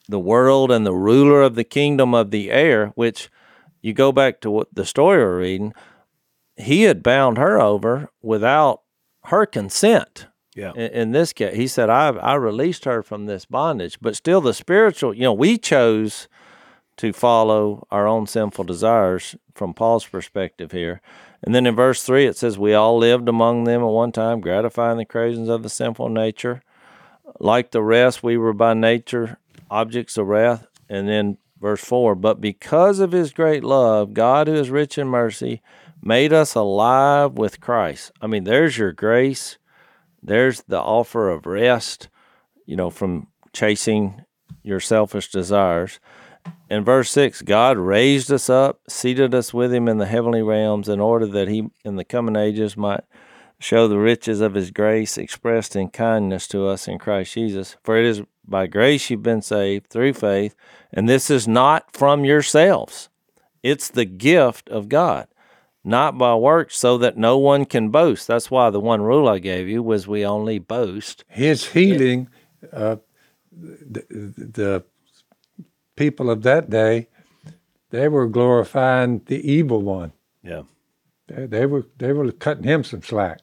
the 0.07 0.19
world 0.19 0.71
and 0.71 0.85
the 0.85 0.93
ruler 0.93 1.41
of 1.41 1.55
the 1.55 1.65
kingdom 1.65 2.13
of 2.15 2.31
the 2.31 2.51
air, 2.51 2.93
which 2.95 3.29
you 3.81 3.91
go 3.91 4.13
back 4.13 4.39
to 4.39 4.49
what 4.49 4.69
the 4.73 4.85
story 4.85 5.17
we're 5.17 5.39
reading 5.39 5.73
he 6.57 6.83
had 6.83 7.03
bound 7.03 7.37
her 7.37 7.59
over 7.59 8.09
without 8.21 8.81
her 9.25 9.45
consent. 9.45 10.27
Yeah. 10.55 10.71
In, 10.73 10.91
in 10.91 11.11
this 11.11 11.33
case, 11.33 11.55
he 11.55 11.67
said, 11.67 11.89
I, 11.89 12.09
I 12.09 12.35
released 12.35 12.85
her 12.85 13.03
from 13.03 13.25
this 13.25 13.45
bondage. 13.45 13.99
But 14.01 14.15
still, 14.15 14.41
the 14.41 14.53
spiritual, 14.53 15.13
you 15.13 15.23
know, 15.23 15.33
we 15.33 15.57
chose 15.57 16.27
to 16.97 17.11
follow 17.11 17.85
our 17.91 18.07
own 18.07 18.25
sinful 18.25 18.63
desires 18.63 19.35
from 19.53 19.73
Paul's 19.73 20.05
perspective 20.05 20.71
here. 20.71 21.01
And 21.43 21.53
then 21.53 21.65
in 21.65 21.75
verse 21.75 22.03
3, 22.03 22.25
it 22.25 22.37
says, 22.37 22.57
We 22.57 22.73
all 22.73 22.97
lived 22.97 23.27
among 23.27 23.65
them 23.65 23.81
at 23.81 23.87
one 23.87 24.11
time, 24.11 24.39
gratifying 24.39 24.97
the 24.97 25.05
cravings 25.05 25.49
of 25.49 25.61
the 25.61 25.69
sinful 25.69 26.09
nature. 26.09 26.61
Like 27.39 27.71
the 27.71 27.83
rest, 27.83 28.23
we 28.23 28.37
were 28.37 28.53
by 28.53 28.73
nature 28.73 29.37
objects 29.69 30.17
of 30.17 30.27
wrath. 30.27 30.67
And 30.87 31.07
then 31.09 31.37
verse 31.59 31.83
4, 31.83 32.15
But 32.15 32.39
because 32.39 32.99
of 32.99 33.11
his 33.11 33.33
great 33.33 33.63
love, 33.63 34.13
God, 34.13 34.47
who 34.47 34.53
is 34.53 34.69
rich 34.69 34.97
in 34.97 35.07
mercy, 35.07 35.61
made 36.05 36.31
us 36.31 36.53
alive 36.53 37.33
with 37.33 37.59
Christ. 37.59 38.11
I 38.21 38.27
mean, 38.27 38.43
there's 38.43 38.77
your 38.77 38.91
grace. 38.91 39.57
There's 40.21 40.61
the 40.61 40.79
offer 40.79 41.29
of 41.29 41.47
rest, 41.47 42.09
you 42.65 42.75
know, 42.75 42.91
from 42.91 43.27
chasing 43.51 44.23
your 44.63 44.79
selfish 44.79 45.31
desires. 45.31 45.99
In 46.69 46.83
verse 46.83 47.09
6, 47.09 47.41
God 47.41 47.77
raised 47.77 48.31
us 48.31 48.49
up, 48.49 48.81
seated 48.87 49.33
us 49.33 49.53
with 49.53 49.73
him 49.73 49.87
in 49.87 49.97
the 49.97 50.05
heavenly 50.05 50.43
realms 50.43 50.87
in 50.87 50.99
order 50.99 51.25
that 51.25 51.47
he 51.47 51.69
in 51.83 51.95
the 51.95 52.05
coming 52.05 52.35
ages 52.35 52.77
might 52.77 53.03
show 53.59 53.87
the 53.87 53.97
riches 53.97 54.41
of 54.41 54.53
his 54.53 54.69
grace 54.69 55.17
expressed 55.17 55.75
in 55.75 55.89
kindness 55.89 56.47
to 56.49 56.67
us 56.67 56.87
in 56.87 56.99
Christ 56.99 57.33
Jesus. 57.33 57.77
For 57.83 57.97
it 57.97 58.05
is 58.05 58.21
by 58.47 58.67
grace 58.67 59.09
you've 59.09 59.23
been 59.23 59.41
saved 59.41 59.87
through 59.87 60.13
faith, 60.13 60.55
and 60.93 61.09
this 61.09 61.31
is 61.31 61.47
not 61.47 61.95
from 61.95 62.25
yourselves. 62.25 63.09
It's 63.63 63.89
the 63.89 64.05
gift 64.05 64.69
of 64.69 64.89
God 64.89 65.27
not 65.85 66.17
by 66.17 66.35
works, 66.35 66.77
so 66.77 66.97
that 66.97 67.15
no 67.17 67.37
one 67.37 67.63
can 67.65 67.89
boast. 67.89 68.27
That's 68.27 68.49
why 68.49 68.69
the 68.71 68.79
one 68.79 69.01
rule 69.01 69.27
I 69.29 69.39
gave 69.39 69.67
you 69.69 69.83
was 69.83 70.07
we 70.07 70.25
only 70.25 70.59
boast. 70.59 71.23
His 71.29 71.67
healing, 71.67 72.27
uh, 72.73 72.97
the, 73.51 74.03
the 74.09 74.83
people 75.95 76.29
of 76.29 76.41
that 76.43 76.69
day, 76.69 77.07
they 77.91 78.07
were 78.07 78.27
glorifying 78.27 79.21
the 79.27 79.39
evil 79.49 79.81
one. 79.81 80.11
Yeah. 80.43 80.63
They, 81.27 81.45
they 81.45 81.65
were 81.65 81.85
they 81.97 82.13
were 82.13 82.31
cutting 82.31 82.63
him 82.63 82.83
some 82.83 83.01
slack 83.03 83.39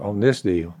on 0.00 0.20
this 0.20 0.42
deal. 0.42 0.74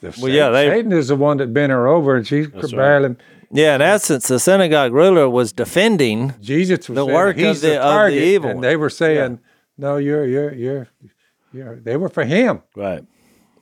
The 0.00 0.16
Well, 0.20 0.30
yeah, 0.32 0.50
they- 0.50 0.68
Satan 0.68 0.92
is 0.92 1.08
the 1.08 1.16
one 1.16 1.36
that 1.38 1.52
bent 1.52 1.70
her 1.70 1.86
over, 1.86 2.16
and 2.16 2.26
she's 2.26 2.48
could 2.48 2.72
right. 2.72 3.16
Yeah, 3.52 3.74
in 3.74 3.82
essence, 3.82 4.28
the 4.28 4.38
synagogue 4.38 4.92
ruler 4.92 5.28
was 5.28 5.52
defending. 5.52 6.34
Jesus 6.40 6.88
was 6.88 6.94
The 6.96 7.04
saying, 7.04 7.14
work 7.14 7.36
of 7.38 7.60
the- 7.60 7.82
of 7.82 8.10
the 8.10 8.16
evil 8.22 8.50
and 8.50 8.62
they 8.62 8.76
were 8.76 8.90
saying, 8.90 9.40
"No, 9.80 9.96
you're 9.96 10.26
you're 10.26 10.52
you're 10.54 10.88
you're." 11.52 11.76
They 11.80 11.96
were 11.96 12.08
for 12.08 12.24
him. 12.24 12.62
Right. 12.76 13.04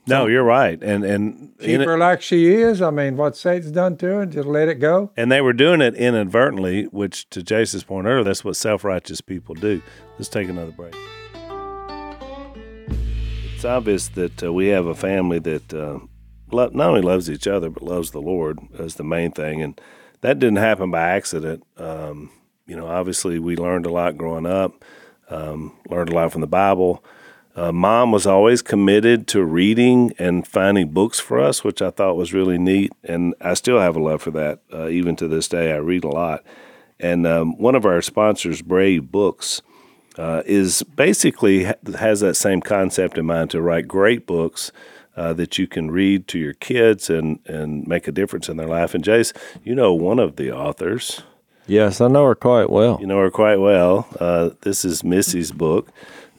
No, 0.07 0.27
you're 0.27 0.43
right. 0.45 0.83
And 0.83 1.05
and 1.05 1.53
Keep 1.61 1.83
her 1.83 1.99
like 1.99 2.23
she 2.23 2.47
is. 2.55 2.81
I 2.81 2.91
mean, 2.91 3.17
what 3.19 3.37
Satan's 3.37 3.71
done 3.73 3.97
to 3.99 4.07
her, 4.07 4.27
just 4.27 4.49
let 4.49 4.69
it 4.69 4.77
go. 4.77 5.11
and 5.19 5.31
they 5.31 5.41
were 5.43 5.53
doing 5.53 5.81
it 5.83 5.95
inadvertently, 5.95 6.85
which 6.85 7.29
to 7.31 7.43
Jason's 7.43 7.85
point 7.85 8.07
earlier, 8.07 8.25
that's 8.25 8.43
what 8.45 8.57
self 8.57 8.85
righteous 8.85 9.21
people 9.21 9.55
do. 9.55 9.83
Let's 10.19 10.29
take 10.31 10.49
another 10.49 10.73
break. 10.73 10.95
It's 13.55 13.65
obvious 13.65 14.09
that 14.11 14.43
uh, 14.45 14.53
we 14.53 14.69
have 14.69 14.87
a 14.87 14.95
family 14.95 15.41
that 15.41 15.75
uh, 15.75 15.99
lo- 16.53 16.71
not 16.73 16.89
only 16.91 17.03
loves 17.03 17.29
each 17.29 17.47
other 17.49 17.69
but 17.71 17.83
loves 17.83 18.13
the 18.13 18.21
Lord 18.21 18.59
as 18.79 18.95
the 18.95 19.05
main 19.05 19.33
thing, 19.33 19.63
and 19.63 19.81
that 20.21 20.39
didn't 20.39 20.57
happen 20.59 20.91
by 20.91 21.01
accident. 21.11 21.65
Um, 21.77 22.31
you 22.67 22.77
know, 22.77 22.87
obviously 22.87 23.39
we 23.39 23.57
learned 23.57 23.85
a 23.87 23.91
lot 23.91 24.17
growing 24.17 24.47
up, 24.47 24.85
um, 25.29 25.77
learned 25.89 26.11
a 26.11 26.15
lot 26.15 26.33
from 26.33 26.41
the 26.41 26.47
Bible. 26.47 27.05
Uh, 27.57 27.73
Mom 27.73 28.13
was 28.13 28.27
always 28.27 28.63
committed 28.63 29.27
to 29.29 29.43
reading 29.43 30.13
and 30.19 30.47
finding 30.47 30.91
books 30.91 31.19
for 31.19 31.41
us, 31.41 31.65
which 31.65 31.83
I 31.83 31.91
thought 31.91 32.17
was 32.17 32.33
really 32.33 32.59
neat, 32.59 32.93
and 33.03 33.35
I 33.41 33.55
still 33.55 33.81
have 33.81 33.97
a 33.97 34.03
love 34.03 34.23
for 34.23 34.31
that. 34.31 34.61
Uh, 34.73 34.89
even 34.89 35.17
to 35.17 35.27
this 35.27 35.49
day, 35.49 35.73
I 35.73 35.79
read 35.79 36.05
a 36.05 36.09
lot. 36.09 36.45
And 37.01 37.27
um, 37.27 37.59
one 37.59 37.75
of 37.75 37.85
our 37.85 38.01
sponsors, 38.01 38.63
Brave 38.63 39.11
Books, 39.11 39.63
uh, 40.17 40.43
is 40.47 40.83
basically 40.83 41.65
ha- 41.65 41.75
has 41.99 42.21
that 42.21 42.35
same 42.35 42.61
concept 42.61 43.19
in 43.19 43.27
mind 43.27 43.51
to 43.51 43.61
write 43.61 43.89
great 43.89 44.27
books 44.27 44.73
uh, 45.17 45.33
that 45.33 45.59
you 45.59 45.67
can 45.67 45.91
read 45.91 46.29
to 46.29 46.39
your 46.39 46.55
kids 46.55 47.11
and 47.11 47.41
and 47.47 47.87
make 47.87 48.07
a 48.07 48.13
difference 48.13 48.49
in 48.49 48.57
their 48.57 48.69
life. 48.69 48.95
And 48.95 49.03
Jase, 49.03 49.33
you 49.65 49.75
know 49.75 49.93
one 49.93 50.19
of 50.19 50.37
the 50.37 50.53
authors. 50.53 51.23
Yes, 51.69 52.01
I 52.01 52.09
know 52.09 52.25
her 52.25 52.35
quite 52.35 52.71
well. 52.71 52.99
You 53.01 53.07
know 53.07 53.19
her 53.21 53.31
quite 53.31 53.61
well. 53.61 54.09
Uh, 54.19 54.51
this 54.63 54.85
is 54.85 55.05
Missy's 55.05 55.53
book, 55.53 55.89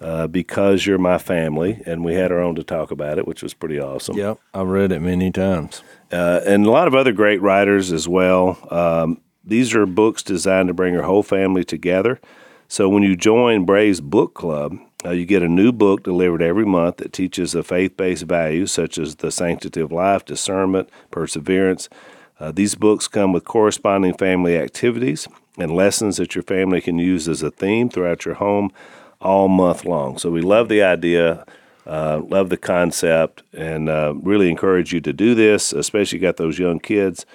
uh, 0.01 0.25
Because 0.27 0.85
You're 0.85 0.97
My 0.97 1.17
Family, 1.19 1.81
and 1.85 2.03
we 2.03 2.15
had 2.15 2.31
her 2.31 2.41
on 2.41 2.55
to 2.55 2.63
talk 2.63 2.89
about 2.91 3.17
it, 3.19 3.27
which 3.27 3.43
was 3.43 3.53
pretty 3.53 3.79
awesome. 3.79 4.17
Yep, 4.17 4.39
I've 4.53 4.67
read 4.67 4.91
it 4.91 5.01
many 5.01 5.31
times. 5.31 5.83
uh, 6.11 6.41
and 6.45 6.65
a 6.65 6.71
lot 6.71 6.87
of 6.87 6.95
other 6.95 7.11
great 7.11 7.41
writers 7.41 7.91
as 7.91 8.07
well. 8.07 8.57
Um, 8.71 9.21
these 9.45 9.73
are 9.75 9.85
books 9.85 10.23
designed 10.23 10.67
to 10.67 10.73
bring 10.73 10.93
your 10.93 11.03
whole 11.03 11.23
family 11.23 11.63
together. 11.63 12.19
So 12.67 12.89
when 12.89 13.03
you 13.03 13.15
join 13.15 13.65
Brave's 13.65 14.01
Book 14.01 14.33
Club, 14.35 14.77
uh, 15.05 15.11
you 15.11 15.25
get 15.25 15.41
a 15.41 15.47
new 15.47 15.71
book 15.71 16.03
delivered 16.03 16.41
every 16.41 16.65
month 16.65 16.97
that 16.97 17.13
teaches 17.13 17.53
the 17.53 17.63
faith 17.63 17.95
based 17.97 18.23
values 18.23 18.71
such 18.71 18.97
as 18.99 19.15
the 19.17 19.31
sanctity 19.31 19.79
of 19.81 19.91
life, 19.91 20.25
discernment, 20.25 20.89
perseverance. 21.09 21.87
Uh, 22.39 22.51
these 22.51 22.75
books 22.75 23.07
come 23.07 23.33
with 23.33 23.43
corresponding 23.43 24.13
family 24.13 24.57
activities 24.57 25.27
and 25.57 25.71
lessons 25.71 26.17
that 26.17 26.35
your 26.35 26.43
family 26.43 26.81
can 26.81 26.97
use 26.97 27.27
as 27.27 27.43
a 27.43 27.51
theme 27.51 27.89
throughout 27.89 28.25
your 28.25 28.35
home 28.35 28.71
all 29.19 29.47
month 29.47 29.85
long. 29.85 30.17
So 30.17 30.31
we 30.31 30.41
love 30.41 30.69
the 30.69 30.81
idea, 30.81 31.45
uh, 31.85 32.21
love 32.25 32.49
the 32.49 32.57
concept, 32.57 33.43
and 33.53 33.89
uh, 33.89 34.13
really 34.15 34.49
encourage 34.49 34.93
you 34.93 35.01
to 35.01 35.11
do 35.11 35.35
this, 35.35 35.73
especially 35.73 36.19
got 36.19 36.37
those 36.37 36.57
young 36.57 36.79
kids. 36.79 37.25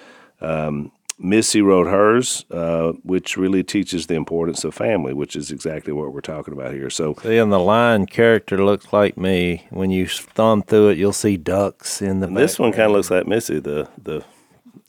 Um, 0.41 0.91
Missy 1.17 1.61
wrote 1.61 1.87
hers, 1.87 2.45
uh, 2.51 2.91
which 3.03 3.37
really 3.37 3.63
teaches 3.63 4.07
the 4.07 4.15
importance 4.15 4.65
of 4.65 4.73
family, 4.73 5.13
which 5.13 5.37
is 5.37 5.49
exactly 5.49 5.93
what 5.93 6.11
we're 6.11 6.19
talking 6.19 6.53
about 6.53 6.73
here. 6.73 6.89
So 6.89 7.15
and 7.23 7.53
the 7.53 7.59
lion 7.59 8.05
character 8.05 8.63
looks 8.65 8.91
like 8.91 9.15
me. 9.15 9.65
When 9.69 9.91
you 9.91 10.07
thumb 10.07 10.61
through 10.63 10.89
it, 10.89 10.97
you'll 10.97 11.13
see 11.13 11.37
ducks 11.37 12.01
in 12.01 12.19
the. 12.19 12.27
this 12.27 12.59
one 12.59 12.73
kind 12.73 12.87
of 12.87 12.91
looks 12.91 13.11
like 13.11 13.27
Missy, 13.27 13.59
the 13.59 13.87
the 14.01 14.25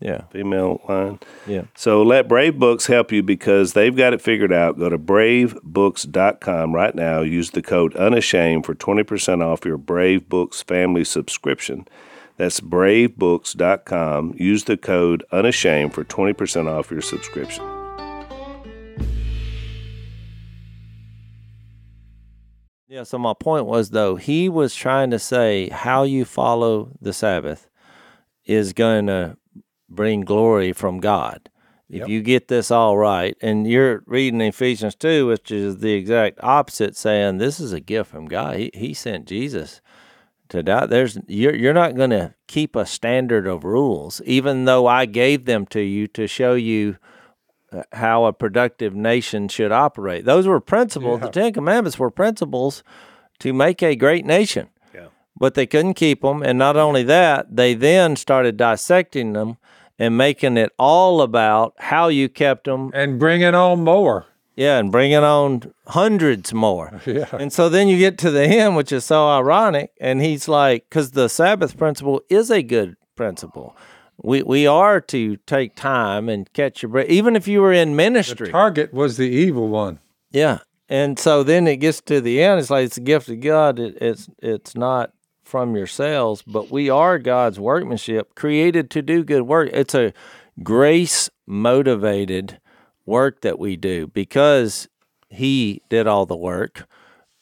Yeah, 0.01 0.23
female 0.31 0.81
line. 0.89 1.19
yeah. 1.47 1.65
So 1.75 2.03
let 2.03 2.29
Brave 2.29 2.59
Books 2.59 2.87
help 2.87 3.13
you 3.13 3.23
because 3.23 3.73
they've 3.73 3.97
got 3.97 4.13
it 4.13 4.21
figured 4.21 4.53
out. 4.53 4.79
Go 4.79 4.89
to 4.89 4.99
bravebooks.com 4.99 6.75
right 6.75 6.95
now. 6.95 7.21
Use 7.21 7.51
the 7.51 7.63
code 7.63 7.95
unashamed 7.97 8.67
for 8.67 8.75
20% 8.75 9.43
off 9.43 9.65
your 9.65 9.79
Brave 9.79 10.29
Books 10.29 10.63
family 10.63 11.05
subscription. 11.05 11.87
That's 12.37 12.61
bravebooks.com. 12.61 14.35
Use 14.37 14.65
the 14.65 14.77
code 14.77 15.25
unashamed 15.33 15.95
for 15.95 16.05
20% 16.05 16.69
off 16.69 16.91
your 16.91 17.01
subscription. 17.01 17.65
Yeah, 22.89 23.03
so 23.03 23.19
my 23.19 23.35
point 23.39 23.67
was 23.67 23.91
though, 23.91 24.17
he 24.17 24.49
was 24.49 24.75
trying 24.75 25.11
to 25.11 25.19
say 25.19 25.69
how 25.71 26.05
you 26.05 26.25
follow 26.25 26.97
the 27.01 27.13
Sabbath 27.13 27.69
is 28.45 28.73
going 28.73 29.07
to 29.09 29.37
bring 29.89 30.23
glory 30.23 30.73
from 30.73 31.01
God. 31.01 31.49
If 31.89 32.09
you 32.09 32.21
get 32.21 32.49
this 32.49 32.73
all 32.73 32.99
right, 32.99 33.37
and 33.41 33.67
you're 33.67 34.03
reading 34.07 34.41
Ephesians 34.41 34.97
2, 34.97 35.29
which 35.29 35.53
is 35.53 35.79
the 35.79 35.93
exact 35.93 36.41
opposite, 36.43 36.97
saying 36.97 37.39
this 37.39 37.61
is 37.61 37.73
a 37.73 37.81
gift 37.81 38.11
from 38.11 38.27
God. 38.27 38.57
He, 38.57 38.71
he 38.75 38.93
sent 38.93 39.27
Jesus 39.27 39.81
to 40.49 40.65
die. 40.65 40.87
There's 40.87 41.17
you're 41.29 41.55
you're 41.55 41.73
not 41.73 41.95
going 41.95 42.11
to 42.11 42.35
keep 42.49 42.75
a 42.75 42.87
standard 42.87 43.47
of 43.47 43.63
rules, 43.63 44.21
even 44.25 44.65
though 44.65 44.89
I 44.89 45.07
gave 45.07 45.45
them 45.45 45.65
to 45.67 45.81
you 45.81 46.09
to 46.09 46.27
show 46.27 46.55
you 46.55 46.97
uh, 47.71 47.83
how 47.93 48.25
a 48.25 48.33
productive 48.33 48.95
nation 48.95 49.47
should 49.47 49.71
operate. 49.71 50.25
Those 50.25 50.49
were 50.49 50.61
principles. 50.61 51.21
The 51.21 51.29
Ten 51.29 51.53
Commandments 51.53 52.01
were 52.01 52.11
principles 52.11 52.83
to 53.39 53.53
make 53.53 53.81
a 53.81 53.95
great 53.95 54.25
nation. 54.25 54.71
Yeah. 54.93 55.09
But 55.37 55.55
they 55.55 55.67
couldn't 55.67 55.95
keep 55.95 56.23
them, 56.23 56.43
and 56.43 56.59
not 56.59 56.77
only 56.77 57.05
that, 57.05 57.55
they 57.55 57.75
then 57.75 58.17
started 58.17 58.57
dissecting 58.57 59.35
them 59.35 59.59
and 59.99 60.17
making 60.17 60.57
it 60.57 60.73
all 60.79 61.21
about 61.23 61.75
how 61.79 62.09
you 62.09 62.29
kept 62.29 62.65
them. 62.65 62.91
And 62.95 63.19
bringing 63.19 63.55
on 63.55 63.83
more. 63.85 64.27
Yeah, 64.57 64.79
and 64.79 64.91
bringing 64.91 65.19
on 65.19 65.73
hundreds 65.87 66.55
more. 66.55 67.01
Yeah. 67.07 67.29
And 67.33 67.53
so 67.53 67.69
then 67.69 67.89
you 67.89 67.99
get 67.99 68.17
to 68.19 68.31
the 68.31 68.43
end, 68.45 68.75
which 68.77 68.91
is 68.91 69.05
so 69.05 69.29
ironic. 69.29 69.91
And 70.01 70.23
he's 70.23 70.49
like, 70.49 70.87
because 70.89 71.11
the 71.11 71.29
Sabbath 71.29 71.77
principle 71.77 72.23
is 72.31 72.51
a 72.51 72.63
good 72.63 72.97
principle. 73.17 73.77
We 74.23 74.43
we 74.43 74.67
are 74.67 75.01
to 75.03 75.37
take 75.47 75.77
time 75.77 76.31
and 76.31 76.51
catch 76.55 76.83
your 76.83 76.89
breath, 76.91 77.09
even 77.11 77.37
if 77.37 77.47
you 77.47 77.61
were 77.61 77.73
in 77.73 77.95
ministry. 77.97 78.51
Target 78.51 78.95
was 78.95 79.19
the 79.19 79.29
evil 79.29 79.69
one. 79.69 79.99
yeah. 80.31 80.61
And 80.89 81.19
so 81.19 81.43
then 81.43 81.67
it 81.67 81.79
gets 81.79 82.01
to 82.03 82.21
the 82.21 82.41
end. 82.41 82.61
It's 82.61 82.71
like 82.71 82.87
it's 82.87 82.97
a 82.97 83.01
gift 83.01 83.29
of 83.29 83.41
God. 83.41 83.79
It, 83.81 83.99
it's 84.01 84.29
it's 84.39 84.77
not 84.77 85.13
from 85.47 85.77
yourselves, 85.77 86.43
but 86.43 86.71
we 86.71 86.91
are 86.91 87.19
God's 87.19 87.61
workmanship, 87.61 88.35
created 88.35 88.91
to 88.91 89.03
do 89.03 89.25
good 89.25 89.43
work. 89.43 89.71
It's 89.73 89.95
a 89.95 90.13
grace 90.63 91.31
motivated 91.47 92.61
work 93.05 93.43
that 93.43 93.59
we 93.59 93.77
do 93.77 94.09
because 94.09 94.89
He 95.29 95.83
did 95.89 96.07
all 96.07 96.27
the 96.27 96.37
work. 96.37 96.87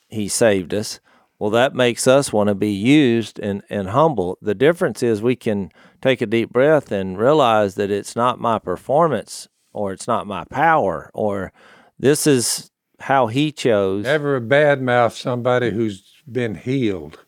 He 0.08 0.28
saved 0.28 0.74
us. 0.74 1.00
Well, 1.38 1.50
that 1.50 1.74
makes 1.74 2.06
us 2.06 2.32
want 2.32 2.48
to 2.48 2.54
be 2.54 2.72
used 2.72 3.38
and, 3.40 3.62
and 3.68 3.88
humble. 3.88 4.38
The 4.40 4.54
difference 4.54 5.02
is 5.02 5.20
we 5.20 5.36
can 5.36 5.72
take 6.00 6.20
a 6.20 6.26
deep 6.26 6.50
breath 6.50 6.92
and 6.92 7.18
realize 7.18 7.74
that 7.74 7.90
it's 7.90 8.14
not 8.14 8.38
my 8.38 8.58
performance 8.58 9.48
or 9.72 9.92
it's 9.92 10.06
not 10.06 10.26
my 10.26 10.44
power 10.44 11.10
or 11.12 11.52
this 11.98 12.26
is 12.26 12.70
how 13.00 13.26
he 13.26 13.50
chose. 13.50 14.04
Never 14.04 14.40
badmouth 14.40 15.12
somebody 15.12 15.70
who's 15.70 16.22
been 16.30 16.54
healed. 16.54 17.23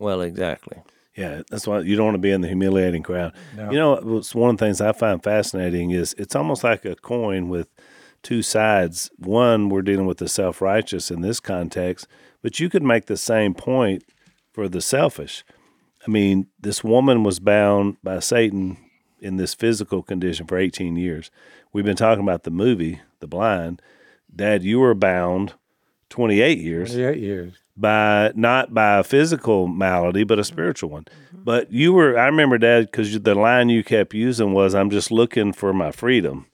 Well, 0.00 0.22
exactly. 0.22 0.78
Yeah, 1.16 1.42
that's 1.50 1.66
why 1.66 1.80
you 1.80 1.94
don't 1.94 2.06
want 2.06 2.14
to 2.14 2.20
be 2.20 2.30
in 2.30 2.40
the 2.40 2.48
humiliating 2.48 3.02
crowd. 3.02 3.34
You 3.56 3.78
know, 3.78 3.96
what's 4.02 4.34
one 4.34 4.50
of 4.50 4.56
the 4.56 4.64
things 4.64 4.80
I 4.80 4.92
find 4.92 5.22
fascinating 5.22 5.90
is 5.90 6.14
it's 6.16 6.34
almost 6.34 6.64
like 6.64 6.84
a 6.84 6.96
coin 6.96 7.48
with 7.48 7.68
two 8.22 8.42
sides. 8.42 9.10
One, 9.18 9.68
we're 9.68 9.82
dealing 9.82 10.06
with 10.06 10.18
the 10.18 10.28
self 10.28 10.62
righteous 10.62 11.10
in 11.10 11.20
this 11.20 11.38
context, 11.38 12.06
but 12.42 12.58
you 12.58 12.70
could 12.70 12.82
make 12.82 13.06
the 13.06 13.18
same 13.18 13.54
point 13.54 14.04
for 14.52 14.68
the 14.68 14.80
selfish. 14.80 15.44
I 16.06 16.10
mean, 16.10 16.46
this 16.58 16.82
woman 16.82 17.22
was 17.22 17.38
bound 17.38 17.98
by 18.02 18.20
Satan 18.20 18.78
in 19.20 19.36
this 19.36 19.52
physical 19.52 20.02
condition 20.02 20.46
for 20.46 20.56
18 20.56 20.96
years. 20.96 21.30
We've 21.72 21.84
been 21.84 21.96
talking 21.96 22.24
about 22.24 22.44
the 22.44 22.50
movie, 22.50 23.00
The 23.20 23.26
Blind. 23.26 23.82
Dad, 24.34 24.62
you 24.62 24.80
were 24.80 24.94
bound 24.94 25.54
28 26.10 26.58
years 26.58 26.90
28 26.90 27.18
years. 27.18 27.54
by 27.76 28.32
not 28.34 28.74
by 28.74 28.98
a 28.98 29.02
physical 29.04 29.66
malady, 29.68 30.24
but 30.24 30.38
a 30.38 30.44
spiritual 30.44 30.90
one. 30.90 31.04
Mm-hmm. 31.04 31.44
But 31.44 31.72
you 31.72 31.92
were, 31.94 32.18
I 32.18 32.26
remember, 32.26 32.58
Dad, 32.58 32.86
because 32.90 33.18
the 33.18 33.34
line 33.34 33.70
you 33.70 33.82
kept 33.82 34.12
using 34.12 34.52
was, 34.52 34.74
"I'm 34.74 34.90
just 34.90 35.10
looking 35.10 35.52
for 35.54 35.72
my 35.72 35.90
freedom." 35.90 36.46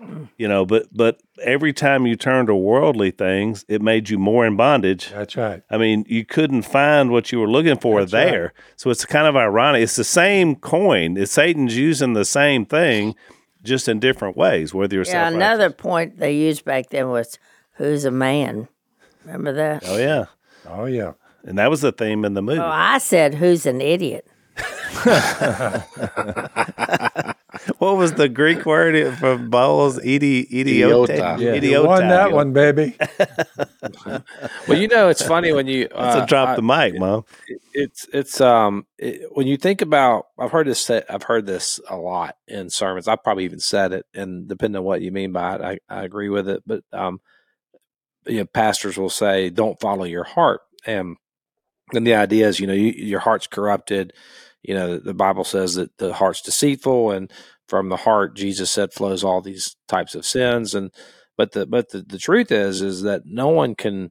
Mm. 0.00 0.28
You 0.38 0.46
know, 0.46 0.64
but 0.64 0.86
but 0.92 1.20
every 1.42 1.72
time 1.72 2.06
you 2.06 2.14
turned 2.14 2.46
to 2.46 2.54
worldly 2.54 3.10
things, 3.10 3.64
it 3.66 3.82
made 3.82 4.08
you 4.08 4.16
more 4.18 4.46
in 4.46 4.54
bondage. 4.56 5.10
That's 5.10 5.34
right. 5.36 5.62
I 5.70 5.76
mean, 5.78 6.04
you 6.06 6.24
couldn't 6.24 6.62
find 6.62 7.10
what 7.10 7.32
you 7.32 7.40
were 7.40 7.50
looking 7.50 7.78
for 7.78 7.98
That's 8.00 8.12
right. 8.12 8.24
there. 8.30 8.52
So 8.76 8.90
it's 8.90 9.04
kind 9.04 9.26
of 9.26 9.34
ironic. 9.34 9.82
It's 9.82 9.96
the 9.96 10.04
same 10.04 10.54
coin. 10.54 11.16
It's 11.16 11.32
Satan's 11.32 11.76
using 11.76 12.12
the 12.12 12.24
same 12.24 12.64
thing, 12.64 13.16
just 13.64 13.88
in 13.88 13.98
different 13.98 14.36
ways. 14.36 14.72
Whether 14.72 14.94
you're 14.94 15.04
Yeah, 15.04 15.26
another 15.28 15.70
point 15.70 16.18
they 16.20 16.32
used 16.32 16.64
back 16.64 16.90
then 16.90 17.08
was 17.08 17.36
who's 17.72 18.04
a 18.04 18.12
man? 18.12 18.68
Remember 19.28 19.52
that? 19.52 19.82
Oh 19.86 19.96
yeah, 19.98 20.24
Oh, 20.66 20.86
yeah. 20.86 21.12
and 21.44 21.58
that 21.58 21.68
was 21.70 21.82
the 21.82 21.92
theme 21.92 22.24
in 22.24 22.32
the 22.34 22.42
movie. 22.42 22.60
Oh, 22.60 22.64
I 22.66 22.98
said 22.98 23.34
who's 23.34 23.66
an 23.66 23.80
idiot. 23.80 24.26
What 27.78 27.96
was 27.96 28.12
the 28.14 28.28
Greek 28.28 28.66
word 28.66 29.16
for 29.18 29.36
Bowles? 29.36 29.98
Idi, 29.98 30.48
idiote. 30.50 31.08
Idiota. 31.08 31.38
Yeah. 31.40 31.54
You 31.54 31.84
won 31.86 32.08
that 32.08 32.32
one, 32.32 32.52
baby. 32.52 32.96
Well, 34.68 34.78
you 34.78 34.86
know, 34.88 35.08
it's 35.08 35.22
funny 35.22 35.52
when 35.52 35.66
you 35.66 35.88
That's 35.88 36.16
uh, 36.16 36.22
a 36.22 36.26
drop 36.26 36.50
I- 36.50 36.56
the 36.56 36.62
mic, 36.62 36.98
mom. 36.98 37.24
it's 37.72 38.06
it's 38.12 38.40
um 38.40 38.86
it, 38.98 39.22
when 39.32 39.46
you 39.46 39.56
think 39.56 39.80
about 39.82 40.26
I've 40.38 40.50
heard 40.50 40.66
this 40.66 40.80
said 40.80 41.04
I've 41.08 41.22
heard 41.22 41.46
this 41.46 41.80
a 41.88 41.96
lot 41.96 42.36
in 42.46 42.68
sermons. 42.70 43.08
I've 43.08 43.22
probably 43.24 43.44
even 43.44 43.60
said 43.60 43.92
it, 43.92 44.06
and 44.14 44.46
depending 44.48 44.78
on 44.78 44.84
what 44.84 45.00
you 45.00 45.10
mean 45.10 45.32
by 45.32 45.54
it, 45.56 45.60
I, 45.62 45.78
I 45.88 46.04
agree 46.04 46.28
with 46.28 46.48
it. 46.48 46.62
But 46.66 46.82
um, 46.92 47.20
you 48.28 48.38
know, 48.38 48.46
pastors 48.46 48.96
will 48.96 49.10
say, 49.10 49.50
"Don't 49.50 49.80
follow 49.80 50.04
your 50.04 50.24
heart," 50.24 50.60
and 50.86 51.16
and 51.92 52.06
the 52.06 52.14
idea 52.14 52.48
is, 52.48 52.60
you 52.60 52.66
know, 52.66 52.74
you, 52.74 52.92
your 52.92 53.20
heart's 53.20 53.46
corrupted. 53.46 54.12
You 54.62 54.74
know, 54.74 54.98
the 54.98 55.14
Bible 55.14 55.44
says 55.44 55.74
that 55.74 55.96
the 55.98 56.12
heart's 56.14 56.42
deceitful, 56.42 57.10
and 57.10 57.32
from 57.68 57.88
the 57.88 57.96
heart, 57.96 58.34
Jesus 58.34 58.70
said, 58.70 58.92
flows 58.92 59.22
all 59.22 59.40
these 59.40 59.76
types 59.86 60.14
of 60.14 60.24
sins. 60.24 60.74
And 60.74 60.90
but 61.36 61.52
the 61.52 61.66
but 61.66 61.90
the, 61.90 62.02
the 62.02 62.18
truth 62.18 62.50
is, 62.50 62.82
is 62.82 63.02
that 63.02 63.22
no 63.26 63.48
one 63.48 63.74
can 63.74 64.10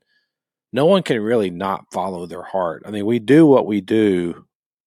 no 0.72 0.86
one 0.86 1.04
can 1.04 1.20
really 1.22 1.50
not 1.50 1.86
follow 1.92 2.26
their 2.26 2.44
heart. 2.44 2.84
I 2.86 2.92
mean, 2.92 3.06
we 3.06 3.20
do 3.20 3.46
what 3.46 3.66
we 3.66 3.82
do 3.82 4.46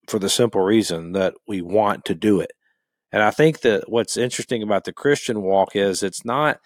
for 0.08 0.18
the 0.18 0.28
simple 0.28 0.60
reason 0.60 1.12
that 1.12 1.34
we 1.46 1.62
want 1.62 2.04
to 2.06 2.14
do 2.14 2.40
it. 2.40 2.52
And 3.12 3.22
I 3.22 3.30
think 3.30 3.60
that 3.62 3.88
what's 3.88 4.16
interesting 4.16 4.62
about 4.62 4.84
the 4.84 4.92
Christian 4.92 5.42
walk 5.42 5.74
is 5.74 6.02
it's 6.02 6.24
not, 6.24 6.58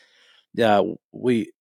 uh, 0.63 0.83
we, 1.13 1.53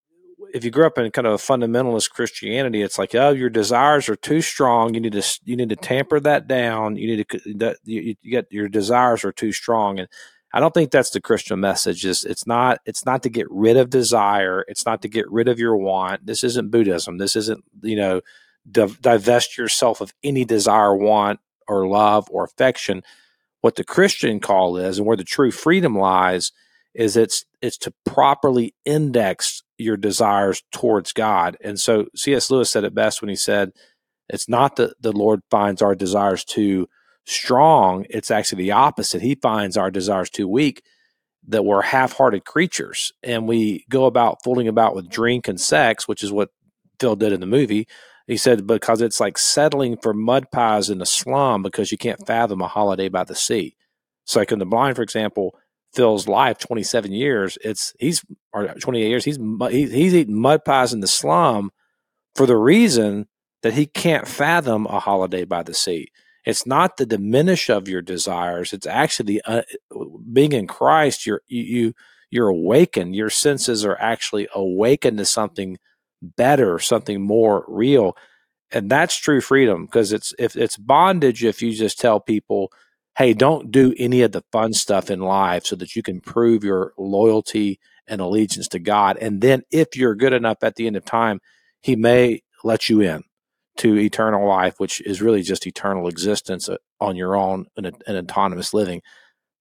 if 0.54 0.64
you 0.64 0.70
grew 0.70 0.86
up 0.86 0.99
in 0.99 1.10
kind 1.12 1.26
of 1.26 1.34
a 1.34 1.38
fundamentalist 1.38 2.12
Christianity, 2.12 2.84
it's 2.84 2.99
like, 2.99 3.16
oh, 3.16 3.32
your 3.32 3.49
desires 3.49 4.08
are 4.08 4.16
too 4.16 4.39
strong. 4.39 4.93
You 4.93 5.01
need 5.01 5.14
to, 5.14 5.39
you 5.43 5.56
need 5.56 5.70
to 5.70 5.76
tamper 5.76 6.20
that 6.20 6.47
down. 6.47 6.95
You 6.95 7.08
need 7.08 7.28
to, 7.28 7.54
that 7.56 7.78
you, 7.84 8.16
get 8.24 8.45
your 8.51 8.70
desires 8.70 9.26
are 9.26 9.32
too 9.32 9.51
strong. 9.51 9.99
And 9.99 10.08
I 10.54 10.60
don't 10.60 10.74
think 10.74 10.91
that's 10.91 11.10
the 11.10 11.20
Christian 11.20 11.60
message. 11.60 12.06
Is 12.06 12.24
it's 12.24 12.45
not 12.45 12.80
it's 12.86 13.06
not 13.06 13.24
to 13.24 13.30
get 13.30 13.47
rid 13.49 13.76
of 13.76 13.89
desire. 13.89 14.64
It's 14.68 14.86
not 14.86 15.01
to 15.01 15.08
get 15.08 15.30
rid 15.32 15.47
of 15.47 15.58
your 15.58 15.76
want. 15.76 16.28
This 16.28 16.43
isn't 16.43 16.70
Buddhism. 16.70 17.18
This 17.18 17.36
isn't 17.36 17.64
you 17.82 17.95
know 17.95 18.22
div- 18.70 19.01
divest 19.01 19.58
yourself 19.58 19.99
of 19.99 20.14
any 20.24 20.45
desire, 20.45 20.95
want, 20.95 21.39
or 21.68 21.88
love 21.88 22.28
or 22.30 22.43
affection. 22.43 23.01
What 23.62 23.76
the 23.76 23.84
Christian 23.84 24.39
call 24.39 24.78
is, 24.78 24.99
and 24.99 25.08
where 25.08 25.18
the 25.18 25.24
true 25.24 25.49
freedom 25.49 25.97
lies, 25.97 26.51
is 26.94 27.18
it's 27.18 27.46
it's 27.62 27.78
to 27.80 27.94
properly 28.06 28.76
index 28.86 29.64
your 29.78 29.98
desires 29.98 30.64
towards 30.72 31.14
God. 31.14 31.58
And 31.64 31.80
so 31.80 32.06
C.S. 32.16 32.52
Lewis 32.52 32.70
said 32.70 32.84
it 32.84 32.94
best 32.96 33.22
when 33.22 33.30
he 33.30 33.36
said, 33.36 33.72
"It's 34.30 34.50
not 34.50 34.76
that 34.78 35.02
the 35.02 35.12
Lord 35.12 35.41
finds 35.50 35.82
our 35.82 35.96
desires 35.96 36.44
too." 36.44 36.88
strong, 37.26 38.06
it's 38.10 38.32
actually 38.32 38.64
the 38.64 38.72
opposite. 38.72 39.22
He 39.22 39.36
finds 39.36 39.78
our 39.78 39.91
desires 39.91 40.30
too 40.30 40.48
weak, 40.48 40.84
that 41.48 41.66
we're 41.66 41.82
half 41.82 42.14
hearted 42.14 42.46
creatures 42.46 43.12
and 43.22 43.48
we 43.48 43.86
go 43.89 44.06
about 44.06 44.44
fooling 44.44 44.68
about 44.68 44.96
with 44.96 45.10
drink 45.10 45.48
and 45.48 45.60
sex, 45.60 46.08
which 46.08 46.24
is 46.24 46.32
what 46.32 46.50
Phil 47.00 47.16
did 47.16 47.34
in 47.34 47.41
the 47.41 47.46
movie. 47.46 47.88
He 48.28 48.38
said, 48.38 48.66
because 48.66 49.02
it's 49.02 49.20
like 49.20 49.38
settling 49.38 49.98
for 49.98 50.14
mud 50.14 50.52
pies 50.52 50.89
in 50.89 51.02
a 51.02 51.06
slum 51.06 51.62
because 51.62 51.91
you 51.91 51.98
can't 51.98 52.26
fathom 52.26 52.62
a 52.62 52.68
holiday 52.68 53.10
by 53.10 53.26
the 53.26 53.36
sea. 53.36 53.76
So, 54.26 54.39
like 54.39 54.54
in 54.54 54.60
The 54.60 54.66
Blind, 54.66 54.96
for 54.96 55.02
example, 55.02 55.54
Phil's 55.94 56.28
life, 56.28 56.58
27 56.58 57.12
years, 57.12 57.58
it's 57.64 57.94
he's, 58.00 58.24
or 58.52 58.68
28 58.68 59.08
years, 59.08 59.26
he's, 59.26 59.38
he's, 59.70 60.16
eating 60.16 60.39
mud 60.39 60.66
pies 60.66 60.94
in 60.94 61.02
the 61.02 61.08
slum 61.08 61.72
for 62.36 62.46
the 62.46 62.58
reason 62.58 63.28
that 63.62 63.74
he 63.74 63.86
can't 63.86 64.28
fathom 64.28 64.86
a 64.88 65.00
holiday 65.00 65.46
by 65.46 65.64
the 65.64 65.74
sea. 65.74 66.08
It's 66.46 66.66
not 66.66 66.98
the 66.98 67.06
diminish 67.06 67.70
of 67.70 67.88
your 67.88 68.02
desires. 68.02 68.74
It's 68.74 68.88
actually 68.88 69.41
uh, 69.44 69.62
being 70.32 70.52
in 70.52 70.68
Christ. 70.68 71.26
You're 71.26 71.41
you, 71.48 71.64
you 71.64 71.94
you're 72.30 72.50
awakened. 72.50 73.16
Your 73.16 73.30
senses 73.30 73.86
are 73.86 73.98
actually 73.98 74.48
awakened 74.54 75.20
to 75.20 75.26
something 75.26 75.78
better, 76.22 76.80
something 76.80 77.22
more 77.22 77.64
real, 77.68 78.18
and 78.72 78.89
that's 78.89 79.16
true 79.16 79.39
freedom. 79.39 79.86
Because 79.86 80.12
it's 80.12 80.34
if 80.38 80.58
it's 80.58 80.76
bondage 80.76 81.46
if 81.46 81.62
you 81.62 81.72
just 81.72 81.98
tell 82.00 82.20
people, 82.20 82.72
"Hey, 83.18 83.34
don't 83.34 83.72
do 83.72 83.93
any 83.97 84.22
of 84.22 84.32
the 84.32 84.43
fun 84.51 84.74
stuff 84.74 85.09
in 85.11 85.20
life," 85.20 85.66
so 85.66 85.76
that 85.78 85.95
you 85.95 86.03
can 86.03 86.22
prove 86.22 86.64
your 86.64 86.93
loyalty 86.97 87.80
and 88.07 88.22
allegiance 88.22 88.68
to 88.70 88.80
God. 88.80 89.18
And 89.20 89.41
then, 89.41 89.64
if 89.72 89.95
you're 89.95 90.16
good 90.16 90.34
enough 90.34 90.57
at 90.64 90.76
the 90.76 90.88
end 90.88 90.95
of 90.95 91.05
time, 91.05 91.39
He 91.82 91.95
may 91.95 92.41
let 92.64 92.89
you 92.89 93.01
in 93.01 93.24
to 93.78 93.97
eternal 93.97 94.47
life, 94.47 94.76
which 94.78 95.01
is 95.01 95.22
really 95.22 95.41
just 95.41 95.66
eternal 95.68 96.07
existence 96.07 96.70
uh, 96.70 96.78
on 96.99 97.16
your 97.16 97.36
own 97.36 97.66
and 97.76 97.91
an 98.07 98.18
autonomous 98.18 98.74
living. 98.74 99.01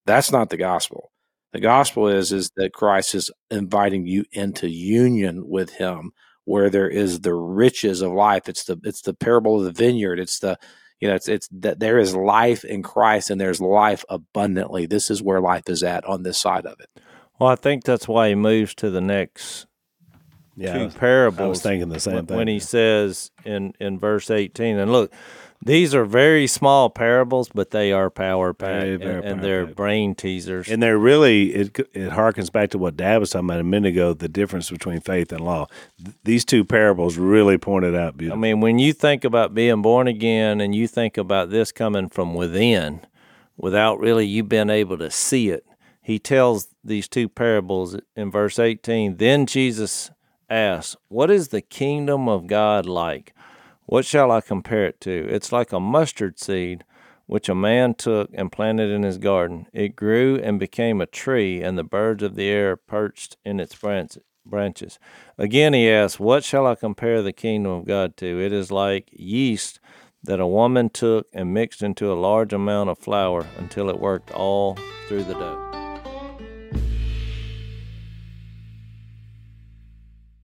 That's 0.06 0.32
not 0.32 0.50
the 0.50 0.56
gospel. 0.56 1.10
The 1.52 1.60
gospel 1.60 2.08
is 2.08 2.32
is 2.32 2.50
that 2.56 2.72
Christ 2.72 3.14
is 3.14 3.30
inviting 3.50 4.06
you 4.06 4.24
into 4.32 4.68
union 4.68 5.48
with 5.48 5.70
Him, 5.74 6.12
where 6.44 6.70
there 6.70 6.88
is 6.88 7.20
the 7.20 7.34
riches 7.34 8.02
of 8.02 8.12
life. 8.12 8.48
It's 8.48 8.64
the 8.64 8.78
it's 8.84 9.02
the 9.02 9.14
parable 9.14 9.58
of 9.58 9.64
the 9.64 9.72
vineyard. 9.72 10.18
It's 10.18 10.38
the 10.38 10.58
you 11.02 11.08
know 11.08 11.16
it's 11.16 11.26
it's 11.26 11.48
that 11.50 11.80
there 11.80 11.98
is 11.98 12.14
life 12.14 12.64
in 12.64 12.82
Christ 12.82 13.28
and 13.28 13.40
there's 13.40 13.60
life 13.60 14.04
abundantly. 14.08 14.86
This 14.86 15.10
is 15.10 15.20
where 15.20 15.40
life 15.40 15.64
is 15.68 15.82
at 15.82 16.04
on 16.04 16.22
this 16.22 16.38
side 16.38 16.64
of 16.64 16.78
it. 16.78 16.88
Well, 17.40 17.50
I 17.50 17.56
think 17.56 17.82
that's 17.82 18.06
why 18.06 18.28
he 18.28 18.36
moves 18.36 18.72
to 18.76 18.88
the 18.88 19.00
next 19.00 19.66
Yeah, 20.54 20.78
two 20.78 20.96
parables. 20.96 21.40
I 21.40 21.48
was 21.48 21.60
thinking 21.60 21.88
the 21.88 21.98
same 21.98 22.14
when, 22.14 22.26
thing. 22.26 22.36
when 22.36 22.48
he 22.48 22.60
says 22.60 23.32
in 23.44 23.72
in 23.80 23.98
verse 23.98 24.30
eighteen, 24.30 24.78
and 24.78 24.92
look, 24.92 25.12
these 25.64 25.94
are 25.94 26.04
very 26.04 26.46
small 26.48 26.90
parables, 26.90 27.48
but 27.48 27.70
they 27.70 27.92
are 27.92 28.10
power 28.10 28.52
packed, 28.52 29.02
and, 29.02 29.24
and 29.24 29.44
they're 29.44 29.66
brain 29.66 30.14
teasers. 30.14 30.68
And 30.68 30.82
they're 30.82 30.98
really 30.98 31.54
it 31.54 31.78
it 31.92 32.10
harkens 32.10 32.50
back 32.50 32.70
to 32.70 32.78
what 32.78 32.96
Dad 32.96 33.18
was 33.18 33.30
talking 33.30 33.48
about 33.48 33.60
a 33.60 33.64
minute 33.64 33.90
ago. 33.90 34.12
The 34.12 34.28
difference 34.28 34.70
between 34.70 35.00
faith 35.00 35.30
and 35.30 35.40
law. 35.40 35.68
Th- 36.02 36.16
these 36.24 36.44
two 36.44 36.64
parables 36.64 37.16
really 37.16 37.58
pointed 37.58 37.94
out 37.94 38.16
I 38.20 38.34
mean, 38.34 38.60
when 38.60 38.78
you 38.78 38.92
think 38.92 39.24
about 39.24 39.54
being 39.54 39.82
born 39.82 40.08
again, 40.08 40.60
and 40.60 40.74
you 40.74 40.88
think 40.88 41.16
about 41.16 41.50
this 41.50 41.70
coming 41.70 42.08
from 42.08 42.34
within, 42.34 43.00
without 43.56 44.00
really 44.00 44.26
you 44.26 44.42
being 44.42 44.70
able 44.70 44.98
to 44.98 45.10
see 45.10 45.50
it, 45.50 45.64
he 46.00 46.18
tells 46.18 46.68
these 46.82 47.08
two 47.08 47.28
parables 47.28 47.96
in 48.16 48.30
verse 48.32 48.58
eighteen. 48.58 49.16
Then 49.18 49.46
Jesus 49.46 50.10
asks, 50.50 50.96
"What 51.08 51.30
is 51.30 51.48
the 51.48 51.62
kingdom 51.62 52.28
of 52.28 52.48
God 52.48 52.84
like?" 52.86 53.32
What 53.86 54.04
shall 54.04 54.30
I 54.30 54.40
compare 54.40 54.86
it 54.86 55.00
to? 55.02 55.26
It's 55.28 55.52
like 55.52 55.72
a 55.72 55.80
mustard 55.80 56.38
seed 56.38 56.84
which 57.26 57.48
a 57.48 57.54
man 57.54 57.94
took 57.94 58.30
and 58.34 58.52
planted 58.52 58.90
in 58.90 59.02
his 59.02 59.18
garden. 59.18 59.66
It 59.72 59.96
grew 59.96 60.38
and 60.42 60.58
became 60.60 61.00
a 61.00 61.06
tree, 61.06 61.62
and 61.62 61.78
the 61.78 61.84
birds 61.84 62.22
of 62.22 62.34
the 62.34 62.48
air 62.48 62.76
perched 62.76 63.36
in 63.44 63.58
its 63.58 63.74
branches. 64.44 64.98
Again, 65.38 65.72
he 65.72 65.88
asks, 65.88 66.20
What 66.20 66.44
shall 66.44 66.66
I 66.66 66.74
compare 66.74 67.22
the 67.22 67.32
kingdom 67.32 67.72
of 67.72 67.86
God 67.86 68.16
to? 68.18 68.40
It 68.40 68.52
is 68.52 68.70
like 68.70 69.08
yeast 69.12 69.80
that 70.22 70.40
a 70.40 70.46
woman 70.46 70.90
took 70.90 71.26
and 71.32 71.54
mixed 71.54 71.82
into 71.82 72.12
a 72.12 72.14
large 72.14 72.52
amount 72.52 72.90
of 72.90 72.98
flour 72.98 73.46
until 73.58 73.88
it 73.88 73.98
worked 73.98 74.30
all 74.32 74.76
through 75.08 75.24
the 75.24 75.34
dough. 75.34 75.68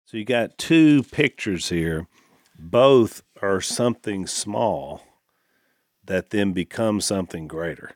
So 0.07 0.19
you 0.19 0.25
got 0.25 0.59
two 0.59 1.03
pictures 1.05 1.69
here. 1.69 2.07
Both 2.71 3.23
are 3.43 3.61
something 3.61 4.27
small 4.27 5.03
that 6.03 6.31
then 6.31 6.53
becomes 6.53 7.05
something 7.05 7.47
greater, 7.47 7.93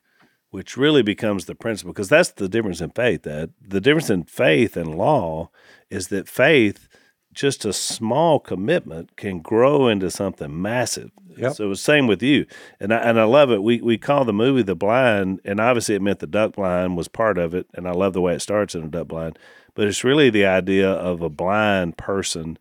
which 0.51 0.77
really 0.77 1.03
becomes 1.03 1.47
the 1.47 1.55
principle. 1.55 1.93
Because 1.95 2.11
that's 2.11 2.33
the 2.33 2.51
difference 2.51 2.83
in 2.83 2.91
faith. 2.91 3.23
That 3.23 3.51
the 3.67 3.81
difference 3.81 4.11
in 4.11 4.25
faith 4.25 4.77
and 4.77 4.95
law 4.95 5.51
is 5.89 6.09
that 6.09 6.29
faith, 6.29 6.87
just 7.33 7.65
a 7.65 7.73
small 7.73 8.39
commitment, 8.39 9.17
can 9.17 9.41
grow 9.41 9.89
into 9.89 10.11
something 10.11 10.61
massive. 10.61 11.13
Yep. 11.39 11.55
So 11.55 11.71
it's 11.71 11.81
same 11.81 12.07
with 12.07 12.23
you, 12.23 12.45
and 12.79 12.93
I, 12.93 12.99
and 12.99 13.19
I 13.19 13.25
love 13.25 13.51
it. 13.51 13.63
We 13.63 13.81
we 13.81 13.97
call 13.97 14.27
the 14.27 14.33
movie 14.35 14.63
The 14.63 14.75
Blind, 14.75 15.41
and 15.47 15.61
obviously 15.61 15.95
it 15.95 16.03
meant 16.03 16.19
the 16.19 16.27
duck 16.27 16.57
blind 16.57 16.97
was 16.97 17.09
part 17.09 17.39
of 17.39 17.55
it, 17.55 17.67
and 17.73 17.89
I 17.89 17.93
love 17.93 18.13
the 18.13 18.21
way 18.21 18.35
it 18.35 18.43
starts 18.43 18.75
in 18.75 18.83
a 18.83 18.89
duck 18.89 19.09
blind. 19.09 19.39
But 19.75 19.87
it's 19.87 20.05
really 20.05 20.29
the 20.29 20.45
idea 20.45 20.91
of 20.91 21.23
a 21.23 21.31
blind 21.31 21.97
person 21.97 22.59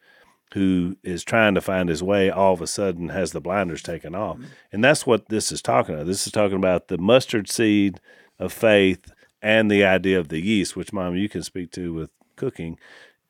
who 0.54 0.98
is 1.04 1.24
trying 1.24 1.56
to 1.56 1.62
find 1.62 1.90
his 1.90 2.02
way 2.02 2.30
all 2.30 2.54
of 2.54 2.62
a 2.62 2.68
sudden 2.68 3.10
has 3.10 3.32
the 3.32 3.42
blinders 3.42 3.82
taken 3.82 4.16
off. 4.16 4.38
Mm-hmm. 4.38 4.48
And 4.72 4.84
that's 4.84 5.06
what 5.06 5.30
this 5.30 5.52
is 5.52 5.62
talking 5.62 5.96
about. 5.96 6.08
This 6.08 6.26
is 6.26 6.32
talking 6.32 6.58
about 6.58 6.88
the 6.88 6.98
mustard 6.98 7.50
seed 7.50 8.00
of 8.40 8.54
faith 8.54 9.12
and 9.42 9.70
the 9.70 9.84
idea 9.84 10.20
of 10.20 10.30
the 10.30 10.40
yeast, 10.40 10.76
which 10.76 10.94
mom 10.94 11.16
you 11.16 11.30
can 11.30 11.44
speak 11.44 11.72
to 11.72 11.94
with 11.94 12.10
cooking. 12.36 12.78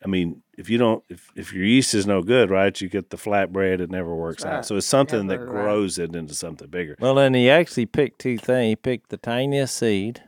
I 0.03 0.07
mean, 0.07 0.43
if 0.57 0.69
you 0.69 0.77
don't 0.77 1.03
if, 1.09 1.31
if 1.35 1.53
your 1.53 1.65
yeast 1.65 1.95
is 1.95 2.05
no 2.05 2.21
good, 2.21 2.51
right, 2.51 2.79
you 2.79 2.87
get 2.87 3.09
the 3.09 3.17
flatbread, 3.17 3.79
it 3.79 3.89
never 3.89 4.13
works 4.13 4.43
That's 4.43 4.57
out. 4.57 4.65
So 4.65 4.75
it's 4.75 4.85
something 4.85 5.27
that 5.27 5.39
Never 5.39 5.51
right. 5.51 5.63
grows 5.63 5.97
it 5.97 6.15
into 6.15 6.35
something 6.35 6.69
bigger. 6.69 6.95
Well, 6.99 7.17
and 7.17 7.35
he 7.35 7.49
actually 7.49 7.87
picked 7.87 8.19
two 8.19 8.37
things. 8.37 8.69
He 8.69 8.75
picked 8.75 9.09
the 9.09 9.17
tiniest 9.17 9.75
seed, 9.75 10.21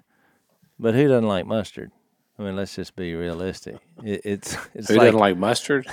but 0.80 0.96
who 0.96 1.08
doesn't 1.08 1.28
like 1.28 1.46
mustard? 1.46 1.92
I 2.40 2.44
mean, 2.44 2.56
let's 2.56 2.76
just 2.76 2.96
be 2.96 3.14
realistic. 3.14 3.78
It, 4.04 4.22
it's 4.24 4.58
it's 4.74 4.88
Who 4.88 4.96
like 4.96 5.08
doesn't 5.08 5.20
like 5.20 5.38
mustard? 5.38 5.88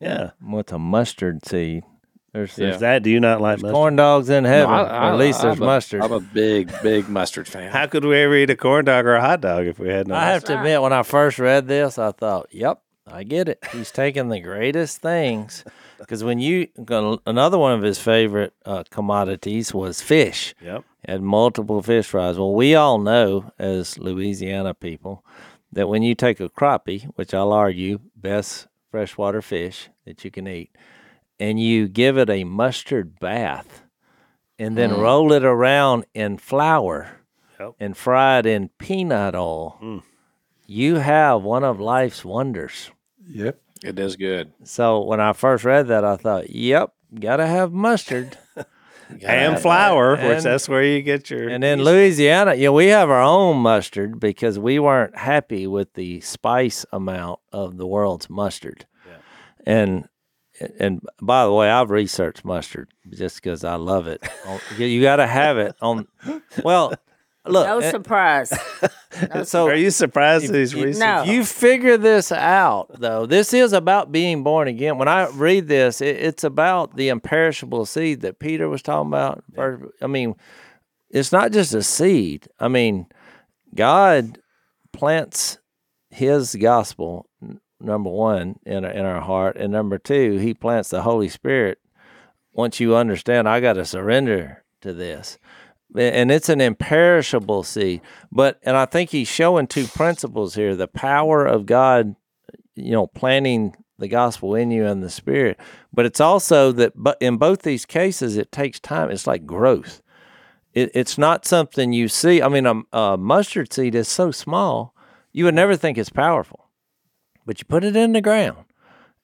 Yeah. 0.00 0.30
what's 0.40 0.72
a 0.72 0.78
mustard 0.78 1.44
seed? 1.46 1.84
There's, 2.32 2.58
Yeah. 2.58 2.76
That 2.76 3.02
do 3.02 3.08
you 3.10 3.18
not 3.18 3.40
like 3.40 3.52
there's 3.56 3.62
mustard? 3.62 3.74
corn 3.74 3.96
dogs 3.96 4.28
in 4.28 4.44
heaven. 4.44 4.74
I- 4.74 4.82
I- 4.82 5.08
at 5.10 5.16
least 5.16 5.40
there's 5.40 5.58
I'm 5.58 5.66
mustard. 5.66 6.02
I'm 6.02 6.12
a 6.12 6.20
big, 6.20 6.70
big 6.82 7.08
mustard 7.08 7.48
fan. 7.48 7.70
How 7.72 7.86
could 7.86 8.04
we 8.04 8.16
ever 8.18 8.36
eat 8.36 8.50
a 8.50 8.56
corn 8.56 8.84
dog 8.84 9.06
or 9.06 9.14
a 9.14 9.20
hot 9.22 9.40
dog 9.40 9.66
if 9.66 9.78
we 9.78 9.88
had 9.88 10.06
no? 10.06 10.14
I 10.14 10.26
have 10.32 10.44
to 10.44 10.56
admit, 10.58 10.82
when 10.82 10.92
I 10.92 11.02
first 11.02 11.38
read 11.38 11.66
this, 11.66 11.98
I 11.98 12.12
thought, 12.12 12.48
"Yep, 12.50 12.78
I 13.10 13.22
get 13.24 13.48
it. 13.48 13.64
He's 13.72 13.90
taking 13.90 14.28
the 14.28 14.40
greatest 14.40 15.00
things." 15.00 15.64
Because 15.98 16.22
when 16.22 16.38
you 16.38 16.68
another 17.24 17.56
one 17.56 17.72
of 17.72 17.80
his 17.82 17.98
favorite 17.98 18.52
uh, 18.66 18.84
commodities 18.90 19.72
was 19.72 20.02
fish. 20.02 20.54
Yep. 20.62 20.84
Had 21.08 21.22
multiple 21.22 21.80
fish 21.80 22.06
fries. 22.08 22.36
Well, 22.38 22.52
we 22.52 22.74
all 22.74 22.98
know 22.98 23.50
as 23.58 23.98
Louisiana 23.98 24.74
people 24.74 25.24
that 25.72 25.88
when 25.88 26.02
you 26.02 26.14
take 26.14 26.38
a 26.38 26.50
crappie, 26.50 27.04
which 27.16 27.32
I'll 27.32 27.50
argue 27.50 28.00
best 28.14 28.66
freshwater 28.90 29.42
fish 29.42 29.88
that 30.04 30.24
you 30.24 30.30
can 30.30 30.46
eat, 30.48 30.70
and 31.38 31.60
you 31.60 31.88
give 31.88 32.18
it 32.18 32.30
a 32.30 32.44
mustard 32.44 33.18
bath, 33.18 33.82
and 34.58 34.76
then 34.76 34.90
mm. 34.90 34.98
roll 34.98 35.32
it 35.32 35.44
around 35.44 36.06
in 36.14 36.38
flour 36.38 37.12
Yep. 37.58 37.74
and 37.80 37.96
fry 37.96 38.38
it 38.40 38.46
in 38.46 38.68
peanut 38.78 39.34
oil, 39.34 39.78
mm. 39.82 40.02
you 40.66 40.96
have 40.96 41.42
one 41.42 41.64
of 41.64 41.80
life's 41.80 42.24
wonders. 42.24 42.90
Yep. 43.28 43.60
It 43.82 43.98
is 43.98 44.16
good. 44.16 44.52
So 44.64 45.02
when 45.02 45.20
I 45.20 45.32
first 45.32 45.64
read 45.64 45.88
that, 45.88 46.04
I 46.04 46.16
thought, 46.16 46.50
"Yep, 46.50 46.92
gotta 47.18 47.46
have 47.46 47.72
mustard." 47.72 48.38
and 49.24 49.58
flour, 49.58 50.12
which 50.12 50.20
and- 50.20 50.42
that's 50.42 50.68
where 50.68 50.82
you 50.82 51.02
get 51.02 51.30
your. 51.30 51.48
And 51.48 51.62
in 51.64 51.82
Louisiana, 51.82 52.54
you 52.54 52.64
know, 52.66 52.72
we 52.72 52.86
have 52.86 53.10
our 53.10 53.22
own 53.22 53.58
mustard 53.58 54.18
because 54.20 54.58
we 54.58 54.78
weren't 54.78 55.16
happy 55.16 55.66
with 55.66 55.92
the 55.94 56.20
spice 56.20 56.84
amount 56.92 57.40
of 57.52 57.76
the 57.76 57.86
world's 57.86 58.28
mustard. 58.30 58.86
Yeah. 59.06 59.12
And 59.66 60.08
and 60.80 61.00
by 61.20 61.44
the 61.44 61.52
way, 61.52 61.70
I've 61.70 61.90
researched 61.90 62.44
mustard 62.44 62.88
just 63.10 63.36
because 63.36 63.62
I 63.62 63.74
love 63.74 64.06
it. 64.06 64.26
Oh. 64.46 64.60
You- 64.78 64.86
you 64.86 65.02
got 65.02 65.16
to 65.16 65.26
have 65.26 65.58
it 65.58 65.74
on. 65.82 66.06
Well, 66.64 66.94
look. 67.48 67.66
No 67.66 67.78
eh, 67.78 67.90
surprise. 67.90 68.52
so 69.44 69.68
Are 69.68 69.74
you 69.74 69.90
surprised 69.90 70.48
that 70.48 70.58
he's 70.58 70.74
recent? 70.74 70.98
No. 70.98 71.24
you 71.24 71.44
figure 71.44 71.96
this 71.96 72.32
out, 72.32 72.88
though, 72.98 73.26
this 73.26 73.52
is 73.52 73.72
about 73.72 74.12
being 74.12 74.42
born 74.42 74.68
again. 74.68 74.98
When 74.98 75.08
I 75.08 75.28
read 75.28 75.68
this, 75.68 76.00
it, 76.00 76.16
it's 76.16 76.44
about 76.44 76.96
the 76.96 77.08
imperishable 77.08 77.86
seed 77.86 78.20
that 78.22 78.38
Peter 78.38 78.68
was 78.68 78.82
talking 78.82 79.08
about. 79.08 79.44
I 80.00 80.06
mean, 80.06 80.34
it's 81.10 81.32
not 81.32 81.52
just 81.52 81.74
a 81.74 81.82
seed. 81.82 82.48
I 82.58 82.68
mean, 82.68 83.06
God 83.74 84.38
plants 84.92 85.58
His 86.10 86.54
gospel, 86.56 87.28
number 87.80 88.10
one, 88.10 88.58
in 88.64 88.84
our, 88.84 88.90
in 88.90 89.04
our 89.04 89.20
heart, 89.20 89.56
and 89.56 89.72
number 89.72 89.98
two, 89.98 90.38
He 90.38 90.54
plants 90.54 90.90
the 90.90 91.02
Holy 91.02 91.28
Spirit. 91.28 91.78
Once 92.52 92.80
you 92.80 92.96
understand, 92.96 93.48
I 93.48 93.60
got 93.60 93.74
to 93.74 93.84
surrender 93.84 94.64
to 94.80 94.94
this 94.94 95.38
and 95.94 96.30
it's 96.30 96.48
an 96.48 96.60
imperishable 96.60 97.62
seed. 97.62 98.00
But 98.32 98.58
and 98.62 98.76
I 98.76 98.86
think 98.86 99.10
he's 99.10 99.28
showing 99.28 99.66
two 99.66 99.86
principles 99.86 100.54
here: 100.54 100.74
the 100.74 100.88
power 100.88 101.46
of 101.46 101.66
God, 101.66 102.16
you 102.74 102.92
know, 102.92 103.06
planting 103.06 103.74
the 103.98 104.08
gospel 104.08 104.54
in 104.54 104.70
you 104.70 104.86
and 104.86 105.02
the 105.02 105.10
Spirit. 105.10 105.58
But 105.92 106.06
it's 106.06 106.20
also 106.20 106.72
that, 106.72 106.92
but 106.94 107.16
in 107.20 107.38
both 107.38 107.62
these 107.62 107.86
cases, 107.86 108.36
it 108.36 108.52
takes 108.52 108.78
time. 108.78 109.10
It's 109.10 109.26
like 109.26 109.46
growth. 109.46 110.02
It, 110.74 110.90
it's 110.94 111.16
not 111.16 111.46
something 111.46 111.92
you 111.92 112.08
see. 112.08 112.42
I 112.42 112.48
mean, 112.48 112.66
a, 112.66 112.82
a 112.92 113.16
mustard 113.16 113.72
seed 113.72 113.94
is 113.94 114.08
so 114.08 114.30
small, 114.30 114.94
you 115.32 115.44
would 115.44 115.54
never 115.54 115.76
think 115.76 115.96
it's 115.96 116.10
powerful, 116.10 116.68
but 117.46 117.58
you 117.58 117.64
put 117.64 117.84
it 117.84 117.96
in 117.96 118.12
the 118.12 118.20
ground. 118.20 118.64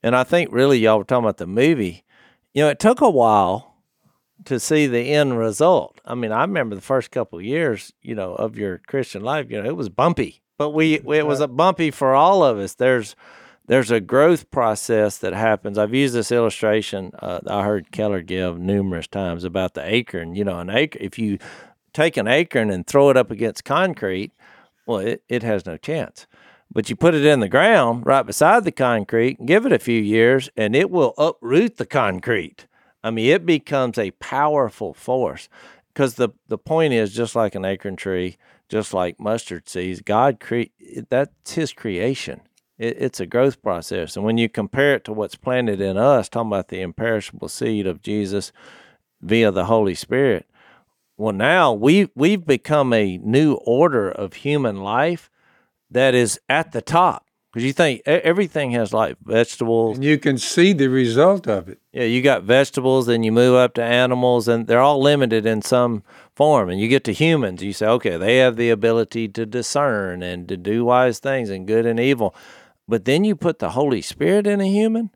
And 0.02 0.16
I 0.16 0.24
think 0.24 0.50
really 0.50 0.78
y'all 0.78 0.98
were 0.98 1.04
talking 1.04 1.24
about 1.24 1.36
the 1.36 1.46
movie. 1.46 2.04
You 2.54 2.62
know, 2.64 2.68
it 2.70 2.78
took 2.78 3.00
a 3.00 3.10
while 3.10 3.71
to 4.44 4.58
see 4.60 4.86
the 4.86 5.12
end 5.12 5.38
result. 5.38 6.00
I 6.04 6.14
mean, 6.14 6.32
I 6.32 6.42
remember 6.42 6.74
the 6.74 6.80
first 6.80 7.10
couple 7.10 7.38
of 7.38 7.44
years, 7.44 7.92
you 8.02 8.14
know, 8.14 8.34
of 8.34 8.56
your 8.56 8.78
Christian 8.86 9.22
life, 9.22 9.50
you 9.50 9.60
know, 9.60 9.68
it 9.68 9.76
was 9.76 9.88
bumpy, 9.88 10.42
but 10.58 10.70
we 10.70 10.94
it 10.94 11.26
was 11.26 11.40
a 11.40 11.48
bumpy 11.48 11.90
for 11.90 12.14
all 12.14 12.44
of 12.44 12.58
us. 12.58 12.74
There's 12.74 13.16
there's 13.66 13.90
a 13.90 14.00
growth 14.00 14.50
process 14.50 15.18
that 15.18 15.32
happens. 15.32 15.78
I've 15.78 15.94
used 15.94 16.14
this 16.14 16.32
illustration 16.32 17.12
uh, 17.20 17.40
I 17.46 17.64
heard 17.64 17.92
Keller 17.92 18.22
give 18.22 18.58
numerous 18.58 19.06
times 19.06 19.44
about 19.44 19.74
the 19.74 19.86
acorn. 19.86 20.34
You 20.34 20.44
know, 20.44 20.58
an 20.58 20.70
acre 20.70 20.98
if 21.00 21.18
you 21.18 21.38
take 21.92 22.16
an 22.16 22.28
acorn 22.28 22.70
and 22.70 22.86
throw 22.86 23.10
it 23.10 23.16
up 23.16 23.30
against 23.30 23.64
concrete, 23.64 24.32
well, 24.86 24.98
it, 24.98 25.22
it 25.28 25.42
has 25.42 25.66
no 25.66 25.76
chance. 25.76 26.26
But 26.72 26.88
you 26.88 26.96
put 26.96 27.14
it 27.14 27.24
in 27.24 27.40
the 27.40 27.48
ground 27.48 28.06
right 28.06 28.24
beside 28.24 28.64
the 28.64 28.72
concrete, 28.72 29.44
give 29.44 29.66
it 29.66 29.72
a 29.72 29.78
few 29.78 30.00
years, 30.00 30.48
and 30.56 30.74
it 30.74 30.90
will 30.90 31.12
uproot 31.18 31.76
the 31.76 31.84
concrete. 31.86 32.66
I 33.02 33.10
mean, 33.10 33.30
it 33.30 33.44
becomes 33.44 33.98
a 33.98 34.12
powerful 34.12 34.94
force 34.94 35.48
because 35.92 36.14
the, 36.14 36.30
the 36.48 36.58
point 36.58 36.92
is 36.92 37.14
just 37.14 37.34
like 37.36 37.54
an 37.54 37.64
acorn 37.64 37.96
tree, 37.96 38.36
just 38.68 38.94
like 38.94 39.20
mustard 39.20 39.68
seeds, 39.68 40.00
God 40.00 40.40
cre- 40.40 40.72
that's 41.08 41.54
His 41.54 41.72
creation. 41.72 42.40
It, 42.78 42.96
it's 42.98 43.20
a 43.20 43.26
growth 43.26 43.62
process, 43.62 44.16
and 44.16 44.24
when 44.24 44.38
you 44.38 44.48
compare 44.48 44.94
it 44.94 45.04
to 45.04 45.12
what's 45.12 45.34
planted 45.34 45.80
in 45.80 45.96
us, 45.96 46.28
talking 46.28 46.48
about 46.48 46.68
the 46.68 46.80
imperishable 46.80 47.48
seed 47.48 47.86
of 47.86 48.02
Jesus 48.02 48.52
via 49.20 49.50
the 49.50 49.66
Holy 49.66 49.94
Spirit, 49.94 50.46
well, 51.16 51.32
now 51.32 51.72
we 51.72 52.08
we've 52.14 52.46
become 52.46 52.92
a 52.92 53.18
new 53.18 53.54
order 53.54 54.10
of 54.10 54.32
human 54.34 54.82
life 54.82 55.30
that 55.90 56.14
is 56.14 56.40
at 56.48 56.72
the 56.72 56.82
top 56.82 57.26
because 57.52 57.64
you 57.64 57.72
think 57.74 58.00
everything 58.06 58.70
has 58.70 58.94
like 58.94 59.16
vegetables, 59.22 59.96
And 59.98 60.04
you 60.04 60.18
can 60.18 60.38
see 60.38 60.72
the 60.72 60.88
result 60.88 61.46
of 61.46 61.68
it. 61.68 61.78
yeah, 61.92 62.04
you 62.04 62.22
got 62.22 62.44
vegetables, 62.44 63.08
and 63.08 63.24
you 63.26 63.30
move 63.32 63.54
up 63.54 63.74
to 63.74 63.82
animals, 63.82 64.48
and 64.48 64.66
they're 64.66 64.80
all 64.80 65.02
limited 65.02 65.44
in 65.44 65.60
some 65.60 66.02
form. 66.34 66.70
And 66.70 66.80
you 66.80 66.88
get 66.88 67.04
to 67.04 67.12
humans, 67.12 67.62
you 67.62 67.74
say, 67.74 67.86
okay, 67.86 68.16
they 68.16 68.38
have 68.38 68.56
the 68.56 68.70
ability 68.70 69.28
to 69.28 69.44
discern 69.44 70.22
and 70.22 70.48
to 70.48 70.56
do 70.56 70.86
wise 70.86 71.18
things 71.18 71.50
and 71.50 71.66
good 71.66 71.84
and 71.84 72.00
evil. 72.00 72.34
But 72.88 73.04
then 73.04 73.22
you 73.22 73.36
put 73.36 73.58
the 73.58 73.70
Holy 73.70 74.00
Spirit 74.00 74.46
in 74.46 74.60
a 74.62 74.66
human. 74.66 75.10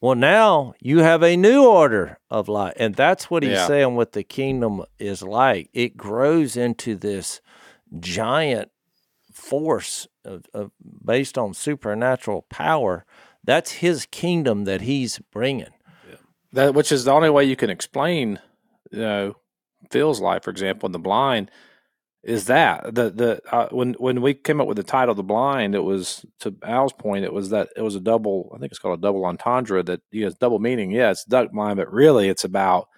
Well, 0.00 0.16
now 0.16 0.74
you 0.80 0.98
have 1.00 1.22
a 1.22 1.36
new 1.36 1.64
order 1.66 2.18
of 2.30 2.48
life. 2.48 2.72
And 2.78 2.94
that's 2.96 3.30
what 3.30 3.42
he's 3.44 3.52
Yeah. 3.52 3.66
saying 3.66 3.94
what 3.96 4.12
the 4.12 4.22
kingdom 4.24 4.82
is 4.98 5.22
like. 5.22 5.68
It 5.72 5.96
grows 5.96 6.56
into 6.56 6.96
this 6.96 7.40
giant 8.00 8.70
force 9.40 10.06
of, 10.24 10.44
of 10.54 10.70
based 11.04 11.38
on 11.38 11.54
supernatural 11.54 12.42
power. 12.42 13.04
That's 13.42 13.72
his 13.72 14.06
kingdom 14.06 14.64
that 14.64 14.82
he's 14.82 15.18
bringing. 15.32 15.70
That 16.52 16.74
which 16.74 16.92
is 16.92 17.04
the 17.04 17.12
only 17.12 17.30
way 17.30 17.44
you 17.44 17.56
can 17.56 17.70
explain, 17.70 18.40
you 18.90 18.98
know, 18.98 19.34
Phil's 19.90 20.20
life, 20.20 20.42
for 20.42 20.50
example, 20.50 20.86
in 20.86 20.92
the 20.92 20.98
blind, 20.98 21.50
is 22.22 22.46
that 22.46 22.94
the 22.94 23.10
the 23.10 23.40
uh, 23.50 23.68
when 23.70 23.94
when 23.94 24.20
we 24.20 24.34
came 24.34 24.60
up 24.60 24.66
with 24.66 24.76
the 24.76 24.82
title 24.82 25.14
"The 25.14 25.22
Blind," 25.22 25.74
it 25.74 25.84
was 25.84 26.26
to 26.40 26.54
Al's 26.64 26.92
point, 26.92 27.24
it 27.24 27.32
was 27.32 27.50
that 27.50 27.68
it 27.76 27.82
was 27.82 27.94
a 27.94 28.00
double. 28.00 28.52
I 28.54 28.58
think 28.58 28.72
it's 28.72 28.78
called 28.78 28.98
a 28.98 29.02
double 29.02 29.24
entendre 29.24 29.82
that 29.84 30.00
you 30.10 30.22
know, 30.22 30.26
it's 30.26 30.36
double 30.36 30.58
meaning. 30.58 30.90
Yeah, 30.90 31.12
it's 31.12 31.24
duck 31.24 31.52
blind, 31.52 31.76
but 31.76 31.92
really 31.92 32.28
it's 32.28 32.44
about 32.44 32.88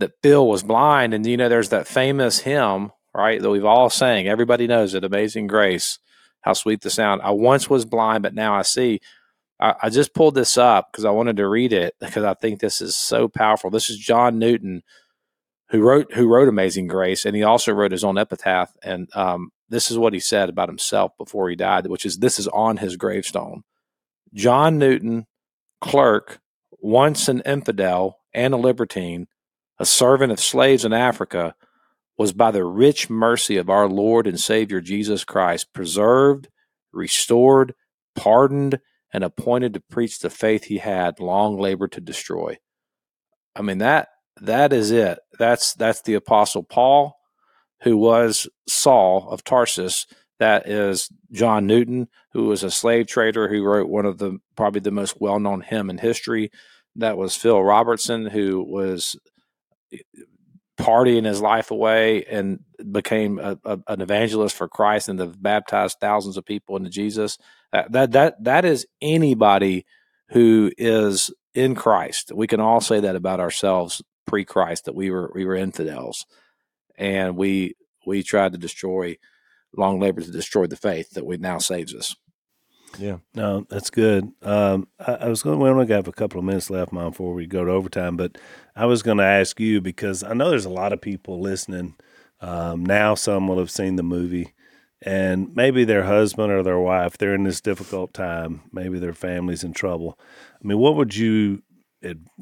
that 0.00 0.12
Phil 0.22 0.46
was 0.46 0.62
blind, 0.62 1.14
and 1.14 1.24
you 1.24 1.36
know, 1.36 1.48
there's 1.48 1.70
that 1.70 1.86
famous 1.86 2.40
hymn, 2.40 2.90
right, 3.14 3.40
that 3.40 3.50
we've 3.50 3.64
all 3.64 3.90
sang. 3.90 4.28
Everybody 4.28 4.66
knows 4.66 4.94
it. 4.94 5.04
Amazing 5.04 5.46
Grace, 5.46 5.98
how 6.42 6.52
sweet 6.52 6.82
the 6.82 6.90
sound. 6.90 7.22
I 7.22 7.30
once 7.30 7.68
was 7.68 7.84
blind, 7.84 8.22
but 8.22 8.34
now 8.34 8.54
I 8.54 8.62
see. 8.62 9.00
I, 9.58 9.74
I 9.82 9.90
just 9.90 10.14
pulled 10.14 10.34
this 10.34 10.56
up 10.56 10.90
because 10.90 11.04
I 11.04 11.10
wanted 11.10 11.36
to 11.38 11.48
read 11.48 11.72
it 11.72 11.94
because 12.00 12.24
I 12.24 12.34
think 12.34 12.60
this 12.60 12.80
is 12.80 12.96
so 12.96 13.28
powerful. 13.28 13.70
This 13.70 13.90
is 13.90 13.98
John 13.98 14.38
Newton, 14.38 14.82
who 15.70 15.80
wrote 15.82 16.12
who 16.14 16.28
wrote 16.28 16.48
Amazing 16.48 16.88
Grace, 16.88 17.24
and 17.24 17.36
he 17.36 17.42
also 17.42 17.72
wrote 17.72 17.92
his 17.92 18.04
own 18.04 18.18
epitaph. 18.18 18.72
And 18.82 19.08
um, 19.14 19.50
this 19.68 19.90
is 19.90 19.98
what 19.98 20.12
he 20.12 20.20
said 20.20 20.48
about 20.48 20.68
himself 20.68 21.12
before 21.18 21.48
he 21.48 21.56
died, 21.56 21.86
which 21.86 22.06
is 22.06 22.18
this 22.18 22.38
is 22.38 22.48
on 22.48 22.78
his 22.78 22.96
gravestone. 22.96 23.62
John 24.32 24.78
Newton, 24.78 25.26
clerk, 25.80 26.40
once 26.78 27.28
an 27.28 27.42
infidel 27.44 28.18
and 28.32 28.54
a 28.54 28.58
libertine, 28.58 29.26
a 29.78 29.86
servant 29.86 30.32
of 30.32 30.40
slaves 30.40 30.84
in 30.84 30.92
Africa, 30.92 31.54
was 32.20 32.34
by 32.34 32.50
the 32.50 32.62
rich 32.62 33.08
mercy 33.08 33.56
of 33.56 33.70
our 33.70 33.88
Lord 33.88 34.26
and 34.26 34.38
Savior 34.38 34.82
Jesus 34.82 35.24
Christ 35.24 35.72
preserved, 35.72 36.48
restored, 36.92 37.74
pardoned, 38.14 38.78
and 39.10 39.24
appointed 39.24 39.72
to 39.72 39.80
preach 39.80 40.18
the 40.18 40.28
faith 40.28 40.64
he 40.64 40.76
had 40.76 41.18
long 41.18 41.58
labored 41.58 41.92
to 41.92 42.00
destroy. 42.02 42.58
I 43.56 43.62
mean 43.62 43.78
that 43.78 44.08
that 44.38 44.70
is 44.70 44.90
it. 44.90 45.18
That's 45.38 45.72
that's 45.72 46.02
the 46.02 46.12
apostle 46.12 46.62
Paul, 46.62 47.16
who 47.84 47.96
was 47.96 48.46
Saul 48.68 49.26
of 49.30 49.42
Tarsus. 49.42 50.06
That 50.38 50.68
is 50.68 51.08
John 51.32 51.66
Newton, 51.66 52.08
who 52.34 52.48
was 52.48 52.62
a 52.62 52.70
slave 52.70 53.06
trader 53.06 53.48
who 53.48 53.64
wrote 53.64 53.88
one 53.88 54.04
of 54.04 54.18
the 54.18 54.40
probably 54.56 54.82
the 54.82 54.90
most 54.90 55.22
well 55.22 55.40
known 55.40 55.62
hymn 55.62 55.88
in 55.88 55.96
history. 55.96 56.50
That 56.96 57.16
was 57.16 57.34
Phil 57.34 57.62
Robertson, 57.62 58.26
who 58.26 58.62
was 58.62 59.16
partying 60.80 61.24
his 61.24 61.40
life 61.40 61.70
away 61.70 62.24
and 62.24 62.60
became 62.90 63.38
a, 63.38 63.58
a, 63.64 63.78
an 63.88 64.00
evangelist 64.00 64.56
for 64.56 64.68
Christ 64.68 65.08
and 65.08 65.18
have 65.18 65.42
baptized 65.42 65.98
thousands 66.00 66.36
of 66.36 66.44
people 66.44 66.76
into 66.76 66.90
Jesus. 66.90 67.38
That, 67.72 67.92
that 67.92 68.12
that 68.12 68.44
that 68.44 68.64
is 68.64 68.86
anybody 69.00 69.86
who 70.30 70.72
is 70.78 71.30
in 71.54 71.74
Christ. 71.74 72.32
We 72.34 72.46
can 72.46 72.60
all 72.60 72.80
say 72.80 73.00
that 73.00 73.16
about 73.16 73.40
ourselves 73.40 74.02
pre-Christ 74.26 74.84
that 74.84 74.94
we 74.94 75.10
were 75.10 75.30
we 75.34 75.44
were 75.44 75.56
infidels, 75.56 76.26
and 76.96 77.36
we 77.36 77.74
we 78.06 78.22
tried 78.22 78.52
to 78.52 78.58
destroy 78.58 79.16
long 79.76 80.00
labor 80.00 80.20
to 80.20 80.30
destroy 80.30 80.66
the 80.66 80.76
faith 80.76 81.10
that 81.10 81.26
we 81.26 81.36
now 81.36 81.58
saves 81.58 81.94
us. 81.94 82.16
Yeah. 82.98 83.18
No, 83.34 83.66
that's 83.68 83.90
good. 83.90 84.32
Um, 84.42 84.88
I, 84.98 85.12
I 85.14 85.28
was 85.28 85.42
going. 85.42 85.60
We 85.60 85.68
only 85.68 85.86
have 85.88 86.08
a 86.08 86.12
couple 86.12 86.38
of 86.38 86.44
minutes 86.44 86.70
left, 86.70 86.92
Mom, 86.92 87.10
before 87.10 87.34
we 87.34 87.46
go 87.46 87.64
to 87.64 87.70
overtime. 87.70 88.16
But 88.16 88.36
I 88.76 88.86
was 88.86 89.02
going 89.02 89.18
to 89.18 89.24
ask 89.24 89.58
you 89.60 89.80
because 89.80 90.22
I 90.22 90.34
know 90.34 90.50
there's 90.50 90.64
a 90.64 90.70
lot 90.70 90.92
of 90.92 91.00
people 91.00 91.40
listening 91.40 91.94
um, 92.40 92.84
now. 92.84 93.14
Some 93.14 93.48
will 93.48 93.58
have 93.58 93.70
seen 93.70 93.96
the 93.96 94.02
movie, 94.02 94.54
and 95.02 95.54
maybe 95.54 95.84
their 95.84 96.04
husband 96.04 96.52
or 96.52 96.62
their 96.62 96.80
wife 96.80 97.16
they're 97.16 97.34
in 97.34 97.44
this 97.44 97.60
difficult 97.60 98.12
time. 98.12 98.62
Maybe 98.72 98.98
their 98.98 99.14
family's 99.14 99.64
in 99.64 99.72
trouble. 99.72 100.18
I 100.62 100.66
mean, 100.66 100.78
what 100.78 100.96
would 100.96 101.16
you 101.16 101.62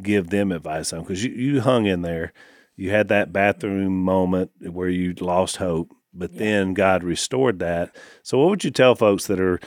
give 0.02 0.30
them 0.30 0.52
advice 0.52 0.92
on? 0.92 1.00
Because 1.00 1.24
you, 1.24 1.32
you 1.32 1.60
hung 1.60 1.86
in 1.86 2.02
there. 2.02 2.32
You 2.76 2.90
had 2.90 3.08
that 3.08 3.32
bathroom 3.32 4.02
moment 4.02 4.52
where 4.60 4.88
you 4.88 5.12
lost 5.20 5.56
hope, 5.56 5.90
but 6.14 6.36
then 6.36 6.74
God 6.74 7.02
restored 7.02 7.58
that. 7.58 7.94
So, 8.22 8.38
what 8.38 8.50
would 8.50 8.64
you 8.64 8.70
tell 8.70 8.94
folks 8.94 9.26
that 9.26 9.40
are 9.40 9.58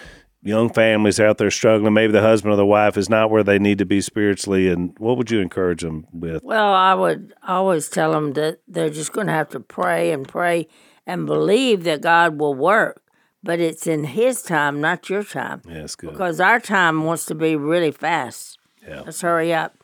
young 0.44 0.72
families 0.72 1.20
out 1.20 1.38
there 1.38 1.52
struggling? 1.52 1.94
Maybe 1.94 2.14
the 2.14 2.22
husband 2.22 2.54
or 2.54 2.58
the 2.58 2.66
wife 2.66 2.98
is 2.98 3.10
not 3.10 3.30
where 3.30 3.44
they 3.44 3.60
need 3.60 3.78
to 3.78 3.86
be 3.86 4.02
spiritually, 4.02 4.70
and 4.70 4.94
what 4.98 5.18
would 5.18 5.32
you 5.32 5.39
encourage 5.39 5.82
them 5.82 6.08
with? 6.12 6.44
Well, 6.44 6.74
I 6.74 6.94
would 6.94 7.34
always 7.48 7.89
tell 7.89 8.12
them 8.12 8.34
that 8.34 8.60
they're 8.68 8.89
just 8.89 9.14
going 9.14 9.28
to 9.28 9.34
have 9.34 9.50
to 9.50 9.60
pray 9.60 10.12
and 10.12 10.28
pray 10.28 10.68
and 11.06 11.26
believe 11.26 11.84
that 11.84 12.02
God 12.02 12.39
will 12.39 12.54
work, 12.54 13.02
but 13.44 13.60
it's 13.60 13.88
in 13.88 14.04
His 14.04 14.42
time, 14.42 14.82
not 14.82 15.10
your 15.10 15.24
time. 15.24 15.62
Yeah, 15.68 15.82
that's 15.82 15.96
good. 15.96 16.12
Because 16.12 16.39
our 16.39 16.60
time 16.60 17.06
wants 17.06 17.26
to 17.26 17.36
be 17.36 17.56
really 17.56 17.92
fast. 17.92 18.58
Yeah. 18.88 19.02
Let's 19.02 19.22
hurry 19.22 19.54
up. 19.54 19.76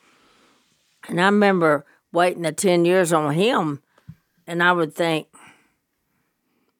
And 1.07 1.21
I 1.21 1.25
remember 1.25 1.85
waiting 2.11 2.43
the 2.43 2.51
10 2.51 2.85
years 2.85 3.13
on 3.13 3.33
Him, 3.33 3.81
and 4.45 4.63
I 4.63 4.71
would 4.71 4.95
think, 4.95 5.27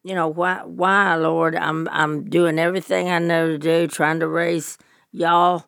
you 0.08 0.16
know, 0.16 0.28
why, 0.28 0.62
why, 0.64 1.16
Lord? 1.16 1.56
I'm, 1.56 1.88
I'm 1.92 2.30
doing 2.30 2.60
everything 2.60 3.10
I 3.10 3.20
know 3.20 3.48
to 3.50 3.58
do, 3.58 3.88
trying 3.88 4.20
to 4.22 4.28
raise 4.28 4.78
y'all 5.12 5.66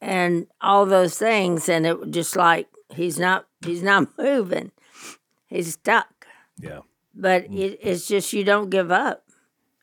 and 0.00 0.46
all 0.60 0.86
those 0.86 1.16
things. 1.16 1.68
And 1.68 1.86
it 1.86 2.00
was 2.00 2.10
just 2.10 2.36
like, 2.36 2.68
He's 2.94 3.18
not, 3.18 3.46
He's 3.64 3.82
not 3.82 4.08
moving. 4.18 4.72
He's 5.46 5.74
stuck 5.74 6.26
Yeah, 6.58 6.80
but 7.14 7.50
mm. 7.50 7.58
it, 7.58 7.78
it's 7.82 8.06
just 8.06 8.32
you 8.32 8.44
don't 8.44 8.70
give 8.70 8.90
up 8.90 9.24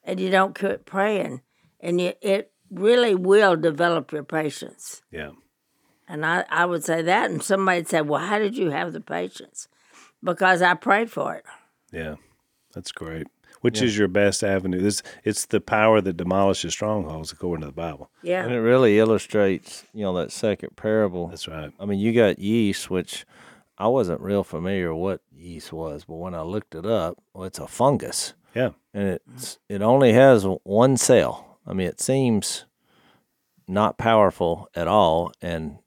and 0.03 0.19
you 0.19 0.29
don't 0.29 0.57
quit 0.57 0.85
praying 0.85 1.41
and 1.79 1.99
you, 1.99 2.13
it 2.21 2.51
really 2.69 3.15
will 3.15 3.55
develop 3.55 4.11
your 4.11 4.23
patience 4.23 5.01
yeah, 5.11 5.31
and 6.07 6.25
I, 6.25 6.45
I 6.49 6.65
would 6.65 6.83
say 6.83 7.01
that 7.01 7.31
and 7.31 7.41
somebody 7.41 7.79
would 7.79 7.87
say 7.87 8.01
well 8.01 8.21
how 8.21 8.37
did 8.37 8.57
you 8.57 8.69
have 8.69 8.93
the 8.93 9.01
patience 9.01 9.67
because 10.23 10.61
i 10.61 10.73
prayed 10.73 11.09
for 11.09 11.35
it 11.35 11.45
yeah. 11.91 12.15
That's 12.75 12.91
great. 12.91 13.27
Which 13.65 13.81
is 13.81 13.97
your 13.97 14.07
best 14.07 14.43
avenue? 14.43 14.79
This 14.79 15.03
it's 15.23 15.45
the 15.45 15.59
power 15.59 15.99
that 16.01 16.17
demolishes 16.17 16.71
strongholds, 16.73 17.31
according 17.31 17.61
to 17.61 17.67
the 17.67 17.73
Bible. 17.73 18.09
yeah 18.21 18.43
And 18.43 18.53
it 18.53 18.59
really 18.59 18.97
illustrates, 18.99 19.83
you 19.93 20.03
know, 20.03 20.13
that 20.15 20.31
second 20.31 20.75
parable. 20.75 21.27
That's 21.27 21.47
right. 21.47 21.71
I 21.79 21.85
mean, 21.85 21.99
you 21.99 22.13
got 22.13 22.39
yeast, 22.39 22.89
which 22.89 23.25
I 23.77 23.87
wasn't 23.87 24.21
real 24.21 24.43
familiar 24.43 24.93
what 24.95 25.21
yeast 25.35 25.73
was, 25.73 26.05
but 26.05 26.15
when 26.15 26.33
I 26.33 26.41
looked 26.41 26.75
it 26.75 26.85
up, 26.85 27.17
well, 27.33 27.43
it's 27.43 27.59
a 27.59 27.67
fungus, 27.67 28.33
Yeah, 28.53 28.69
and 28.93 29.19
it's 29.35 29.59
it 29.67 29.81
only 29.81 30.13
has 30.13 30.45
one 30.63 30.95
cell. 30.95 31.59
I 31.67 31.73
mean, 31.73 31.87
it 31.87 31.99
seems 31.99 32.65
not 33.67 33.97
powerful 33.97 34.69
at 34.75 34.87
all, 34.87 35.31
and 35.41 35.79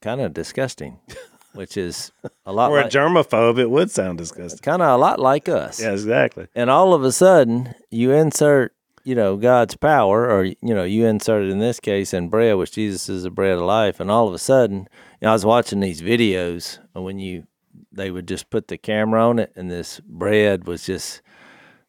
kind 0.00 0.20
of 0.20 0.32
disgusting, 0.32 0.98
which 1.58 1.76
is 1.76 2.12
a 2.46 2.52
lot 2.52 2.70
or 2.70 2.78
a 2.78 2.82
like, 2.82 2.92
germaphobe, 2.92 3.58
it 3.58 3.68
would 3.68 3.90
sound 3.90 4.16
disgusting. 4.16 4.60
kind 4.60 4.80
of 4.80 4.88
a 4.88 4.96
lot 4.96 5.18
like 5.18 5.48
us. 5.48 5.80
Yeah, 5.80 5.90
exactly. 5.90 6.46
and 6.54 6.70
all 6.70 6.94
of 6.94 7.02
a 7.02 7.10
sudden 7.10 7.74
you 7.90 8.12
insert 8.12 8.76
you 9.02 9.16
know 9.16 9.36
god's 9.36 9.74
power 9.74 10.30
or 10.30 10.44
you 10.44 10.56
know 10.62 10.84
you 10.84 11.04
insert 11.04 11.42
it 11.42 11.50
in 11.50 11.58
this 11.58 11.80
case 11.80 12.14
in 12.14 12.28
bread 12.28 12.56
which 12.56 12.72
jesus 12.72 13.08
is 13.08 13.24
the 13.24 13.30
bread 13.30 13.56
of 13.56 13.62
life 13.62 13.98
and 13.98 14.08
all 14.10 14.28
of 14.28 14.34
a 14.34 14.38
sudden 14.38 14.86
you 15.20 15.22
know, 15.22 15.30
i 15.30 15.32
was 15.32 15.44
watching 15.44 15.80
these 15.80 16.00
videos 16.00 16.78
and 16.94 17.04
when 17.04 17.18
you 17.18 17.44
they 17.90 18.10
would 18.10 18.28
just 18.28 18.50
put 18.50 18.68
the 18.68 18.78
camera 18.78 19.26
on 19.28 19.38
it 19.38 19.52
and 19.56 19.70
this 19.70 19.98
bread 20.00 20.66
was 20.66 20.84
just 20.84 21.22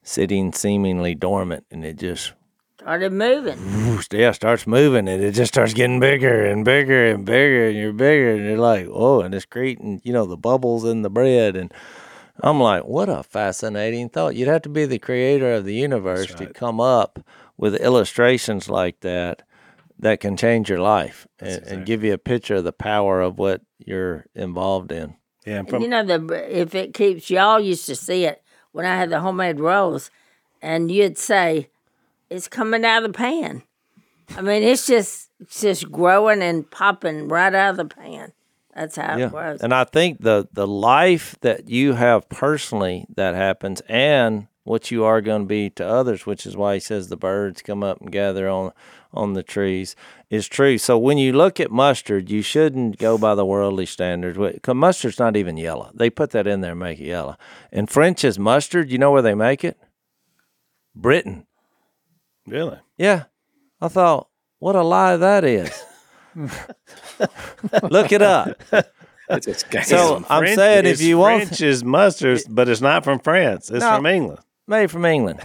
sitting 0.01 0.51
seemingly 0.51 1.13
dormant 1.13 1.65
and 1.69 1.85
it 1.85 1.97
just 1.97 2.33
started 2.79 3.11
moving 3.11 3.57
whoosh, 3.57 4.07
yeah 4.11 4.31
starts 4.31 4.65
moving 4.65 5.07
and 5.07 5.21
it 5.21 5.33
just 5.33 5.53
starts 5.53 5.73
getting 5.73 5.99
bigger 5.99 6.45
and 6.45 6.63
bigger 6.63 7.07
and 7.07 7.25
bigger 7.25 7.67
and 7.67 7.77
you're 7.77 7.93
bigger 7.93 8.35
and 8.35 8.45
you're 8.45 8.57
like 8.57 8.87
oh 8.91 9.21
and 9.21 9.35
it's 9.35 9.45
creating 9.45 10.01
you 10.03 10.13
know 10.13 10.25
the 10.25 10.37
bubbles 10.37 10.85
in 10.85 11.01
the 11.01 11.09
bread 11.09 11.55
and 11.55 11.73
I'm 12.41 12.61
like, 12.61 12.85
what 12.85 13.09
a 13.09 13.23
fascinating 13.23 14.07
thought. 14.07 14.35
You'd 14.35 14.47
have 14.47 14.61
to 14.61 14.69
be 14.69 14.85
the 14.85 14.97
creator 14.97 15.51
of 15.55 15.65
the 15.65 15.73
universe 15.73 16.33
to 16.35 16.45
come 16.45 16.79
up 16.79 17.19
with 17.57 17.75
illustrations 17.75 18.69
like 18.69 19.01
that 19.01 19.43
that 19.99 20.21
can 20.21 20.37
change 20.37 20.69
your 20.69 20.79
life 20.79 21.27
and, 21.39 21.61
and 21.63 21.85
give 21.85 22.03
you 22.03 22.13
a 22.13 22.17
picture 22.17 22.55
of 22.55 22.63
the 22.63 22.71
power 22.71 23.21
of 23.21 23.37
what 23.37 23.61
you're 23.77 24.25
involved 24.33 24.91
in. 24.91 25.15
Yeah, 25.45 25.55
and 25.55 25.59
and 25.59 25.69
from 25.69 25.81
you 25.83 25.89
know 25.89 26.03
the 26.05 26.59
if 26.61 26.75
it 26.75 26.93
keeps 26.93 27.29
y'all 27.29 27.59
used 27.59 27.85
to 27.87 27.95
see 27.95 28.25
it 28.25 28.43
when 28.71 28.85
i 28.85 28.95
had 28.95 29.09
the 29.09 29.21
homemade 29.21 29.59
rolls 29.59 30.11
and 30.61 30.91
you'd 30.91 31.17
say 31.17 31.69
it's 32.29 32.47
coming 32.47 32.85
out 32.85 33.03
of 33.03 33.11
the 33.11 33.17
pan 33.17 33.63
i 34.37 34.41
mean 34.41 34.63
it's 34.63 34.85
just 34.85 35.29
it's 35.39 35.61
just 35.61 35.91
growing 35.91 36.41
and 36.41 36.69
popping 36.69 37.27
right 37.27 37.53
out 37.53 37.71
of 37.71 37.77
the 37.77 37.85
pan 37.85 38.33
that's 38.75 38.95
how 38.95 39.17
it 39.17 39.31
grows 39.31 39.61
And 39.61 39.73
I 39.73 39.83
think 39.83 40.21
the 40.21 40.47
the 40.53 40.67
life 40.67 41.35
that 41.41 41.69
you 41.69 41.93
have 41.93 42.29
personally 42.29 43.05
that 43.15 43.35
happens 43.35 43.81
and 43.89 44.47
what 44.63 44.91
you 44.91 45.03
are 45.03 45.19
going 45.19 45.41
to 45.41 45.47
be 45.47 45.69
to 45.71 45.85
others, 45.85 46.25
which 46.27 46.45
is 46.45 46.55
why 46.55 46.75
he 46.75 46.79
says 46.79 47.09
the 47.09 47.17
birds 47.17 47.61
come 47.63 47.83
up 47.83 47.99
and 47.99 48.11
gather 48.11 48.47
on 48.47 48.71
on 49.11 49.33
the 49.33 49.41
trees, 49.41 49.95
is 50.29 50.47
true. 50.47 50.77
So 50.77 50.97
when 50.97 51.17
you 51.17 51.33
look 51.33 51.59
at 51.59 51.71
mustard, 51.71 52.29
you 52.29 52.43
shouldn't 52.43 52.99
go 52.99 53.17
by 53.17 53.33
the 53.33 53.45
worldly 53.45 53.87
standards. 53.87 54.37
Because 54.37 54.75
mustard's 54.75 55.17
not 55.17 55.35
even 55.35 55.57
yellow. 55.57 55.89
They 55.95 56.11
put 56.11 56.29
that 56.31 56.45
in 56.45 56.61
there 56.61 56.71
and 56.71 56.79
make 56.79 56.99
it 56.99 57.07
yellow. 57.07 57.35
And 57.71 57.89
French's 57.89 58.37
mustard, 58.37 58.91
you 58.91 58.99
know 58.99 59.11
where 59.11 59.23
they 59.23 59.33
make 59.33 59.63
it? 59.63 59.77
Britain. 60.95 61.47
Really, 62.49 62.77
Yeah. 62.97 63.23
I 63.81 63.87
thought, 63.87 64.27
what 64.59 64.75
a 64.75 64.83
lie 64.83 65.15
that 65.17 65.43
is. 65.45 65.71
Look 67.89 68.11
it 68.11 68.21
up. 68.21 68.61
It's, 69.29 69.47
it's, 69.47 69.63
So 69.87 70.23
I'm 70.29 70.41
French- 70.43 70.55
saying 70.55 70.85
if 70.85 70.93
it's 70.93 71.01
you 71.01 71.17
want 71.19 71.43
French 71.45 71.61
is 71.61 71.83
mustard, 71.83 72.41
but 72.49 72.67
it's 72.67 72.81
not 72.81 73.03
from 73.03 73.19
France. 73.19 73.69
It's 73.69 73.81
No. 73.81 73.95
from 73.97 74.05
England. 74.05 74.39
made 74.67 74.89
from 74.91 75.05
England. 75.05 75.41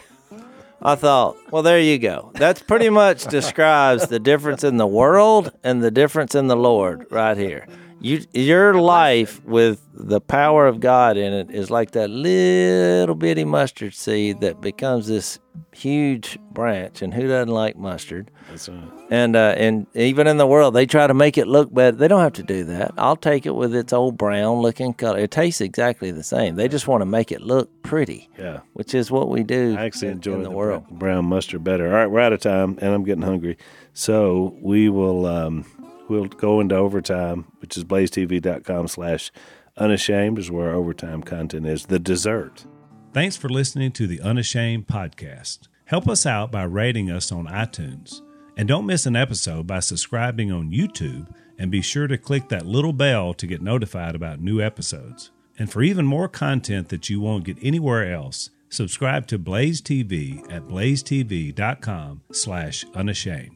I 0.82 0.94
thought, 0.96 1.36
well, 1.50 1.62
there 1.62 1.80
you 1.80 1.98
go. 1.98 2.30
That's 2.34 2.60
pretty 2.62 2.90
much 2.90 3.24
describes 3.26 4.08
the 4.08 4.18
difference 4.18 4.64
in 4.64 4.76
the 4.76 4.86
world 4.86 5.50
and 5.62 5.82
the 5.82 5.90
difference 5.90 6.34
in 6.34 6.46
the 6.48 6.56
Lord 6.56 7.06
right 7.10 7.36
here. 7.36 7.66
You, 8.04 8.20
your 8.34 8.74
life 8.74 9.42
with 9.46 9.80
the 9.94 10.20
power 10.20 10.66
of 10.66 10.78
God 10.78 11.16
in 11.16 11.32
it 11.32 11.50
is 11.50 11.70
like 11.70 11.92
that 11.92 12.10
little 12.10 13.14
bitty 13.14 13.44
mustard 13.44 13.94
seed 13.94 14.42
that 14.42 14.60
becomes 14.60 15.06
this 15.06 15.38
huge 15.72 16.38
branch. 16.52 17.00
And 17.00 17.14
who 17.14 17.26
doesn't 17.26 17.48
like 17.52 17.76
mustard? 17.78 18.30
That's 18.50 18.68
right. 18.68 18.90
And 19.10 19.34
uh, 19.36 19.54
and 19.56 19.86
even 19.94 20.26
in 20.26 20.36
the 20.36 20.46
world, 20.46 20.74
they 20.74 20.84
try 20.84 21.06
to 21.06 21.14
make 21.14 21.38
it 21.38 21.46
look 21.46 21.72
better. 21.72 21.96
They 21.96 22.06
don't 22.08 22.20
have 22.20 22.34
to 22.34 22.42
do 22.42 22.64
that. 22.64 22.92
I'll 22.98 23.16
take 23.16 23.46
it 23.46 23.54
with 23.54 23.74
its 23.74 23.90
old 23.94 24.18
brown 24.18 24.58
looking 24.58 24.92
color. 24.92 25.18
It 25.20 25.30
tastes 25.30 25.62
exactly 25.62 26.10
the 26.10 26.22
same. 26.22 26.56
They 26.56 26.68
just 26.68 26.86
want 26.86 27.00
to 27.00 27.06
make 27.06 27.32
it 27.32 27.40
look 27.40 27.70
pretty, 27.82 28.28
Yeah. 28.38 28.60
which 28.74 28.92
is 28.94 29.10
what 29.10 29.30
we 29.30 29.44
do 29.44 29.76
I 29.78 29.86
actually 29.86 30.08
in, 30.08 30.14
enjoy 30.14 30.34
in 30.34 30.42
the, 30.42 30.50
the 30.50 30.54
world. 30.54 30.84
brown 30.90 31.24
mustard 31.24 31.64
better. 31.64 31.86
All 31.86 31.94
right, 31.94 32.06
we're 32.10 32.20
out 32.20 32.34
of 32.34 32.40
time, 32.40 32.78
and 32.82 32.92
I'm 32.92 33.02
getting 33.04 33.22
hungry. 33.22 33.56
So 33.94 34.54
we 34.60 34.90
will 34.90 35.24
um, 35.24 35.64
we'll 36.08 36.26
go 36.26 36.60
into 36.60 36.76
overtime, 36.76 37.46
which 37.58 37.76
is 37.76 37.84
blazetv.com 37.84 38.88
slash 38.88 39.30
unashamed 39.76 40.38
is 40.38 40.50
where 40.50 40.72
overtime 40.72 41.22
content 41.22 41.66
is. 41.66 41.86
The 41.86 41.98
dessert. 41.98 42.64
Thanks 43.12 43.36
for 43.36 43.48
listening 43.48 43.92
to 43.92 44.06
the 44.06 44.20
Unashamed 44.20 44.86
podcast. 44.86 45.68
Help 45.84 46.08
us 46.08 46.26
out 46.26 46.50
by 46.50 46.64
rating 46.64 47.10
us 47.10 47.30
on 47.30 47.46
iTunes. 47.46 48.22
And 48.56 48.66
don't 48.66 48.86
miss 48.86 49.06
an 49.06 49.16
episode 49.16 49.66
by 49.66 49.80
subscribing 49.80 50.50
on 50.50 50.70
YouTube 50.72 51.28
and 51.58 51.70
be 51.70 51.82
sure 51.82 52.06
to 52.06 52.18
click 52.18 52.48
that 52.48 52.66
little 52.66 52.92
bell 52.92 53.34
to 53.34 53.46
get 53.46 53.62
notified 53.62 54.14
about 54.14 54.40
new 54.40 54.60
episodes. 54.60 55.30
And 55.58 55.70
for 55.70 55.82
even 55.82 56.06
more 56.06 56.28
content 56.28 56.88
that 56.88 57.08
you 57.08 57.20
won't 57.20 57.44
get 57.44 57.58
anywhere 57.62 58.12
else, 58.12 58.50
subscribe 58.68 59.26
to 59.28 59.38
Blaze 59.38 59.80
TV 59.80 60.40
at 60.52 60.66
blazetv.com 60.66 62.22
slash 62.32 62.84
unashamed. 62.94 63.53